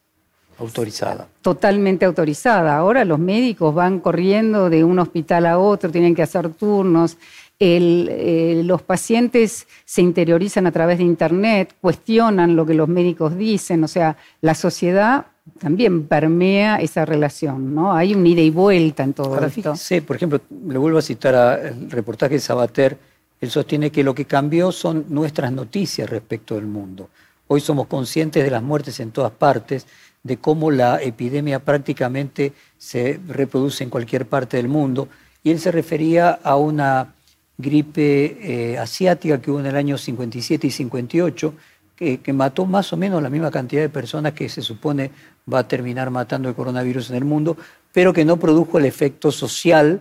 Autorizada. 0.59 1.29
Totalmente 1.43 2.07
autorizada. 2.07 2.79
Ahora 2.79 3.05
los 3.05 3.19
médicos 3.19 3.75
van 3.75 4.01
corriendo 4.01 4.71
de 4.71 4.85
un 4.85 4.99
hospital 4.99 5.45
a 5.45 5.59
otro, 5.59 5.91
tienen 5.91 6.15
que 6.15 6.23
hacer 6.23 6.49
turnos. 6.49 7.19
Eh, 7.59 8.63
los 8.65 8.81
pacientes 8.81 9.67
se 9.85 10.01
interiorizan 10.01 10.67
a 10.67 10.73
través 10.73 10.99
de 10.99 11.05
Internet, 11.05 11.75
cuestionan 11.81 12.57
lo 12.57 12.65
que 12.65 12.73
los 12.73 12.89
médicos 12.89 13.37
dicen. 13.37 13.85
O 13.85 13.89
sea, 13.89 14.17
la 14.41 14.55
sociedad 14.55 15.27
también 15.59 16.07
permea 16.07 16.77
esa 16.77 17.05
relación, 17.05 17.75
¿no? 17.75 17.95
Hay 17.95 18.15
un 18.15 18.27
ida 18.27 18.41
y 18.41 18.51
vuelta 18.51 19.03
en 19.03 19.15
todo 19.15 19.35
Ahora, 19.35 19.47
esto. 19.47 19.77
Sí, 19.77 20.01
por 20.01 20.17
ejemplo, 20.17 20.41
le 20.69 20.79
vuelvo 20.79 20.99
a 20.99 21.03
citar 21.03 21.61
el 21.65 21.91
reportaje 21.91 22.35
de 22.35 22.41
Sabater. 22.41 22.99
Él 23.41 23.51
sostiene 23.51 23.91
que 23.91 24.05
lo 24.05 24.15
que 24.15 24.25
cambió 24.25 24.73
son 24.73 25.07
nuestras 25.09 25.53
noticias 25.53 26.09
respecto 26.09 26.55
del 26.57 26.67
mundo. 26.67 27.09
Hoy 27.49 27.61
somos 27.61 27.87
conscientes 27.87 28.45
de 28.45 28.51
las 28.51 28.63
muertes 28.63 28.99
en 29.01 29.13
todas 29.13 29.33
partes 29.33 29.87
de 30.23 30.39
cómo 30.39 30.71
la 30.71 31.01
epidemia 31.01 31.61
prácticamente 31.61 32.53
se 32.77 33.21
reproduce 33.29 33.85
en 33.85 33.91
cualquier 33.91 34.27
parte 34.27 34.57
del 34.57 34.69
mundo. 34.69 35.09
Y 35.45 35.51
él 35.53 35.61
se 35.61 35.71
refería 35.71 36.31
a 36.43 36.57
una 36.57 37.15
gripe 37.57 38.73
eh, 38.73 38.79
asiática 38.79 39.41
que 39.41 39.51
hubo 39.51 39.61
en 39.61 39.67
el 39.67 39.77
año 39.77 39.97
57 39.97 40.67
y 40.67 40.71
58, 40.71 41.55
que, 41.95 42.19
que, 42.21 42.33
mató 42.33 42.67
más 42.67 42.93
o 42.93 42.97
menos 42.97 43.23
la 43.23 43.31
misma 43.31 43.51
cantidad 43.51 43.81
de 43.81 43.89
personas 43.89 44.33
que 44.33 44.49
se 44.49 44.61
supone 44.61 45.11
va 45.53 45.61
a 45.61 45.69
terminar 45.69 46.11
matando 46.11 46.49
el 46.49 46.55
coronavirus 46.55 47.11
en 47.11 47.17
el 47.17 47.25
mundo, 47.25 47.57
pero 47.93 48.13
que 48.13 48.25
no 48.25 48.37
produjo 48.39 48.79
el 48.79 48.85
efecto 48.85 49.31
social 49.31 50.01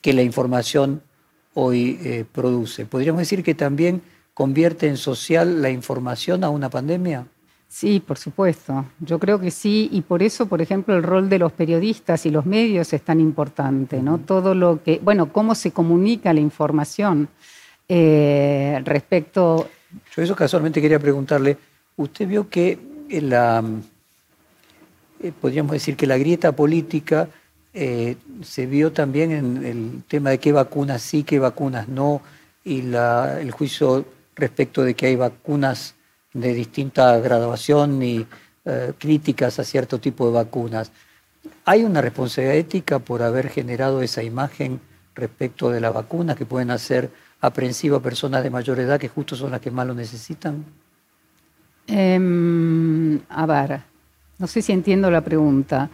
que 0.00 0.12
la 0.12 0.22
información 0.22 1.02
hoy 1.54 1.98
eh, 2.02 2.24
produce. 2.30 2.86
¿Podríamos 2.86 3.20
decir 3.20 3.42
que 3.42 3.54
también 3.54 4.02
convierte 4.34 4.88
en 4.88 4.96
social 4.96 5.62
la 5.62 5.70
información 5.70 6.44
a 6.44 6.50
una 6.50 6.68
pandemia? 6.68 7.26
Sí, 7.68 8.00
por 8.00 8.16
supuesto. 8.16 8.86
Yo 9.00 9.18
creo 9.18 9.40
que 9.40 9.50
sí, 9.50 9.88
y 9.92 10.02
por 10.02 10.22
eso, 10.22 10.46
por 10.46 10.62
ejemplo, 10.62 10.96
el 10.96 11.02
rol 11.02 11.28
de 11.28 11.38
los 11.38 11.52
periodistas 11.52 12.24
y 12.24 12.30
los 12.30 12.46
medios 12.46 12.92
es 12.92 13.02
tan 13.02 13.20
importante, 13.20 14.00
¿no? 14.00 14.18
Todo 14.18 14.54
lo 14.54 14.82
que, 14.82 15.00
bueno, 15.02 15.32
cómo 15.32 15.54
se 15.54 15.72
comunica 15.72 16.32
la 16.32 16.40
información 16.40 17.28
eh, 17.88 18.80
respecto. 18.84 19.68
Yo 20.14 20.22
eso 20.22 20.36
casualmente 20.36 20.80
quería 20.80 20.98
preguntarle. 20.98 21.56
Usted 21.96 22.28
vio 22.28 22.48
que 22.48 22.78
la, 23.10 23.64
eh, 25.22 25.32
podríamos 25.38 25.72
decir 25.72 25.96
que 25.96 26.06
la 26.06 26.18
grieta 26.18 26.52
política 26.52 27.28
eh, 27.72 28.16
se 28.42 28.66
vio 28.66 28.92
también 28.92 29.30
en 29.32 29.64
el 29.64 30.02
tema 30.08 30.30
de 30.30 30.38
qué 30.38 30.52
vacunas 30.52 31.02
sí, 31.02 31.24
qué 31.24 31.38
vacunas 31.38 31.88
no, 31.88 32.22
y 32.64 32.80
el 32.94 33.50
juicio 33.50 34.04
respecto 34.34 34.82
de 34.82 34.94
que 34.94 35.06
hay 35.06 35.16
vacunas 35.16 35.94
de 36.32 36.52
distinta 36.52 37.18
graduación 37.18 38.02
y 38.02 38.26
eh, 38.64 38.92
críticas 38.98 39.58
a 39.58 39.64
cierto 39.64 40.00
tipo 40.00 40.26
de 40.26 40.32
vacunas. 40.32 40.90
¿Hay 41.64 41.84
una 41.84 42.00
responsabilidad 42.00 42.56
ética 42.56 42.98
por 42.98 43.22
haber 43.22 43.48
generado 43.48 44.02
esa 44.02 44.22
imagen 44.22 44.80
respecto 45.14 45.70
de 45.70 45.80
las 45.80 45.94
vacunas 45.94 46.36
que 46.36 46.44
pueden 46.44 46.70
hacer 46.70 47.10
aprensiva 47.40 47.98
a 47.98 48.00
personas 48.00 48.42
de 48.42 48.50
mayor 48.50 48.80
edad 48.80 48.98
que 48.98 49.08
justo 49.08 49.36
son 49.36 49.52
las 49.52 49.60
que 49.60 49.70
más 49.70 49.86
lo 49.86 49.94
necesitan? 49.94 50.64
Ver, 51.86 53.80
no 54.38 54.46
sé 54.46 54.62
si 54.62 54.72
entiendo 54.72 55.10
la 55.10 55.22
pregunta. 55.22 55.90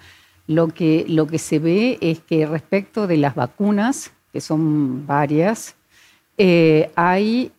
Lo 0.47 0.69
que, 0.69 1.05
lo 1.09 1.27
que 1.27 1.39
se 1.39 1.59
ve 1.59 1.99
es 2.01 2.21
que 2.21 2.47
respecto 2.47 3.07
de 3.07 3.17
las 3.17 3.35
vacunas, 3.35 4.11
que 4.33 4.41
son 4.41 5.07
varias, 5.07 5.77
eh, 6.37 6.91
hay 6.97 7.53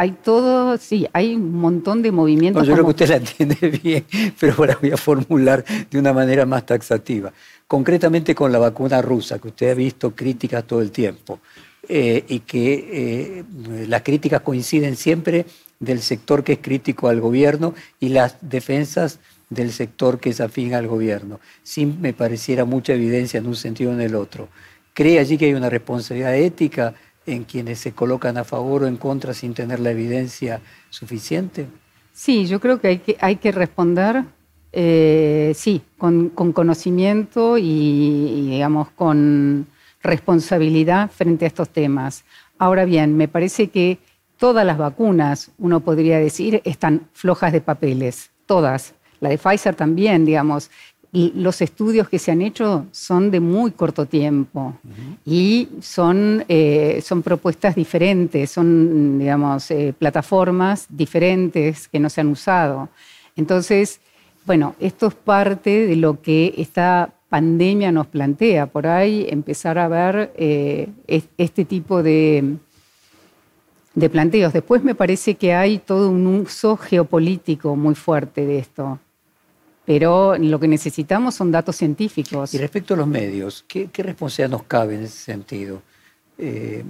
hay 0.00 0.12
todo, 0.12 0.78
sí, 0.78 1.06
hay 1.12 1.34
un 1.34 1.52
montón 1.52 2.00
de 2.00 2.10
movimientos. 2.10 2.66
yo 2.66 2.72
creo 2.72 2.86
que 2.86 2.90
usted 2.92 3.08
la 3.10 3.16
entiende 3.16 3.68
bien, 3.82 4.06
pero 4.40 4.54
ahora 4.56 4.78
voy 4.80 4.92
a 4.92 4.96
formular 4.96 5.62
de 5.90 5.98
una 5.98 6.14
manera 6.14 6.46
más 6.46 6.64
taxativa. 6.64 7.34
Concretamente 7.66 8.34
con 8.34 8.50
la 8.50 8.58
vacuna 8.58 9.02
rusa, 9.02 9.38
que 9.38 9.48
usted 9.48 9.72
ha 9.72 9.74
visto 9.74 10.14
críticas 10.14 10.64
todo 10.64 10.80
el 10.80 10.90
tiempo, 10.90 11.40
eh, 11.86 12.24
y 12.28 12.40
que 12.40 13.42
eh, 13.42 13.44
las 13.88 14.00
críticas 14.00 14.40
coinciden 14.40 14.96
siempre 14.96 15.44
del 15.78 16.00
sector 16.00 16.44
que 16.44 16.54
es 16.54 16.60
crítico 16.62 17.08
al 17.08 17.20
gobierno 17.20 17.74
y 17.98 18.08
las 18.08 18.36
defensas 18.40 19.18
del 19.50 19.72
sector 19.72 20.18
que 20.18 20.30
es 20.30 20.40
afín 20.40 20.74
al 20.74 20.86
gobierno, 20.86 21.40
sin 21.62 22.00
me 22.00 22.12
pareciera 22.12 22.64
mucha 22.64 22.94
evidencia 22.94 23.38
en 23.38 23.46
un 23.46 23.56
sentido 23.56 23.90
o 23.90 23.94
en 23.94 24.00
el 24.00 24.14
otro. 24.14 24.48
¿Cree 24.94 25.18
allí 25.18 25.36
que 25.36 25.46
hay 25.46 25.54
una 25.54 25.70
responsabilidad 25.70 26.34
ética? 26.34 26.94
en 27.26 27.44
quienes 27.44 27.78
se 27.78 27.92
colocan 27.92 28.38
a 28.38 28.44
favor 28.44 28.82
o 28.82 28.86
en 28.86 28.96
contra 28.96 29.34
sin 29.34 29.54
tener 29.54 29.80
la 29.80 29.90
evidencia 29.90 30.60
suficiente? 30.90 31.66
Sí, 32.12 32.46
yo 32.46 32.60
creo 32.60 32.80
que 32.80 32.88
hay 32.88 32.98
que, 32.98 33.16
hay 33.20 33.36
que 33.36 33.52
responder, 33.52 34.24
eh, 34.72 35.52
sí, 35.54 35.82
con, 35.98 36.30
conocimiento 36.30 37.56
y, 37.58 38.48
digamos, 38.50 38.90
con 38.90 39.66
responsabilidad 40.02 41.10
frente 41.10 41.44
a 41.44 41.48
estos 41.48 41.68
temas. 41.70 42.24
Ahora 42.58 42.84
bien, 42.84 43.16
me 43.16 43.28
parece 43.28 43.68
que 43.68 43.98
todas 44.38 44.66
las 44.66 44.78
vacunas, 44.78 45.50
uno 45.58 45.80
podría 45.80 46.18
decir, 46.18 46.62
están 46.64 47.08
flojas 47.12 47.52
de 47.52 47.60
papeles, 47.60 48.30
todas. 48.46 48.94
La 49.20 49.28
de 49.28 49.38
Pfizer 49.38 49.74
también, 49.74 50.24
digamos 50.24 50.70
los 51.12 51.60
estudios 51.60 52.08
que 52.08 52.20
se 52.20 52.30
han 52.30 52.40
hecho 52.40 52.86
son 52.92 53.30
de 53.30 53.40
muy 53.40 53.72
corto 53.72 54.06
tiempo 54.06 54.74
y 55.26 55.68
son, 55.80 56.44
eh, 56.48 57.00
son 57.02 57.22
propuestas 57.22 57.74
diferentes, 57.74 58.50
son, 58.50 59.18
digamos, 59.18 59.70
eh, 59.72 59.92
plataformas 59.98 60.86
diferentes 60.88 61.88
que 61.88 61.98
no 61.98 62.08
se 62.08 62.20
han 62.20 62.28
usado. 62.28 62.88
Entonces, 63.34 64.00
bueno, 64.46 64.76
esto 64.78 65.08
es 65.08 65.14
parte 65.14 65.86
de 65.86 65.96
lo 65.96 66.22
que 66.22 66.54
esta 66.56 67.12
pandemia 67.28 67.90
nos 67.90 68.06
plantea. 68.06 68.66
Por 68.66 68.86
ahí 68.86 69.26
empezar 69.28 69.78
a 69.78 69.88
ver 69.88 70.32
eh, 70.36 70.88
este 71.08 71.64
tipo 71.64 72.04
de, 72.04 72.56
de 73.94 74.10
planteos. 74.10 74.52
Después 74.52 74.84
me 74.84 74.94
parece 74.94 75.34
que 75.34 75.54
hay 75.54 75.78
todo 75.78 76.08
un 76.08 76.26
uso 76.28 76.76
geopolítico 76.76 77.74
muy 77.74 77.96
fuerte 77.96 78.46
de 78.46 78.58
esto 78.58 79.00
pero 79.84 80.36
lo 80.36 80.60
que 80.60 80.68
necesitamos 80.68 81.34
son 81.34 81.50
datos 81.50 81.76
científicos. 81.76 82.54
Y 82.54 82.58
respecto 82.58 82.94
a 82.94 82.96
los 82.96 83.06
medios, 83.06 83.64
¿qué, 83.66 83.88
responsabilidad 83.94 84.58
nos 84.58 84.66
cabe 84.66 84.94
en 84.94 85.04
ese 85.04 85.18
sentido? 85.18 85.82
Eh, 86.38 86.84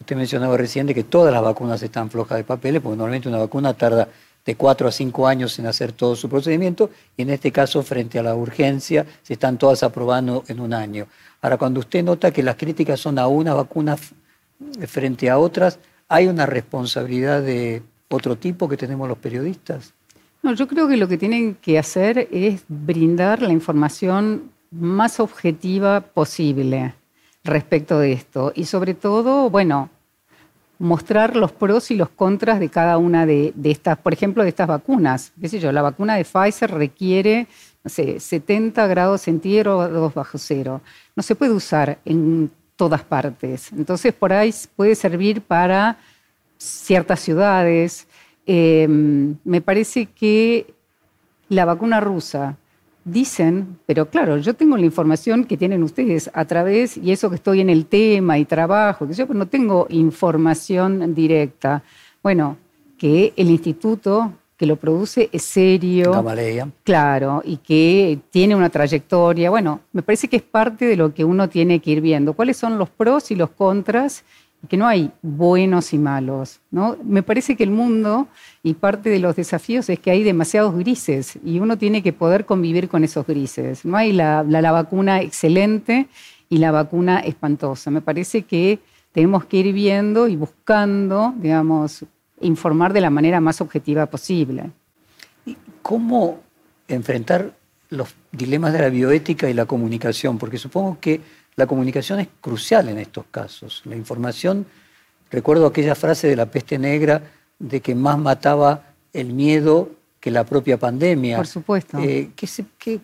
usted 0.00 0.16
mencionaba 0.16 0.56
recién 0.56 0.86
de 0.86 0.94
que 0.94 1.04
todas 1.04 1.32
las 1.32 1.42
vacunas 1.42 1.82
están 1.82 2.10
flojas 2.10 2.38
de 2.38 2.44
papeles, 2.44 2.80
porque 2.80 2.96
normalmente 2.96 3.28
una 3.28 3.38
vacuna 3.38 3.74
tarda 3.74 4.08
de 4.46 4.54
cuatro 4.54 4.88
a 4.88 4.92
cinco 4.92 5.26
años 5.26 5.58
en 5.58 5.66
hacer 5.66 5.92
todo 5.92 6.16
su 6.16 6.28
procedimiento, 6.28 6.90
y 7.16 7.22
en 7.22 7.30
este 7.30 7.52
caso, 7.52 7.82
frente 7.82 8.18
a 8.18 8.22
la 8.22 8.34
urgencia, 8.34 9.04
se 9.22 9.34
están 9.34 9.58
todas 9.58 9.82
aprobando 9.82 10.44
en 10.48 10.60
un 10.60 10.72
año. 10.72 11.06
Ahora, 11.42 11.58
cuando 11.58 11.80
usted 11.80 12.02
nota 12.02 12.30
que 12.30 12.42
las 12.42 12.56
críticas 12.56 12.98
son 12.98 13.18
a 13.18 13.26
una 13.26 13.52
vacuna 13.52 13.96
frente 14.86 15.28
a 15.28 15.38
otras, 15.38 15.78
¿hay 16.08 16.26
una 16.26 16.46
responsabilidad 16.46 17.42
de 17.42 17.82
otro 18.08 18.36
tipo 18.36 18.68
que 18.68 18.76
tenemos 18.76 19.08
los 19.08 19.18
periodistas? 19.18 19.92
No, 20.42 20.54
yo 20.54 20.68
creo 20.68 20.88
que 20.88 20.96
lo 20.96 21.08
que 21.08 21.18
tienen 21.18 21.54
que 21.56 21.78
hacer 21.78 22.28
es 22.30 22.62
brindar 22.68 23.42
la 23.42 23.52
información 23.52 24.50
más 24.70 25.20
objetiva 25.20 26.00
posible 26.00 26.94
respecto 27.44 27.98
de 27.98 28.12
esto. 28.12 28.52
Y 28.54 28.64
sobre 28.64 28.94
todo, 28.94 29.50
bueno, 29.50 29.90
mostrar 30.78 31.36
los 31.36 31.50
pros 31.52 31.90
y 31.90 31.96
los 31.96 32.08
contras 32.08 32.60
de 32.60 32.68
cada 32.68 32.98
una 32.98 33.26
de, 33.26 33.52
estas, 33.64 33.98
por 33.98 34.12
ejemplo, 34.12 34.42
de 34.42 34.50
estas 34.50 34.68
vacunas. 34.68 35.32
¿Qué 35.40 35.48
sé 35.48 35.58
yo? 35.58 35.72
La 35.72 35.82
vacuna 35.82 36.16
de 36.16 36.24
Pfizer 36.24 36.70
requiere, 36.70 37.48
no 37.82 37.90
sé, 37.90 38.20
70 38.20 38.86
grados 38.86 39.22
centígrados 39.22 40.14
bajo 40.14 40.38
cero. 40.38 40.80
No 41.16 41.22
se 41.22 41.34
puede 41.34 41.52
usar 41.52 41.98
en 42.04 42.50
todas 42.76 43.02
partes. 43.02 43.72
Entonces, 43.72 44.14
por 44.14 44.32
ahí 44.32 44.54
puede 44.76 44.94
servir 44.94 45.42
para 45.42 45.98
ciertas 46.58 47.20
ciudades, 47.20 48.06
Em, 48.50 49.36
me 49.44 49.60
parece 49.60 50.06
que 50.06 50.72
la 51.50 51.66
vacuna 51.66 52.00
rusa 52.00 52.56
dicen, 53.04 53.78
pero 53.84 54.08
claro, 54.08 54.38
yo 54.38 54.54
tengo 54.54 54.78
la 54.78 54.86
información 54.86 55.44
que 55.44 55.58
tienen 55.58 55.82
ustedes 55.82 56.30
a 56.32 56.46
través, 56.46 56.96
y 56.96 57.12
eso 57.12 57.28
que 57.28 57.36
estoy 57.36 57.60
en 57.60 57.68
el 57.68 57.84
tema 57.84 58.38
y 58.38 58.46
trabajo, 58.46 59.06
que 59.06 59.12
yo 59.12 59.26
no 59.26 59.46
tengo 59.48 59.86
información 59.90 61.14
directa. 61.14 61.82
Bueno, 62.22 62.56
que 62.96 63.34
el 63.36 63.50
instituto 63.50 64.32
que 64.56 64.64
lo 64.64 64.76
produce 64.76 65.28
es 65.30 65.42
serio. 65.42 66.10
Gamaleya. 66.12 66.68
Claro, 66.84 67.42
y 67.44 67.58
que 67.58 68.18
tiene 68.30 68.56
una 68.56 68.70
trayectoria. 68.70 69.50
Bueno, 69.50 69.80
me 69.92 70.00
parece 70.00 70.26
que 70.26 70.36
es 70.36 70.42
parte 70.42 70.86
de 70.86 70.96
lo 70.96 71.12
que 71.12 71.22
uno 71.22 71.50
tiene 71.50 71.80
que 71.80 71.90
ir 71.90 72.00
viendo. 72.00 72.32
¿Cuáles 72.32 72.56
son 72.56 72.78
los 72.78 72.88
pros 72.88 73.30
y 73.30 73.34
los 73.34 73.50
contras? 73.50 74.24
Que 74.68 74.76
no 74.76 74.86
hay 74.86 75.12
buenos 75.22 75.92
y 75.92 75.98
malos. 75.98 76.60
¿no? 76.70 76.96
Me 77.04 77.22
parece 77.22 77.56
que 77.56 77.62
el 77.62 77.70
mundo 77.70 78.28
y 78.62 78.74
parte 78.74 79.10
de 79.10 79.20
los 79.20 79.36
desafíos 79.36 79.88
es 79.88 80.00
que 80.00 80.10
hay 80.10 80.22
demasiados 80.22 80.74
grises 80.74 81.38
y 81.44 81.60
uno 81.60 81.78
tiene 81.78 82.02
que 82.02 82.12
poder 82.12 82.44
convivir 82.44 82.88
con 82.88 83.04
esos 83.04 83.26
grises. 83.26 83.84
No 83.84 83.96
hay 83.96 84.12
la, 84.12 84.42
la 84.42 84.72
vacuna 84.72 85.22
excelente 85.22 86.08
y 86.48 86.58
la 86.58 86.70
vacuna 86.70 87.20
espantosa. 87.20 87.90
Me 87.90 88.00
parece 88.00 88.42
que 88.42 88.80
tenemos 89.12 89.44
que 89.44 89.58
ir 89.58 89.72
viendo 89.72 90.28
y 90.28 90.36
buscando, 90.36 91.34
digamos, 91.36 92.04
informar 92.40 92.92
de 92.92 93.00
la 93.00 93.10
manera 93.10 93.40
más 93.40 93.60
objetiva 93.60 94.06
posible. 94.06 94.70
¿Cómo 95.82 96.40
enfrentar 96.88 97.52
los 97.90 98.14
dilemas 98.32 98.72
de 98.72 98.80
la 98.80 98.90
bioética 98.90 99.48
y 99.48 99.54
la 99.54 99.66
comunicación? 99.66 100.38
Porque 100.38 100.58
supongo 100.58 100.98
que 101.00 101.20
la 101.58 101.66
comunicación 101.66 102.20
es 102.20 102.28
crucial 102.40 102.88
en 102.88 102.98
estos 102.98 103.24
casos. 103.32 103.82
La 103.84 103.96
información, 103.96 104.64
recuerdo 105.28 105.66
aquella 105.66 105.96
frase 105.96 106.28
de 106.28 106.36
la 106.36 106.46
peste 106.46 106.78
negra 106.78 107.20
de 107.58 107.80
que 107.80 107.96
más 107.96 108.16
mataba 108.16 108.94
el 109.12 109.32
miedo 109.32 109.90
que 110.20 110.30
la 110.30 110.44
propia 110.44 110.76
pandemia. 110.76 111.36
Por 111.36 111.48
supuesto. 111.48 111.98
Eh, 111.98 112.30
¿qué, 112.36 112.46
se, 112.46 112.64
qué, 112.78 113.00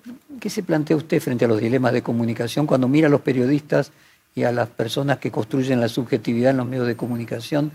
se, 0.48 0.62
plantea 0.62 0.96
usted 0.96 1.20
frente 1.20 1.46
a 1.46 1.48
los 1.48 1.60
dilemas 1.60 1.92
de 1.92 2.02
comunicación 2.02 2.64
cuando 2.64 2.86
mira 2.86 3.08
a 3.08 3.10
los 3.10 3.22
periodistas 3.22 3.90
y 4.36 4.44
a 4.44 4.52
las 4.52 4.68
personas 4.68 5.18
que 5.18 5.32
construyen 5.32 5.80
la 5.80 5.88
subjetividad 5.88 6.52
en 6.52 6.58
los 6.58 6.66
medios 6.68 6.86
de 6.86 6.94
comunicación? 6.94 7.72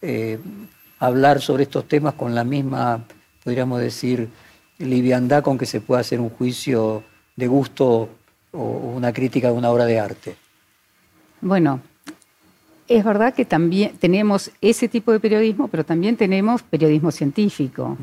Eh, 0.00 0.38
hablar 0.98 1.42
sobre 1.42 1.64
estos 1.64 1.86
temas 1.86 2.14
con 2.14 2.34
la 2.34 2.44
misma, 2.44 3.04
podríamos 3.44 3.80
decir, 3.82 4.30
liviandad 4.78 5.42
con 5.42 5.58
que 5.58 5.66
se 5.66 5.82
puede 5.82 6.00
hacer 6.00 6.20
un 6.20 6.30
juicio 6.30 7.04
de 7.36 7.46
gusto 7.48 8.08
o 8.52 8.62
una 8.96 9.12
crítica 9.12 9.48
de 9.48 9.54
una 9.54 9.70
obra 9.70 9.86
de 9.86 9.98
arte. 9.98 10.36
Bueno, 11.40 11.80
es 12.88 13.04
verdad 13.04 13.34
que 13.34 13.44
también 13.44 13.92
tenemos 13.98 14.50
ese 14.60 14.88
tipo 14.88 15.12
de 15.12 15.20
periodismo, 15.20 15.68
pero 15.68 15.84
también 15.84 16.16
tenemos 16.16 16.62
periodismo 16.62 17.10
científico. 17.10 17.96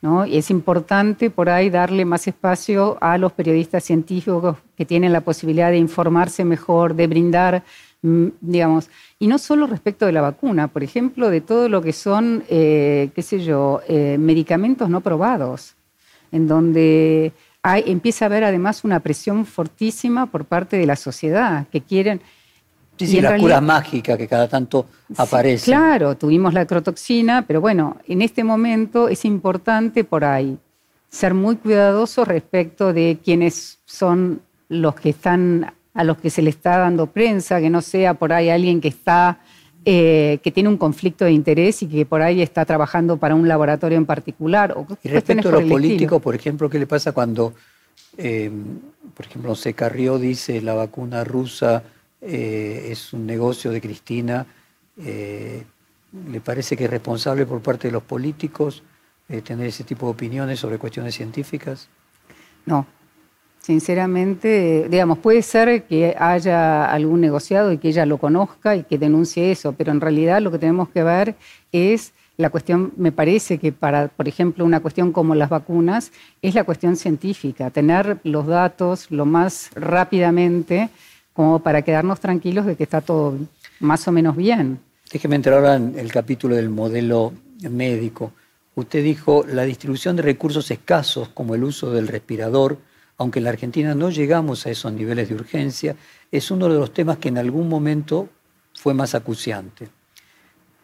¿no? 0.00 0.26
Y 0.26 0.36
es 0.36 0.50
importante 0.50 1.30
por 1.30 1.48
ahí 1.48 1.70
darle 1.70 2.04
más 2.04 2.26
espacio 2.26 2.98
a 3.00 3.16
los 3.18 3.32
periodistas 3.32 3.84
científicos 3.84 4.56
que 4.76 4.84
tienen 4.84 5.12
la 5.12 5.20
posibilidad 5.20 5.70
de 5.70 5.78
informarse 5.78 6.44
mejor, 6.44 6.94
de 6.94 7.06
brindar 7.06 7.62
Mm, 8.02 8.28
digamos, 8.40 8.90
y 9.20 9.28
no 9.28 9.38
solo 9.38 9.68
respecto 9.68 10.06
de 10.06 10.12
la 10.12 10.20
vacuna, 10.22 10.66
por 10.66 10.82
ejemplo, 10.82 11.30
de 11.30 11.40
todo 11.40 11.68
lo 11.68 11.82
que 11.82 11.92
son, 11.92 12.42
eh, 12.48 13.10
qué 13.14 13.22
sé 13.22 13.38
yo, 13.44 13.80
eh, 13.86 14.16
medicamentos 14.18 14.90
no 14.90 15.02
probados, 15.02 15.76
en 16.32 16.48
donde 16.48 17.32
hay, 17.62 17.84
empieza 17.86 18.24
a 18.24 18.26
haber 18.26 18.44
además 18.44 18.84
una 18.84 19.00
presión 19.00 19.46
fortísima 19.46 20.26
por 20.26 20.44
parte 20.44 20.76
de 20.76 20.86
la 20.86 20.96
sociedad, 20.96 21.66
que 21.68 21.80
quieren... 21.80 22.20
Sí, 22.98 23.06
sí, 23.06 23.20
la 23.20 23.36
cura 23.38 23.60
mágica 23.60 24.16
que 24.16 24.28
cada 24.28 24.46
tanto 24.48 24.86
aparece. 25.16 25.64
claro, 25.64 26.16
tuvimos 26.16 26.52
la 26.54 26.66
crotoxina, 26.66 27.42
pero 27.46 27.60
bueno, 27.60 27.96
en 28.06 28.22
este 28.22 28.44
momento 28.44 29.08
es 29.08 29.24
importante 29.24 30.04
por 30.04 30.24
ahí 30.24 30.58
ser 31.08 31.34
muy 31.34 31.56
cuidadosos 31.56 32.28
respecto 32.28 32.92
de 32.92 33.18
quiénes 33.24 33.80
son 33.86 34.42
los 34.68 34.94
que 34.94 35.10
están 35.10 35.72
a 35.94 36.04
los 36.04 36.18
que 36.18 36.30
se 36.30 36.42
le 36.42 36.50
está 36.50 36.78
dando 36.78 37.06
prensa, 37.06 37.60
que 37.60 37.70
no 37.70 37.82
sea 37.82 38.14
por 38.14 38.32
ahí 38.32 38.50
alguien 38.50 38.80
que 38.80 38.88
está 38.88 39.40
eh, 39.84 40.38
que 40.42 40.52
tiene 40.52 40.68
un 40.68 40.76
conflicto 40.76 41.24
de 41.24 41.32
interés 41.32 41.82
y 41.82 41.88
que 41.88 42.06
por 42.06 42.22
ahí 42.22 42.40
está 42.40 42.64
trabajando 42.64 43.16
para 43.16 43.34
un 43.34 43.48
laboratorio 43.48 43.98
en 43.98 44.06
particular. 44.06 44.72
O 44.76 44.86
y 45.02 45.08
respecto 45.08 45.48
a 45.48 45.52
los 45.52 45.64
políticos, 45.64 46.22
por 46.22 46.34
ejemplo, 46.34 46.70
¿qué 46.70 46.78
le 46.78 46.86
pasa 46.86 47.12
cuando, 47.12 47.52
eh, 48.16 48.50
por 49.14 49.26
ejemplo, 49.26 49.54
se 49.56 49.74
Carrió 49.74 50.18
dice 50.18 50.60
la 50.62 50.74
vacuna 50.74 51.24
rusa 51.24 51.82
eh, 52.20 52.88
es 52.90 53.12
un 53.12 53.26
negocio 53.26 53.70
de 53.70 53.80
Cristina? 53.80 54.46
¿Le 54.96 56.40
parece 56.44 56.76
que 56.76 56.84
es 56.84 56.90
responsable 56.90 57.46
por 57.46 57.60
parte 57.60 57.88
de 57.88 57.92
los 57.92 58.02
políticos 58.02 58.82
tener 59.44 59.66
ese 59.66 59.82
tipo 59.82 60.06
de 60.06 60.12
opiniones 60.12 60.60
sobre 60.60 60.78
cuestiones 60.78 61.14
científicas? 61.14 61.88
No, 62.66 62.86
Sinceramente, 63.62 64.88
digamos, 64.90 65.18
puede 65.18 65.40
ser 65.42 65.84
que 65.84 66.16
haya 66.18 66.84
algún 66.84 67.20
negociado 67.20 67.70
y 67.70 67.78
que 67.78 67.88
ella 67.88 68.04
lo 68.06 68.18
conozca 68.18 68.74
y 68.74 68.82
que 68.82 68.98
denuncie 68.98 69.52
eso, 69.52 69.72
pero 69.72 69.92
en 69.92 70.00
realidad 70.00 70.42
lo 70.42 70.50
que 70.50 70.58
tenemos 70.58 70.88
que 70.88 71.04
ver 71.04 71.36
es 71.70 72.12
la 72.38 72.50
cuestión, 72.50 72.92
me 72.96 73.12
parece 73.12 73.58
que 73.58 73.70
para, 73.70 74.08
por 74.08 74.26
ejemplo, 74.26 74.64
una 74.64 74.80
cuestión 74.80 75.12
como 75.12 75.36
las 75.36 75.48
vacunas, 75.48 76.10
es 76.40 76.56
la 76.56 76.64
cuestión 76.64 76.96
científica, 76.96 77.70
tener 77.70 78.18
los 78.24 78.48
datos 78.48 79.10
lo 79.12 79.26
más 79.26 79.70
rápidamente 79.76 80.90
como 81.32 81.60
para 81.60 81.82
quedarnos 81.82 82.18
tranquilos 82.18 82.66
de 82.66 82.74
que 82.74 82.82
está 82.82 83.00
todo 83.00 83.36
más 83.78 84.08
o 84.08 84.12
menos 84.12 84.34
bien. 84.36 84.80
Déjeme 85.12 85.36
entrar 85.36 85.58
ahora 85.58 85.76
en 85.76 85.96
el 85.96 86.10
capítulo 86.10 86.56
del 86.56 86.68
modelo 86.68 87.32
médico. 87.70 88.32
Usted 88.74 89.04
dijo 89.04 89.44
la 89.46 89.62
distribución 89.62 90.16
de 90.16 90.22
recursos 90.22 90.68
escasos 90.72 91.28
como 91.28 91.54
el 91.54 91.62
uso 91.62 91.92
del 91.92 92.08
respirador, 92.08 92.78
aunque 93.22 93.38
en 93.38 93.44
la 93.44 93.50
Argentina 93.50 93.94
no 93.94 94.10
llegamos 94.10 94.66
a 94.66 94.70
esos 94.70 94.92
niveles 94.92 95.28
de 95.28 95.36
urgencia, 95.36 95.96
es 96.30 96.50
uno 96.50 96.68
de 96.68 96.78
los 96.78 96.92
temas 96.92 97.18
que 97.18 97.28
en 97.28 97.38
algún 97.38 97.68
momento 97.68 98.28
fue 98.74 98.94
más 98.94 99.14
acuciante. 99.14 99.88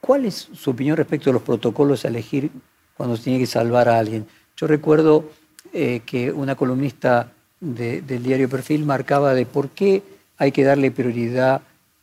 ¿Cuál 0.01 0.25
es 0.25 0.49
su 0.53 0.71
opinión 0.71 0.97
respecto 0.97 1.31
a 1.31 1.33
los 1.33 1.43
protocolos 1.43 2.05
a 2.05 2.09
elegir 2.09 2.51
cuando 2.97 3.17
se 3.17 3.25
tiene 3.25 3.41
que 3.41 3.47
salvar 3.47 3.89
a 3.89 3.99
alguien? 3.99 4.27
Yo 4.57 4.69
recuerdo 4.69 5.31
eh, 5.73 6.03
que 6.07 6.33
una 6.33 6.55
columnista 6.55 7.33
del 7.61 8.23
diario 8.23 8.49
Perfil 8.49 8.85
marcaba 8.85 9.35
de 9.35 9.45
por 9.45 9.71
qué 9.71 10.03
hay 10.37 10.53
que 10.53 10.63
darle 10.63 10.93
prioridad 10.93 11.63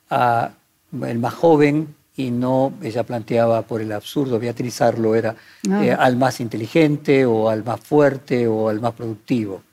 al 0.09 1.19
más 1.19 1.33
joven 1.33 1.95
y 2.17 2.29
no, 2.31 2.73
ella 2.83 3.03
planteaba 3.03 3.61
por 3.61 3.81
el 3.81 3.91
absurdo, 3.93 4.37
Beatriz 4.37 4.81
Arlo 4.81 5.15
era 5.15 5.35
ah. 5.69 5.85
eh, 5.85 5.91
al 5.93 6.17
más 6.17 6.41
inteligente 6.41 7.25
o 7.25 7.49
al 7.49 7.63
más 7.63 7.79
fuerte 7.79 8.47
o 8.47 8.67
al 8.67 8.81
más 8.81 8.93
productivo. 8.93 9.63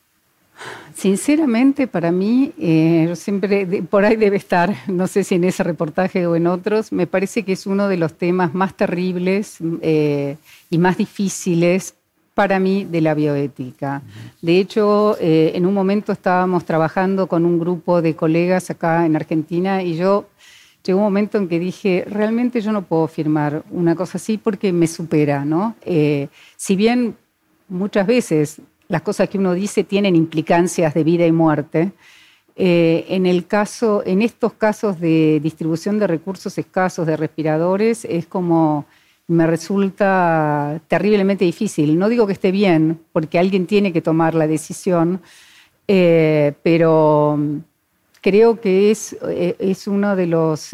Sinceramente, 0.94 1.86
para 1.86 2.12
mí, 2.12 2.52
eh, 2.58 3.12
siempre 3.16 3.66
por 3.82 4.04
ahí 4.04 4.16
debe 4.16 4.36
estar, 4.36 4.74
no 4.88 5.06
sé 5.06 5.24
si 5.24 5.36
en 5.36 5.44
ese 5.44 5.62
reportaje 5.62 6.26
o 6.26 6.36
en 6.36 6.46
otros, 6.46 6.92
me 6.92 7.06
parece 7.06 7.44
que 7.44 7.52
es 7.52 7.66
uno 7.66 7.88
de 7.88 7.96
los 7.96 8.14
temas 8.14 8.54
más 8.54 8.76
terribles 8.76 9.56
eh, 9.80 10.36
y 10.70 10.78
más 10.78 10.98
difíciles 10.98 11.94
para 12.34 12.58
mí 12.58 12.84
de 12.84 13.00
la 13.00 13.14
bioética. 13.14 14.02
De 14.40 14.58
hecho, 14.58 15.16
eh, 15.20 15.52
en 15.54 15.66
un 15.66 15.74
momento 15.74 16.12
estábamos 16.12 16.64
trabajando 16.64 17.26
con 17.26 17.44
un 17.44 17.58
grupo 17.58 18.00
de 18.00 18.14
colegas 18.14 18.70
acá 18.70 19.04
en 19.04 19.16
Argentina 19.16 19.82
y 19.82 19.96
yo 19.96 20.28
llegó 20.84 20.98
un 20.98 21.04
momento 21.04 21.38
en 21.38 21.48
que 21.48 21.58
dije, 21.58 22.04
realmente 22.06 22.60
yo 22.60 22.72
no 22.72 22.82
puedo 22.82 23.08
firmar 23.08 23.64
una 23.70 23.94
cosa 23.94 24.18
así 24.18 24.38
porque 24.38 24.72
me 24.72 24.86
supera, 24.86 25.44
¿no? 25.44 25.74
si 26.56 26.76
bien 26.76 27.16
muchas 27.68 28.06
veces 28.06 28.60
las 28.92 29.00
cosas 29.00 29.30
que 29.30 29.38
uno 29.38 29.54
dice 29.54 29.84
tienen 29.84 30.14
implicancias 30.14 30.92
de 30.92 31.02
vida 31.02 31.26
y 31.26 31.32
muerte. 31.32 31.92
Eh, 32.56 33.06
en, 33.08 33.24
el 33.24 33.46
caso, 33.46 34.02
en 34.04 34.20
estos 34.20 34.52
casos 34.52 35.00
de 35.00 35.40
distribución 35.42 35.98
de 35.98 36.06
recursos 36.06 36.58
escasos 36.58 37.06
de 37.06 37.16
respiradores 37.16 38.04
es 38.04 38.26
como 38.26 38.84
me 39.28 39.46
resulta 39.46 40.78
terriblemente 40.88 41.46
difícil. 41.46 41.98
No 41.98 42.10
digo 42.10 42.26
que 42.26 42.34
esté 42.34 42.50
bien, 42.52 43.00
porque 43.14 43.38
alguien 43.38 43.66
tiene 43.66 43.94
que 43.94 44.02
tomar 44.02 44.34
la 44.34 44.46
decisión, 44.46 45.22
eh, 45.88 46.52
pero 46.62 47.38
creo 48.20 48.60
que 48.60 48.90
es, 48.90 49.16
eh, 49.26 49.56
es 49.58 49.86
uno 49.86 50.16
de 50.16 50.26
los 50.26 50.68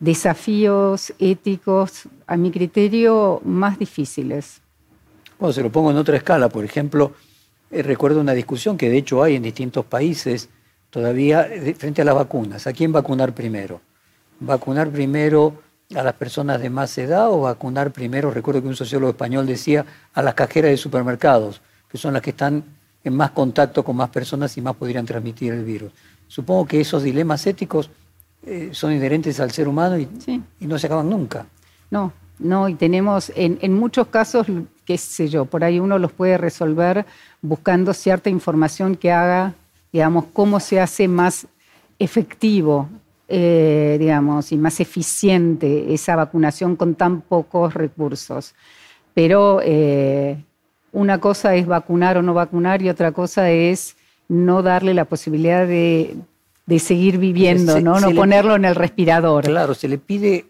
desafíos 0.00 1.14
éticos, 1.18 2.08
a 2.26 2.36
mi 2.36 2.50
criterio, 2.50 3.40
más 3.42 3.78
difíciles. 3.78 4.61
Bueno, 5.42 5.54
se 5.54 5.62
lo 5.64 5.72
pongo 5.72 5.90
en 5.90 5.96
otra 5.96 6.16
escala, 6.16 6.48
por 6.48 6.64
ejemplo, 6.64 7.14
eh, 7.68 7.82
recuerdo 7.82 8.20
una 8.20 8.32
discusión 8.32 8.76
que 8.76 8.88
de 8.88 8.98
hecho 8.98 9.24
hay 9.24 9.34
en 9.34 9.42
distintos 9.42 9.84
países 9.84 10.48
todavía 10.88 11.48
frente 11.76 12.00
a 12.00 12.04
las 12.04 12.14
vacunas. 12.14 12.68
¿A 12.68 12.72
quién 12.72 12.92
vacunar 12.92 13.34
primero? 13.34 13.80
¿Vacunar 14.38 14.90
primero 14.90 15.60
a 15.96 16.04
las 16.04 16.12
personas 16.12 16.60
de 16.60 16.70
más 16.70 16.96
edad 16.96 17.28
o 17.28 17.40
vacunar 17.40 17.90
primero, 17.90 18.30
recuerdo 18.30 18.62
que 18.62 18.68
un 18.68 18.76
sociólogo 18.76 19.10
español 19.10 19.44
decía, 19.44 19.84
a 20.14 20.22
las 20.22 20.34
cajeras 20.34 20.70
de 20.70 20.76
supermercados, 20.76 21.60
que 21.90 21.98
son 21.98 22.12
las 22.12 22.22
que 22.22 22.30
están 22.30 22.62
en 23.02 23.16
más 23.16 23.32
contacto 23.32 23.82
con 23.82 23.96
más 23.96 24.10
personas 24.10 24.56
y 24.56 24.60
más 24.60 24.76
podrían 24.76 25.06
transmitir 25.06 25.54
el 25.54 25.64
virus? 25.64 25.90
Supongo 26.28 26.66
que 26.66 26.80
esos 26.80 27.02
dilemas 27.02 27.44
éticos 27.48 27.90
eh, 28.46 28.68
son 28.70 28.92
inherentes 28.92 29.40
al 29.40 29.50
ser 29.50 29.66
humano 29.66 29.98
y, 29.98 30.08
y 30.60 30.66
no 30.68 30.78
se 30.78 30.86
acaban 30.86 31.10
nunca. 31.10 31.46
No, 31.90 32.12
¿no? 32.42 32.68
Y 32.68 32.74
tenemos, 32.74 33.32
en, 33.34 33.58
en, 33.62 33.74
muchos 33.74 34.08
casos, 34.08 34.46
qué 34.84 34.98
sé 34.98 35.28
yo, 35.28 35.44
por 35.44 35.64
ahí 35.64 35.80
uno 35.80 35.98
los 35.98 36.12
puede 36.12 36.38
resolver 36.38 37.06
buscando 37.40 37.94
cierta 37.94 38.30
información 38.30 38.96
que 38.96 39.12
haga, 39.12 39.54
digamos, 39.92 40.26
cómo 40.32 40.60
se 40.60 40.80
hace 40.80 41.08
más 41.08 41.46
efectivo, 41.98 42.88
eh, 43.28 43.96
digamos, 43.98 44.52
y 44.52 44.58
más 44.58 44.80
eficiente 44.80 45.94
esa 45.94 46.16
vacunación 46.16 46.76
con 46.76 46.94
tan 46.94 47.22
pocos 47.22 47.72
recursos. 47.72 48.54
Pero 49.14 49.60
eh, 49.62 50.36
una 50.92 51.18
cosa 51.18 51.54
es 51.54 51.66
vacunar 51.66 52.18
o 52.18 52.22
no 52.22 52.34
vacunar 52.34 52.82
y 52.82 52.90
otra 52.90 53.12
cosa 53.12 53.50
es 53.50 53.96
no 54.28 54.62
darle 54.62 54.94
la 54.94 55.04
posibilidad 55.04 55.66
de, 55.66 56.14
seguir 56.78 57.18
viviendo, 57.18 57.80
¿no? 57.80 58.00
no 58.00 58.10
ponerlo 58.14 58.56
en 58.56 58.64
el 58.64 58.74
respirador. 58.74 59.44
Claro, 59.44 59.74
se 59.74 59.88
le 59.88 59.98
pide, 59.98 60.46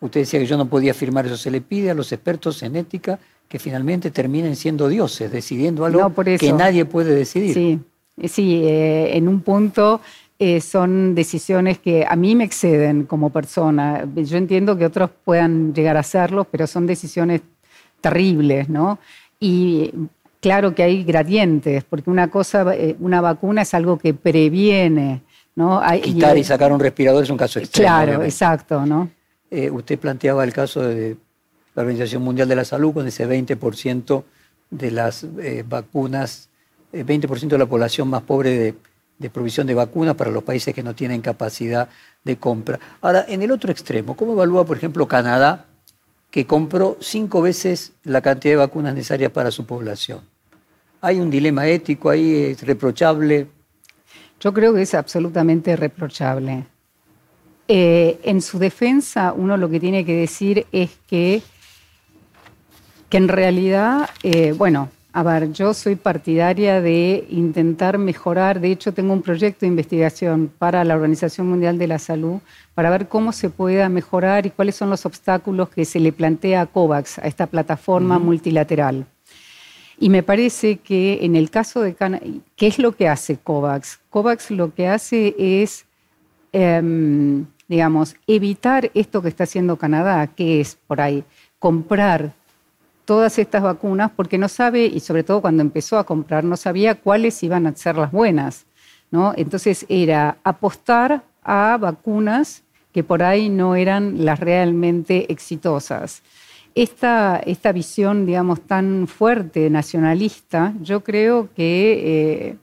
usted 0.00 0.20
decía 0.20 0.40
que 0.40 0.46
yo 0.46 0.56
no 0.56 0.66
podía 0.66 0.92
afirmar 0.92 1.26
eso, 1.26 1.36
se 1.36 1.50
le 1.50 1.60
pide 1.60 1.90
a 1.90 1.94
los 1.94 2.12
expertos 2.12 2.62
en 2.62 2.76
ética 2.76 3.18
que 3.48 3.58
finalmente 3.58 4.10
terminen 4.10 4.56
siendo 4.56 4.88
dioses, 4.88 5.32
decidiendo 5.32 5.84
algo 5.84 6.12
que 6.38 6.52
nadie 6.52 6.84
puede 6.84 7.14
decidir. 7.14 7.54
Sí, 7.54 7.80
sí 8.28 8.62
eh, 8.64 9.16
en 9.16 9.26
un 9.26 9.40
punto 9.40 10.00
eh, 10.38 10.60
son 10.60 11.14
decisiones 11.14 11.78
que 11.78 12.06
a 12.06 12.14
mí 12.14 12.36
me 12.36 12.44
exceden 12.44 13.04
como 13.04 13.30
persona. 13.30 14.06
Yo 14.14 14.36
entiendo 14.36 14.76
que 14.76 14.84
otros 14.84 15.10
puedan 15.24 15.72
llegar 15.72 15.96
a 15.96 16.00
hacerlo, 16.00 16.44
pero 16.44 16.66
son 16.66 16.86
decisiones 16.86 17.40
terribles, 18.02 18.68
¿no? 18.68 18.98
Y 19.40 19.92
claro 20.40 20.74
que 20.74 20.82
hay 20.82 21.02
gradientes, 21.02 21.84
porque 21.84 22.10
una 22.10 22.28
cosa, 22.28 22.66
eh, 22.74 22.96
una 23.00 23.22
vacuna 23.22 23.62
es 23.62 23.72
algo 23.72 23.98
que 23.98 24.12
previene, 24.12 25.22
¿no? 25.56 25.80
Quitar 26.02 26.36
y, 26.36 26.44
sacar 26.44 26.70
un 26.70 26.80
respirador 26.80 27.24
es 27.24 27.30
un 27.30 27.38
caso 27.38 27.58
extremo. 27.58 27.88
Claro, 27.88 28.22
exacto, 28.22 28.84
¿no? 28.84 29.10
Usted 29.50 29.98
planteaba 29.98 30.44
el 30.44 30.52
caso 30.52 30.82
de 30.82 31.16
la 31.78 31.82
Organización 31.82 32.22
Mundial 32.22 32.48
de 32.48 32.56
la 32.56 32.64
Salud 32.64 32.92
con 32.92 33.06
ese 33.06 33.28
20% 33.28 34.24
de 34.70 34.90
las 34.90 35.24
eh, 35.24 35.64
vacunas, 35.66 36.48
20% 36.92 37.44
eh, 37.44 37.46
de 37.46 37.58
la 37.58 37.66
población 37.66 38.08
más 38.08 38.22
pobre 38.22 38.74
de, 39.20 39.30
provisión 39.30 39.66
de 39.66 39.74
vacunas 39.74 40.14
para 40.14 40.30
los 40.30 40.42
países 40.42 40.74
que 40.74 40.82
no 40.82 40.94
tienen 40.94 41.20
capacidad 41.20 41.88
de 42.24 42.36
compra. 42.36 42.78
Ahora, 43.00 43.24
en 43.28 43.42
el 43.42 43.50
otro 43.50 43.70
extremo, 43.70 44.16
¿cómo 44.16 44.32
evalúa, 44.32 44.64
por 44.64 44.76
ejemplo, 44.76 45.06
Canadá, 45.06 45.66
que 46.30 46.46
compró 46.46 46.96
cinco 47.00 47.42
veces 47.42 47.92
la 48.04 48.20
cantidad 48.20 48.54
de 48.54 48.56
vacunas 48.56 48.94
necesarias 48.94 49.30
para 49.32 49.50
su 49.50 49.64
población? 49.64 50.20
¿Hay 51.00 51.20
un 51.20 51.30
dilema 51.30 51.66
ético 51.68 52.10
ahí? 52.10 52.34
¿Es 52.50 52.62
reprochable? 52.66 53.46
Yo 54.40 54.52
creo 54.52 54.74
que 54.74 54.82
es 54.82 54.94
absolutamente 54.94 55.76
reprochable. 55.76 56.66
Eh, 57.68 58.18
en 58.22 58.40
su 58.40 58.58
defensa, 58.58 59.32
uno 59.32 59.56
lo 59.56 59.68
que 59.68 59.78
tiene 59.78 60.04
que 60.04 60.14
decir 60.14 60.66
es 60.72 60.90
que 61.06 61.42
que 63.08 63.16
en 63.16 63.28
realidad, 63.28 64.10
eh, 64.22 64.52
bueno, 64.52 64.90
a 65.12 65.22
ver, 65.22 65.52
yo 65.52 65.72
soy 65.72 65.96
partidaria 65.96 66.80
de 66.80 67.26
intentar 67.30 67.96
mejorar, 67.98 68.60
de 68.60 68.70
hecho 68.70 68.92
tengo 68.92 69.14
un 69.14 69.22
proyecto 69.22 69.60
de 69.60 69.68
investigación 69.68 70.52
para 70.58 70.84
la 70.84 70.94
Organización 70.94 71.48
Mundial 71.48 71.78
de 71.78 71.86
la 71.86 71.98
Salud 71.98 72.40
para 72.74 72.90
ver 72.90 73.08
cómo 73.08 73.32
se 73.32 73.48
pueda 73.48 73.88
mejorar 73.88 74.44
y 74.46 74.50
cuáles 74.50 74.76
son 74.76 74.90
los 74.90 75.06
obstáculos 75.06 75.70
que 75.70 75.84
se 75.84 75.98
le 75.98 76.12
plantea 76.12 76.60
a 76.60 76.66
COVAX, 76.66 77.18
a 77.18 77.22
esta 77.22 77.46
plataforma 77.46 78.18
multilateral. 78.18 79.06
Y 79.98 80.10
me 80.10 80.22
parece 80.22 80.76
que 80.76 81.18
en 81.22 81.34
el 81.34 81.50
caso 81.50 81.80
de 81.80 81.94
Canadá, 81.94 82.24
¿qué 82.54 82.68
es 82.68 82.78
lo 82.78 82.92
que 82.92 83.08
hace 83.08 83.38
COVAX? 83.38 83.98
COVAX 84.10 84.50
lo 84.50 84.72
que 84.74 84.86
hace 84.86 85.34
es, 85.38 85.86
em, 86.52 87.46
digamos, 87.68 88.16
evitar 88.26 88.90
esto 88.94 89.22
que 89.22 89.28
está 89.28 89.44
haciendo 89.44 89.76
Canadá, 89.76 90.26
que 90.26 90.60
es 90.60 90.76
por 90.86 91.00
ahí 91.00 91.24
comprar 91.58 92.32
todas 93.04 93.38
estas 93.38 93.62
vacunas 93.62 94.10
porque 94.14 94.38
no 94.38 94.48
sabe, 94.48 94.86
y 94.86 95.00
sobre 95.00 95.22
todo 95.22 95.40
cuando 95.40 95.62
empezó 95.62 95.98
a 95.98 96.04
comprar, 96.04 96.44
no 96.44 96.56
sabía 96.56 96.96
cuáles 96.96 97.42
iban 97.42 97.66
a 97.66 97.74
ser 97.74 97.96
las 97.96 98.10
buenas. 98.10 98.66
¿no? 99.10 99.32
Entonces 99.36 99.86
era 99.88 100.38
apostar 100.44 101.22
a 101.42 101.76
vacunas 101.80 102.62
que 102.92 103.04
por 103.04 103.22
ahí 103.22 103.48
no 103.48 103.76
eran 103.76 104.24
las 104.24 104.40
realmente 104.40 105.30
exitosas. 105.32 106.22
Esta, 106.74 107.40
esta 107.44 107.72
visión, 107.72 108.26
digamos, 108.26 108.60
tan 108.60 109.06
fuerte, 109.08 109.68
nacionalista, 109.70 110.74
yo 110.80 111.02
creo 111.02 111.48
que 111.54 112.50
eh, 112.50 112.56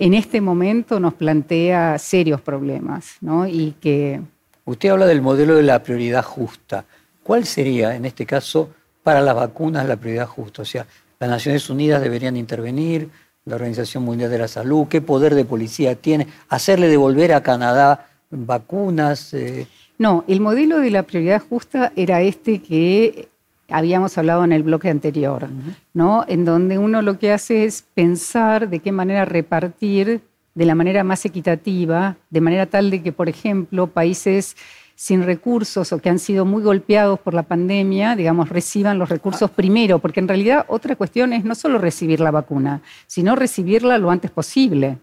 en 0.00 0.14
este 0.14 0.40
momento 0.40 0.98
nos 0.98 1.14
plantea 1.14 1.98
serios 1.98 2.40
problemas, 2.40 3.16
¿no? 3.20 3.46
Y 3.46 3.76
que... 3.80 4.20
Usted 4.64 4.88
habla 4.88 5.06
del 5.06 5.22
modelo 5.22 5.54
de 5.54 5.62
la 5.62 5.82
prioridad 5.82 6.24
justa. 6.24 6.84
¿Cuál 7.22 7.44
sería, 7.44 7.94
en 7.94 8.04
este 8.04 8.26
caso, 8.26 8.70
para 9.02 9.20
las 9.20 9.34
vacunas 9.34 9.86
la 9.86 9.96
prioridad 9.96 10.26
justa. 10.26 10.62
O 10.62 10.64
sea, 10.64 10.86
las 11.18 11.30
Naciones 11.30 11.68
Unidas 11.70 12.02
deberían 12.02 12.36
intervenir, 12.36 13.08
la 13.44 13.56
Organización 13.56 14.04
Mundial 14.04 14.30
de 14.30 14.38
la 14.38 14.48
Salud, 14.48 14.86
qué 14.88 15.00
poder 15.00 15.34
de 15.34 15.44
policía 15.44 15.94
tiene, 15.94 16.26
hacerle 16.48 16.88
devolver 16.88 17.32
a 17.32 17.42
Canadá 17.42 18.06
vacunas. 18.30 19.32
Eh. 19.34 19.66
No, 19.98 20.24
el 20.28 20.40
modelo 20.40 20.78
de 20.78 20.90
la 20.90 21.02
prioridad 21.04 21.42
justa 21.48 21.92
era 21.96 22.20
este 22.20 22.60
que 22.60 23.29
habíamos 23.70 24.16
hablado 24.18 24.44
en 24.44 24.52
el 24.52 24.62
bloque 24.62 24.88
anterior, 24.88 25.48
¿no? 25.94 26.24
En 26.28 26.44
donde 26.44 26.78
uno 26.78 27.02
lo 27.02 27.18
que 27.18 27.32
hace 27.32 27.64
es 27.64 27.84
pensar 27.94 28.68
de 28.68 28.80
qué 28.80 28.92
manera 28.92 29.24
repartir 29.24 30.22
de 30.54 30.64
la 30.66 30.74
manera 30.74 31.04
más 31.04 31.24
equitativa, 31.24 32.16
de 32.28 32.40
manera 32.40 32.66
tal 32.66 32.90
de 32.90 33.02
que, 33.02 33.12
por 33.12 33.28
ejemplo, 33.28 33.86
países 33.86 34.56
sin 34.96 35.22
recursos 35.22 35.92
o 35.92 35.98
que 35.98 36.10
han 36.10 36.18
sido 36.18 36.44
muy 36.44 36.62
golpeados 36.62 37.18
por 37.20 37.32
la 37.32 37.44
pandemia, 37.44 38.16
digamos, 38.16 38.50
reciban 38.50 38.98
los 38.98 39.08
recursos 39.08 39.50
primero, 39.50 39.98
porque 39.98 40.20
en 40.20 40.28
realidad 40.28 40.66
otra 40.68 40.94
cuestión 40.96 41.32
es 41.32 41.42
no 41.44 41.54
solo 41.54 41.78
recibir 41.78 42.20
la 42.20 42.30
vacuna, 42.30 42.82
sino 43.06 43.34
recibirla 43.34 43.96
lo 43.96 44.10
antes 44.10 44.30
posible. 44.30 44.98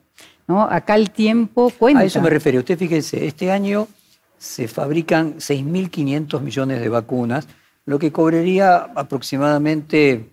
¿no? 0.47 0.61
Acá 0.63 0.95
el 0.95 1.09
tiempo 1.09 1.71
cuenta. 1.71 2.01
A 2.01 2.05
eso 2.05 2.21
me 2.21 2.29
refiero. 2.29 2.59
Usted 2.59 2.77
fíjese, 2.77 3.25
este 3.25 3.51
año 3.51 3.87
se 4.37 4.67
fabrican 4.67 5.37
6.500 5.37 6.41
millones 6.41 6.79
de 6.79 6.89
vacunas, 6.89 7.47
lo 7.87 7.97
que 7.97 8.11
cobraría 8.11 8.75
aproximadamente 8.77 10.29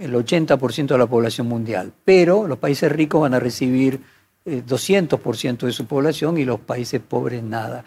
el 0.00 0.14
80% 0.14 0.86
de 0.86 0.98
la 0.98 1.06
población 1.06 1.48
mundial. 1.48 1.92
Pero 2.04 2.46
los 2.46 2.58
países 2.58 2.92
ricos 2.92 3.22
van 3.22 3.34
a 3.34 3.40
recibir 3.40 4.00
200% 4.46 5.62
eh, 5.62 5.66
de 5.66 5.72
su 5.72 5.86
población 5.86 6.38
y 6.38 6.44
los 6.44 6.60
países 6.60 7.00
pobres 7.00 7.42
nada 7.42 7.84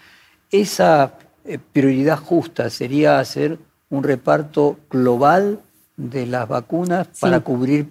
esa 0.51 1.13
eh, 1.43 1.59
prioridad 1.73 2.17
justa 2.17 2.69
sería 2.69 3.19
hacer 3.19 3.59
un 3.89 4.03
reparto 4.03 4.77
global 4.89 5.59
de 5.97 6.25
las 6.25 6.47
vacunas 6.47 7.07
para 7.19 7.39
cubrir 7.39 7.89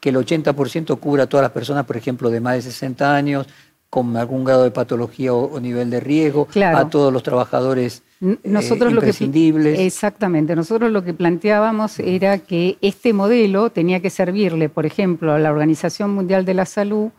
que 0.00 0.10
el 0.10 0.16
80% 0.16 0.98
cubra 1.00 1.24
a 1.24 1.26
todas 1.26 1.42
las 1.42 1.52
personas, 1.52 1.84
por 1.84 1.96
ejemplo, 1.96 2.30
de 2.30 2.40
más 2.40 2.54
de 2.54 2.62
60 2.62 3.14
años, 3.14 3.46
con 3.90 4.16
algún 4.16 4.44
grado 4.44 4.64
de 4.64 4.70
patología 4.70 5.32
o, 5.32 5.58
nivel 5.60 5.90
de 5.90 6.00
riesgo, 6.00 6.46
a 6.62 6.88
todos 6.88 7.12
los 7.12 7.22
trabajadores 7.22 8.02
eh, 8.20 8.36
nosotros 8.44 8.92
imprescindibles. 8.92 9.78
exactamente, 9.78 10.54
nosotros 10.56 10.90
lo 10.90 11.04
que 11.04 11.14
planteábamos 11.14 11.98
era 12.00 12.38
que 12.38 12.76
este 12.80 13.12
modelo 13.12 13.70
tenía 13.70 14.00
que 14.00 14.10
servirle, 14.10 14.68
por 14.68 14.86
ejemplo, 14.86 15.32
a 15.32 15.38
la 15.38 15.50
Organización 15.50 16.12
Mundial 16.12 16.44
de 16.44 16.54
la 16.54 16.66
Salud 16.66 17.10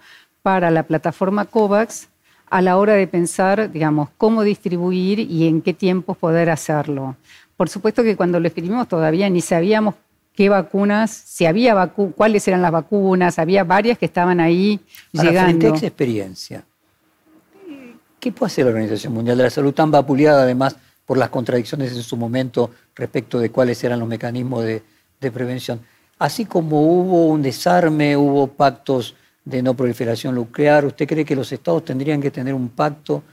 para 0.41 0.69
la 0.71 0.83
plataforma 0.83 1.45
COVAX 1.45 2.09
a 2.49 2.61
la 2.61 2.77
hora 2.77 2.93
de 2.93 3.07
pensar, 3.07 3.71
digamos, 3.71 4.09
cómo 4.17 4.43
distribuir 4.43 5.19
y 5.19 5.47
en 5.47 5.61
qué 5.61 5.73
tiempos 5.73 6.17
poder 6.17 6.49
hacerlo. 6.49 7.15
Por 7.55 7.69
supuesto 7.69 8.03
que 8.03 8.15
cuando 8.15 8.39
lo 8.39 8.47
escribimos 8.47 8.87
todavía 8.87 9.29
ni 9.29 9.41
sabíamos 9.41 9.95
qué 10.39 10.47
vacunas, 10.47 11.11
si 11.11 11.45
había 11.45 11.73
vacu 11.73 12.13
cuáles 12.13 12.47
eran 12.47 12.61
las 12.61 12.71
vacunas, 12.71 13.37
había 13.39 13.65
varias 13.65 13.97
que 13.97 14.05
estaban 14.05 14.39
ahí 14.39 14.79
llegando. 15.11 15.49
Frente 15.49 15.67
a 15.67 15.75
esa 15.75 15.87
experiencia, 15.87 16.63
¿qué 18.21 18.31
puede 18.31 18.47
hacer 18.47 18.63
la 18.63 18.71
Organización 18.71 19.11
Mundial 19.11 19.35
de 19.35 19.43
la 19.43 19.49
Salud 19.49 19.73
tan 19.73 19.91
vapuleada 19.91 20.43
además 20.43 20.77
por 21.05 21.17
las 21.17 21.27
contradicciones 21.27 21.91
en 21.91 22.03
su 22.03 22.15
momento 22.15 22.71
respecto 22.95 23.37
de 23.37 23.49
cuáles 23.49 23.83
eran 23.83 23.99
los 23.99 24.07
mecanismos 24.07 24.63
de, 24.63 24.81
de 25.19 25.29
prevención? 25.29 25.81
Así 26.19 26.45
como 26.45 26.83
hubo 26.83 27.27
un 27.27 27.41
desarme, 27.41 28.15
hubo 28.15 28.47
pactos 28.47 29.15
de 29.43 29.61
no 29.61 29.73
proliferación 29.73 30.35
nuclear. 30.35 30.85
¿Usted 30.85 31.05
cree 31.05 31.25
que 31.25 31.35
los 31.35 31.51
estados 31.51 31.83
tendrían 31.83 32.21
que 32.21 32.31
tener 32.31 32.53
un 32.53 32.69
pacto 32.69 33.23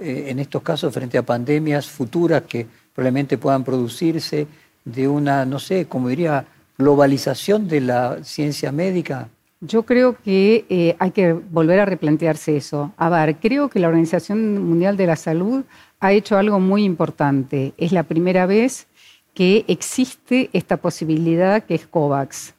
eh, 0.00 0.24
en 0.30 0.40
estos 0.40 0.62
casos 0.62 0.92
frente 0.92 1.16
a 1.16 1.22
pandemias 1.22 1.86
futuras 1.86 2.42
que 2.42 2.66
probablemente 2.92 3.38
puedan 3.38 3.62
producirse 3.62 4.48
de 4.84 5.06
una, 5.06 5.44
no 5.44 5.60
sé, 5.60 5.86
como 5.86 6.08
diría, 6.08 6.44
globalización 6.78 7.68
de 7.68 7.80
la 7.80 8.24
ciencia 8.24 8.72
médica? 8.72 9.28
Yo 9.60 9.84
creo 9.84 10.16
que 10.22 10.66
eh, 10.68 10.96
hay 10.98 11.10
que 11.12 11.32
volver 11.32 11.80
a 11.80 11.86
replantearse 11.86 12.56
eso. 12.56 12.92
A 12.96 13.08
ver, 13.08 13.36
creo 13.36 13.70
que 13.70 13.80
la 13.80 13.88
Organización 13.88 14.62
Mundial 14.62 14.96
de 14.96 15.06
la 15.06 15.16
Salud 15.16 15.64
ha 15.98 16.12
hecho 16.12 16.36
algo 16.36 16.60
muy 16.60 16.84
importante. 16.84 17.72
Es 17.78 17.92
la 17.92 18.02
primera 18.02 18.46
vez 18.46 18.86
que 19.34 19.64
existe 19.66 20.50
esta 20.52 20.76
posibilidad 20.76 21.62
que 21.62 21.74
es 21.74 21.86
COVAX. 21.86 22.54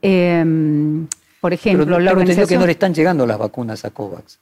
Em, 0.00 1.06
por 1.40 1.52
ejemplo, 1.52 1.98
la 1.98 2.12
organización... 2.12 2.48
que 2.48 2.58
no 2.58 2.66
le 2.66 2.72
están 2.72 2.94
llegando 2.94 3.26
las 3.26 3.38
vacunas 3.38 3.84
a 3.84 3.90
COVAX. 3.90 4.38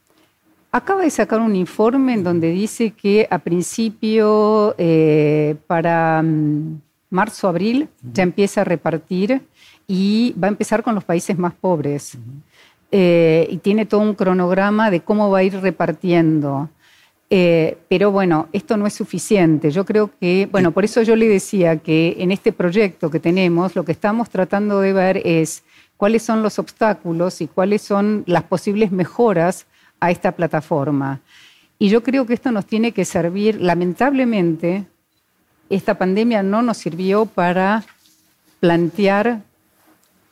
Acaba 0.72 1.02
de 1.02 1.10
sacar 1.10 1.40
un 1.40 1.56
informe 1.56 2.14
en 2.14 2.22
donde 2.22 2.50
dice 2.50 2.90
que 2.90 3.26
a 3.30 3.38
principio, 3.38 4.74
eh, 4.78 5.56
para 5.66 6.22
mm, 6.22 6.80
marzo, 7.20 7.48
abril, 7.48 7.88
ya 8.12 8.22
empieza 8.22 8.60
a 8.60 8.64
repartir 8.64 9.42
y 9.88 10.34
va 10.42 10.48
a 10.48 10.54
empezar 10.54 10.82
con 10.82 10.94
los 10.94 11.04
países 11.04 11.36
más 11.38 11.54
pobres. 11.54 12.16
Eh, 12.92 13.48
y 13.50 13.56
tiene 13.58 13.86
todo 13.86 14.00
un 14.00 14.14
cronograma 14.14 14.90
de 14.90 15.00
cómo 15.00 15.30
va 15.30 15.38
a 15.38 15.42
ir 15.42 15.54
repartiendo. 15.60 16.70
Eh, 17.28 17.78
pero 17.88 18.12
bueno, 18.12 18.48
esto 18.52 18.76
no 18.76 18.86
es 18.86 18.94
suficiente. 18.94 19.70
Yo 19.70 19.84
creo 19.84 20.10
que, 20.20 20.48
bueno, 20.52 20.70
por 20.70 20.84
eso 20.84 21.02
yo 21.02 21.16
le 21.16 21.26
decía 21.28 21.78
que 21.78 22.16
en 22.18 22.30
este 22.30 22.52
proyecto 22.52 23.10
que 23.10 23.18
tenemos, 23.18 23.74
lo 23.74 23.84
que 23.84 23.92
estamos 23.92 24.30
tratando 24.30 24.80
de 24.80 24.92
ver 24.92 25.22
es 25.24 25.64
cuáles 25.96 26.22
son 26.22 26.42
los 26.42 26.58
obstáculos 26.58 27.40
y 27.40 27.48
cuáles 27.48 27.82
son 27.82 28.22
las 28.26 28.44
posibles 28.44 28.92
mejoras 28.92 29.66
a 29.98 30.10
esta 30.10 30.32
plataforma. 30.32 31.20
Y 31.78 31.88
yo 31.88 32.02
creo 32.02 32.26
que 32.26 32.34
esto 32.34 32.52
nos 32.52 32.66
tiene 32.66 32.92
que 32.92 33.04
servir, 33.04 33.60
lamentablemente, 33.60 34.86
esta 35.70 35.94
pandemia 35.94 36.42
no 36.42 36.62
nos 36.62 36.76
sirvió 36.76 37.26
para 37.26 37.84
plantear 38.60 39.40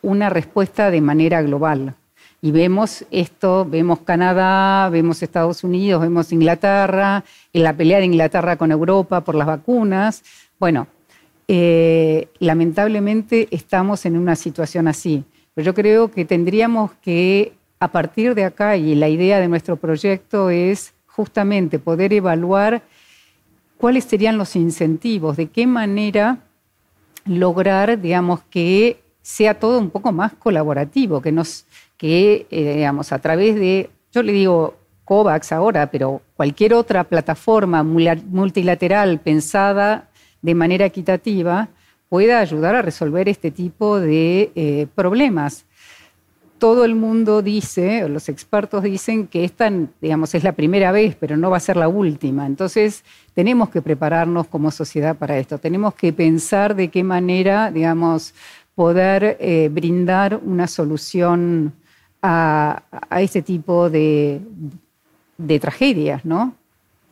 una 0.02 0.30
respuesta 0.30 0.90
de 0.90 1.00
manera 1.00 1.42
global. 1.42 1.94
Y 2.42 2.50
vemos 2.50 3.06
esto, 3.10 3.64
vemos 3.64 4.00
Canadá, 4.00 4.90
vemos 4.90 5.22
Estados 5.22 5.64
Unidos, 5.64 6.02
vemos 6.02 6.30
Inglaterra, 6.30 7.24
en 7.52 7.62
la 7.62 7.72
pelea 7.72 7.98
de 7.98 8.04
Inglaterra 8.04 8.56
con 8.56 8.70
Europa 8.70 9.22
por 9.22 9.34
las 9.34 9.46
vacunas. 9.46 10.22
Bueno, 10.60 10.86
eh, 11.48 12.28
lamentablemente 12.40 13.48
estamos 13.50 14.04
en 14.04 14.18
una 14.18 14.36
situación 14.36 14.88
así. 14.88 15.24
Pero 15.54 15.64
yo 15.66 15.74
creo 15.74 16.10
que 16.10 16.26
tendríamos 16.26 16.92
que, 17.00 17.54
a 17.80 17.88
partir 17.88 18.34
de 18.34 18.44
acá, 18.44 18.76
y 18.76 18.94
la 18.94 19.08
idea 19.08 19.40
de 19.40 19.48
nuestro 19.48 19.76
proyecto 19.76 20.50
es 20.50 20.92
justamente 21.06 21.78
poder 21.78 22.12
evaluar 22.12 22.82
cuáles 23.78 24.04
serían 24.04 24.38
los 24.38 24.56
incentivos, 24.56 25.36
de 25.36 25.48
qué 25.48 25.66
manera 25.66 26.38
lograr, 27.26 28.00
digamos, 28.00 28.40
que 28.50 29.02
sea 29.22 29.58
todo 29.58 29.78
un 29.78 29.90
poco 29.90 30.12
más 30.12 30.32
colaborativo, 30.34 31.20
que 31.22 31.32
nos 31.32 31.66
que, 31.96 32.46
eh, 32.50 32.74
digamos, 32.76 33.12
a 33.12 33.18
través 33.18 33.54
de, 33.54 33.90
yo 34.12 34.22
le 34.22 34.32
digo 34.32 34.74
COVAX 35.04 35.52
ahora, 35.52 35.90
pero 35.90 36.22
cualquier 36.36 36.74
otra 36.74 37.04
plataforma 37.04 37.82
multilateral 37.82 39.20
pensada 39.20 40.08
de 40.42 40.54
manera 40.54 40.86
equitativa 40.86 41.68
pueda 42.08 42.40
ayudar 42.40 42.74
a 42.74 42.82
resolver 42.82 43.28
este 43.28 43.50
tipo 43.50 44.00
de 44.00 44.52
eh, 44.54 44.86
problemas. 44.94 45.66
Todo 46.64 46.86
el 46.86 46.94
mundo 46.94 47.42
dice, 47.42 48.08
los 48.08 48.30
expertos 48.30 48.82
dicen 48.82 49.26
que 49.26 49.44
esta, 49.44 49.70
digamos, 50.00 50.34
es 50.34 50.44
la 50.44 50.52
primera 50.52 50.92
vez, 50.92 51.14
pero 51.14 51.36
no 51.36 51.50
va 51.50 51.58
a 51.58 51.60
ser 51.60 51.76
la 51.76 51.88
última. 51.88 52.46
Entonces, 52.46 53.04
tenemos 53.34 53.68
que 53.68 53.82
prepararnos 53.82 54.46
como 54.46 54.70
sociedad 54.70 55.14
para 55.14 55.36
esto. 55.36 55.58
Tenemos 55.58 55.92
que 55.92 56.14
pensar 56.14 56.74
de 56.74 56.88
qué 56.88 57.04
manera, 57.04 57.70
digamos, 57.70 58.32
poder 58.74 59.36
eh, 59.40 59.68
brindar 59.70 60.40
una 60.42 60.66
solución 60.66 61.74
a, 62.22 62.82
este 63.10 63.42
tipo 63.42 63.90
de, 63.90 64.40
tragedias, 65.60 66.24
¿no? 66.24 66.54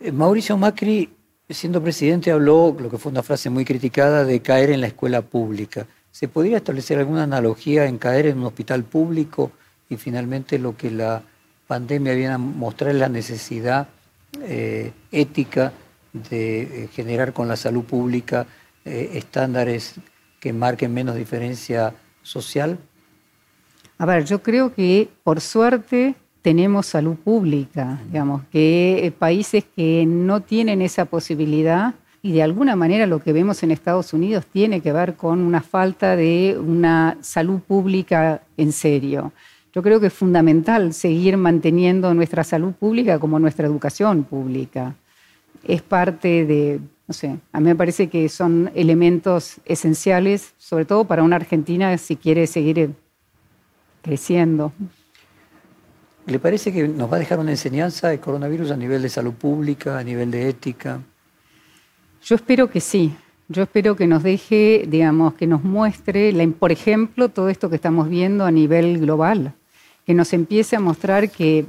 Eh, 0.01 0.13
Mauricio 0.13 0.57
Macri, 0.57 1.11
siendo 1.51 1.83
presidente, 1.83 2.31
habló, 2.31 2.75
lo 2.81 2.89
que 2.89 2.97
fue 2.97 3.13
una 3.13 3.23
frase 3.23 3.51
muy 3.51 3.67
criticada, 3.67 4.25
de 4.25 4.41
caer 4.41 4.71
en 4.71 4.81
la 4.81 4.87
escuela 4.87 5.21
pública. 5.21 5.87
¿Se 6.13 6.29
podría 6.29 6.59
establecer 6.59 6.99
alguna 6.99 7.25
analogía 7.25 7.87
en 7.87 7.99
caer 7.99 8.27
en 8.27 8.39
un 8.39 8.45
hospital 8.45 8.85
público 8.85 9.51
y 9.89 9.97
finalmente 9.97 10.59
lo 10.59 10.77
que 10.77 10.91
la 10.91 11.23
pandemia 11.67 12.15
viene 12.15 12.35
a 12.35 12.39
mostrar 12.39 12.91
es 12.91 12.97
la 12.97 13.09
necesidad 13.09 13.89
eh, 14.43 14.93
ética 15.11 15.73
de 16.13 16.63
eh, 16.63 16.89
generar 16.93 17.33
con 17.33 17.49
la 17.49 17.57
salud 17.57 17.85
pública 17.85 18.47
estándares 18.85 19.95
que 20.41 20.53
marquen 20.53 20.93
menos 20.93 21.15
diferencia 21.15 21.95
social? 22.23 22.79
A 23.97 24.05
ver, 24.07 24.25
yo 24.25 24.43
creo 24.43 24.75
que 24.75 25.09
por 25.23 25.41
suerte 25.41 26.17
tenemos 26.43 26.87
salud 26.87 27.15
pública, 27.15 28.01
digamos, 28.07 28.43
que 28.51 29.07
eh, 29.07 29.13
países 29.13 29.65
que 29.77 30.05
no 30.05 30.41
tienen 30.41 30.83
esa 30.83 31.05
posibilidad 31.05 31.95
y 32.23 32.33
de 32.33 32.43
alguna 32.43 32.77
manera 32.77 33.07
lo 33.07 33.21
que 33.21 33.33
vemos 33.33 33.63
en 33.65 33.73
Estados 33.73 34.13
Unidos 34.13 34.47
tiene 34.47 34.81
que 34.81 34.93
ver 34.93 35.15
con 35.15 35.41
una 35.41 35.61
falta 35.61 36.15
de 36.15 36.57
una 36.59 37.19
salud 37.21 37.61
pública 37.61 38.43
en 38.57 38.71
serio. 38.71 39.33
Yo 39.75 39.83
creo 39.83 39.99
que 39.99 40.07
es 40.07 40.13
fundamental 40.13 40.95
seguir 40.95 41.37
manteniendo 41.37 42.15
nuestra 42.15 42.45
salud 42.45 42.73
pública 42.75 43.19
como 43.19 43.41
nuestra 43.41 43.67
educación 43.67 44.23
pública. 44.23 44.95
Es 45.65 45.83
parte 45.83 46.47
de, 46.47 46.81
no 47.09 47.15
sé, 47.15 47.39
a 47.53 47.59
mí 47.59 47.67
me 47.67 47.75
parece 47.75 48.09
que 48.09 48.29
son 48.29 48.71
elementos 48.75 49.57
esenciales, 49.65 50.55
sobre 50.59 50.85
todo 50.85 51.05
para 51.05 51.25
una 51.25 51.37
Argentina 51.37 51.97
si 51.99 52.17
quiere 52.17 52.47
seguir 52.47 52.91
creciendo. 54.03 54.73
¿Le 56.27 56.39
parece 56.39 56.73
que 56.73 56.87
nos 56.87 57.11
va 57.11 57.17
a 57.17 57.21
dejar 57.21 57.41
una 57.41 57.51
enseñanza 57.51 58.13
el 58.13 58.21
coronavirus 58.21 58.71
a 58.71 58.77
nivel 58.77 59.03
de 59.03 59.09
salud 59.09 59.33
pública, 59.33 59.99
a 59.99 60.05
nivel 60.05 60.31
de 60.31 60.49
ética? 60.51 61.01
Yo 62.25 62.37
espero 62.37 62.71
que 62.71 62.81
sí. 62.81 63.13
Yo 63.49 63.65
espero 63.65 63.97
que 63.97 64.07
nos 64.07 64.23
deje, 64.23 64.85
digamos, 64.87 65.35
que 65.35 65.47
nos 65.47 65.65
muestre, 65.65 66.33
por 66.59 66.71
ejemplo, 66.71 67.29
todo 67.29 67.49
esto 67.49 67.69
que 67.69 67.77
estamos 67.77 68.09
viendo 68.09 68.45
a 68.45 68.51
nivel 68.51 68.99
global, 68.99 69.55
que 70.07 70.15
nos 70.15 70.33
empiece 70.33 70.77
a 70.77 70.81
mostrar 70.81 71.31
que, 71.31 71.67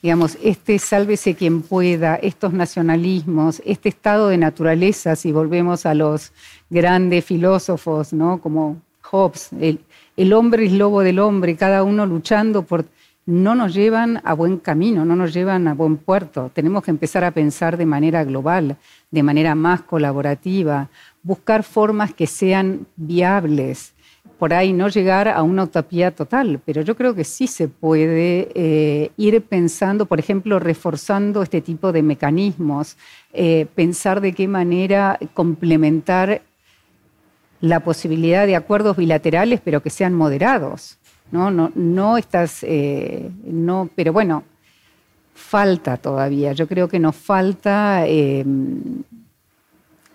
digamos, 0.00 0.38
este 0.42 0.78
sálvese 0.78 1.34
quien 1.34 1.62
pueda, 1.62 2.14
estos 2.14 2.52
nacionalismos, 2.52 3.60
este 3.66 3.88
estado 3.88 4.28
de 4.28 4.38
naturaleza, 4.38 5.16
si 5.16 5.32
volvemos 5.32 5.84
a 5.84 5.94
los 5.94 6.32
grandes 6.70 7.24
filósofos, 7.24 8.12
¿no? 8.12 8.40
Como 8.40 8.80
Hobbes, 9.02 9.50
el, 9.60 9.80
el 10.16 10.32
hombre 10.32 10.66
es 10.66 10.72
lobo 10.72 11.00
del 11.02 11.18
hombre, 11.18 11.56
cada 11.56 11.82
uno 11.82 12.06
luchando 12.06 12.62
por... 12.62 12.86
No 13.26 13.56
nos 13.56 13.74
llevan 13.74 14.20
a 14.22 14.34
buen 14.34 14.58
camino, 14.58 15.04
no 15.04 15.16
nos 15.16 15.34
llevan 15.34 15.66
a 15.66 15.74
buen 15.74 15.96
puerto. 15.96 16.48
Tenemos 16.54 16.84
que 16.84 16.92
empezar 16.92 17.24
a 17.24 17.32
pensar 17.32 17.76
de 17.76 17.84
manera 17.84 18.22
global, 18.22 18.76
de 19.10 19.22
manera 19.24 19.56
más 19.56 19.82
colaborativa, 19.82 20.88
buscar 21.24 21.64
formas 21.64 22.14
que 22.14 22.28
sean 22.28 22.86
viables. 22.94 23.94
Por 24.38 24.54
ahí 24.54 24.72
no 24.72 24.86
llegar 24.88 25.26
a 25.26 25.42
una 25.42 25.64
utopía 25.64 26.14
total, 26.14 26.60
pero 26.64 26.82
yo 26.82 26.94
creo 26.94 27.16
que 27.16 27.24
sí 27.24 27.48
se 27.48 27.66
puede 27.66 28.48
eh, 28.54 29.10
ir 29.16 29.42
pensando, 29.42 30.06
por 30.06 30.20
ejemplo, 30.20 30.60
reforzando 30.60 31.42
este 31.42 31.60
tipo 31.60 31.90
de 31.90 32.02
mecanismos, 32.02 32.96
eh, 33.32 33.66
pensar 33.74 34.20
de 34.20 34.34
qué 34.34 34.46
manera 34.46 35.18
complementar 35.34 36.42
la 37.60 37.80
posibilidad 37.80 38.46
de 38.46 38.54
acuerdos 38.54 38.96
bilaterales, 38.96 39.60
pero 39.64 39.82
que 39.82 39.90
sean 39.90 40.14
moderados. 40.14 40.98
No, 41.30 41.50
no, 41.50 41.72
no 41.74 42.16
estás, 42.16 42.62
eh, 42.62 43.30
no, 43.44 43.90
pero 43.94 44.12
bueno, 44.12 44.44
falta 45.34 45.96
todavía. 45.96 46.52
Yo 46.52 46.66
creo 46.66 46.88
que 46.88 46.98
nos 46.98 47.16
falta. 47.16 48.06
Em, 48.06 49.02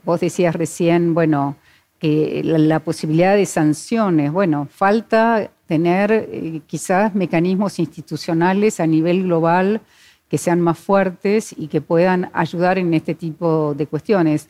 vos 0.03 0.19
decías 0.19 0.55
recién, 0.55 1.13
bueno, 1.13 1.55
que 1.99 2.41
la, 2.43 2.79
posibilidad 2.79 3.35
de 3.35 3.45
sanciones. 3.45 4.31
Bueno, 4.31 4.67
falta 4.71 5.51
tener 5.67 6.11
eh, 6.11 6.61
quizás 6.65 7.13
mecanismos 7.13 7.77
institucionales 7.79 8.79
a 8.79 8.87
nivel 8.87 9.23
global 9.23 9.81
que 10.27 10.37
sean 10.37 10.61
más 10.61 10.79
fuertes 10.79 11.53
y 11.57 11.67
que 11.67 11.81
puedan 11.81 12.31
ayudar 12.33 12.77
en 12.77 12.93
este 12.93 13.13
tipo 13.13 13.75
de 13.75 13.85
cuestiones. 13.85 14.49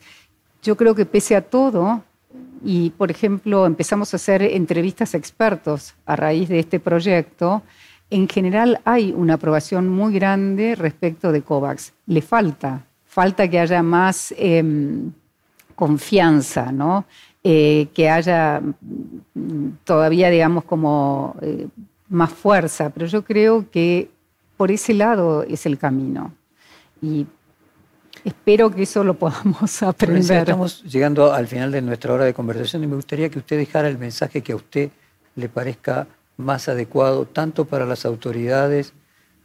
Yo 0.62 0.76
creo 0.76 0.94
que 0.94 1.04
pese 1.04 1.36
a 1.36 1.42
todo, 1.42 2.02
y, 2.64 2.90
por 2.90 3.10
ejemplo, 3.10 3.66
empezamos 3.66 4.12
a 4.12 4.16
hacer 4.16 4.42
entrevistas 4.42 5.14
a 5.14 5.18
expertos 5.18 5.94
a 6.06 6.16
raíz 6.16 6.48
de 6.48 6.60
este 6.60 6.78
proyecto. 6.78 7.62
En 8.10 8.28
general 8.28 8.80
hay 8.84 9.12
una 9.16 9.34
aprobación 9.34 9.88
muy 9.88 10.14
grande 10.14 10.74
respecto 10.76 11.32
de 11.32 11.42
COVAX. 11.42 11.92
Le 12.06 12.22
falta, 12.22 12.84
falta 13.04 13.48
que 13.48 13.58
haya 13.58 13.82
más 13.82 14.32
em, 14.36 15.10
confianza, 15.74 16.70
¿no? 16.70 17.04
Eh, 17.42 17.88
que 17.92 18.08
haya 18.08 18.60
mm, 18.60 19.68
todavía, 19.84 20.30
digamos, 20.30 20.64
como 20.64 21.34
eh, 21.42 21.66
más 22.08 22.30
fuerza. 22.32 22.90
Pero 22.90 23.06
yo 23.06 23.24
creo 23.24 23.68
que 23.70 24.08
por 24.56 24.70
ese 24.70 24.94
lado 24.94 25.42
es 25.42 25.66
el 25.66 25.78
camino. 25.78 26.32
Y 27.00 27.26
Espero 28.24 28.70
que 28.70 28.82
eso 28.82 29.02
lo 29.02 29.14
podamos 29.14 29.82
aprender. 29.82 30.38
Estamos 30.38 30.82
llegando 30.84 31.32
al 31.32 31.46
final 31.48 31.72
de 31.72 31.82
nuestra 31.82 32.12
hora 32.12 32.24
de 32.24 32.34
conversación 32.34 32.84
y 32.84 32.86
me 32.86 32.96
gustaría 32.96 33.28
que 33.28 33.38
usted 33.38 33.58
dejara 33.58 33.88
el 33.88 33.98
mensaje 33.98 34.42
que 34.42 34.52
a 34.52 34.56
usted 34.56 34.90
le 35.34 35.48
parezca 35.48 36.06
más 36.36 36.68
adecuado, 36.68 37.26
tanto 37.26 37.64
para 37.64 37.86
las 37.86 38.04
autoridades 38.04 38.92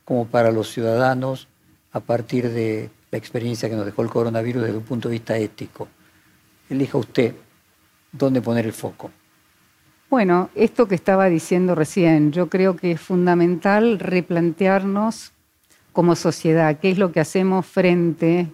como 0.06 0.28
para 0.28 0.52
los 0.52 0.72
ciudadanos, 0.72 1.48
a 1.92 2.00
partir 2.00 2.50
de 2.50 2.90
la 3.12 3.18
experiencia 3.18 3.70
que 3.70 3.76
nos 3.76 3.86
dejó 3.86 4.04
el 4.04 4.10
coronavirus 4.10 4.64
desde 4.64 4.78
un 4.78 4.84
punto 4.84 5.10
de 5.10 5.14
vista 5.14 5.38
ético. 5.38 5.88
Elija 6.70 6.98
usted 6.98 7.34
dónde 8.12 8.42
poner 8.42 8.66
el 8.66 8.74
foco. 8.74 9.12
Bueno, 10.10 10.50
esto 10.56 10.88
que 10.88 10.96
estaba 10.96 11.28
diciendo 11.28 11.76
recién, 11.76 12.32
yo 12.32 12.48
creo 12.48 12.76
que 12.76 12.92
es 12.92 13.02
fundamental 13.02 14.00
replantearnos 14.00 15.34
como 15.92 16.16
sociedad, 16.16 16.80
qué 16.80 16.92
es 16.92 16.98
lo 16.98 17.12
que 17.12 17.20
hacemos 17.20 17.66
frente 17.66 18.48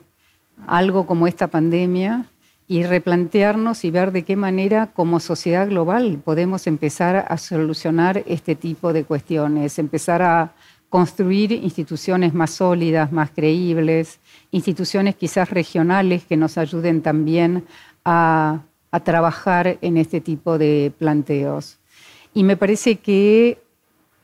algo 0.68 1.06
como 1.06 1.28
esta 1.28 1.48
pandemia 1.48 2.26
y 2.68 2.84
replantearnos 2.84 3.84
y 3.84 3.92
ver 3.92 4.12
de 4.12 4.24
qué 4.24 4.36
manera 4.36 4.88
como 4.88 5.20
sociedad 5.20 5.68
global 5.68 6.22
podemos 6.24 6.66
empezar 6.68 7.26
a 7.28 7.38
solucionar 7.38 8.24
este 8.26 8.56
tipo 8.56 8.94
de 8.94 9.04
cuestiones, 9.04 9.78
empezar 9.80 10.22
a 10.22 10.54
construir 10.94 11.52
instituciones 11.52 12.36
más 12.36 12.52
sólidas, 12.52 13.12
más 13.12 13.32
creíbles, 13.32 14.20
instituciones 14.52 15.16
quizás 15.16 15.50
regionales 15.50 16.24
que 16.24 16.38
nos 16.38 16.58
ayuden 16.60 17.02
también 17.02 17.66
a, 18.06 18.62
trabajar 19.04 19.80
en 19.82 19.98
este 19.98 20.22
tipo 20.22 20.60
de 20.60 20.94
planteos. 21.00 21.80
Y 22.32 22.44
me 22.44 22.58
parece 22.58 22.98
que 22.98 23.60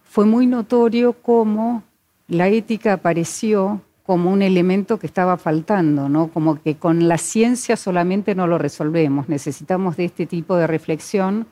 fue 0.04 0.26
muy 0.26 0.46
notorio 0.46 1.14
cómo 1.14 1.82
la 2.28 2.50
ética 2.50 2.94
apareció 2.94 3.82
como 4.10 4.32
un 4.32 4.42
elemento 4.42 4.98
que 4.98 5.06
estaba 5.06 5.38
faltando, 5.38 6.10
¿no? 6.10 6.30
Como 6.30 6.60
que 6.64 6.78
con 6.78 7.08
la 7.08 7.20
ciencia 7.20 7.78
solamente 7.78 8.34
no 8.34 8.48
lo 8.48 8.58
resolvemos, 8.58 9.30
necesitamos 9.30 9.98
de 9.98 10.06
este 10.06 10.26
tipo 10.26 10.56
de 10.56 10.66
reflexión 10.66 11.46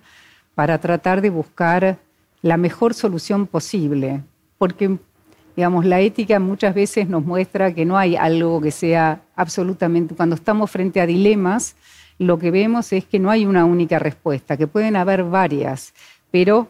para 0.55 0.79
tratar 0.79 1.21
de 1.21 1.29
buscar 1.29 1.99
la 2.41 2.57
mejor 2.57 2.95
solución 2.95 3.45
posible, 3.45 4.23
porque 4.57 4.97
digamos 5.55 5.85
la 5.85 5.99
ética 5.99 6.39
muchas 6.39 6.73
veces 6.73 7.07
nos 7.07 7.23
muestra 7.23 7.75
que 7.75 7.85
no 7.85 7.95
hay 7.95 8.15
algo 8.15 8.59
que 8.59 8.71
sea 8.71 9.21
absolutamente 9.35 10.15
cuando 10.15 10.33
estamos 10.33 10.71
frente 10.71 10.99
a 10.99 11.05
dilemas, 11.05 11.75
lo 12.17 12.39
que 12.39 12.49
vemos 12.49 12.91
es 12.91 13.05
que 13.05 13.19
no 13.19 13.29
hay 13.29 13.45
una 13.45 13.65
única 13.65 13.99
respuesta, 13.99 14.57
que 14.57 14.65
pueden 14.65 14.95
haber 14.95 15.23
varias, 15.25 15.93
pero 16.31 16.67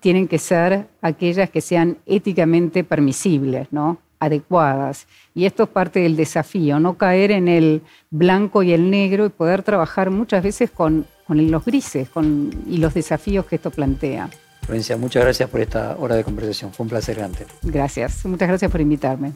tienen 0.00 0.26
que 0.26 0.38
ser 0.38 0.88
aquellas 1.00 1.48
que 1.48 1.60
sean 1.60 1.98
éticamente 2.06 2.82
permisibles, 2.82 3.68
¿no? 3.70 3.98
Adecuadas. 4.22 5.06
Y 5.34 5.46
esto 5.46 5.64
es 5.64 5.68
parte 5.68 6.00
del 6.00 6.16
desafío, 6.16 6.78
no 6.78 6.94
caer 6.94 7.32
en 7.32 7.48
el 7.48 7.82
blanco 8.10 8.62
y 8.62 8.72
el 8.72 8.90
negro 8.90 9.26
y 9.26 9.30
poder 9.30 9.62
trabajar 9.62 10.10
muchas 10.10 10.42
veces 10.42 10.70
con, 10.70 11.06
los 11.28 11.64
grises 11.64 12.08
con, 12.08 12.50
y 12.66 12.78
los 12.78 12.94
desafíos 12.94 13.46
que 13.46 13.56
esto 13.56 13.70
plantea. 13.70 14.30
Florencia, 14.62 14.96
muchas 14.96 15.24
gracias 15.24 15.50
por 15.50 15.60
esta 15.60 15.96
hora 15.98 16.14
de 16.14 16.22
conversación. 16.22 16.72
Fue 16.72 16.84
un 16.84 16.90
placer 16.90 17.16
grande. 17.16 17.46
Gracias. 17.62 18.24
Muchas 18.24 18.48
gracias 18.48 18.70
por 18.70 18.80
invitarme. 18.80 19.32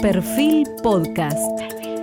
Perfil 0.00 0.66
Podcast. 0.82 1.93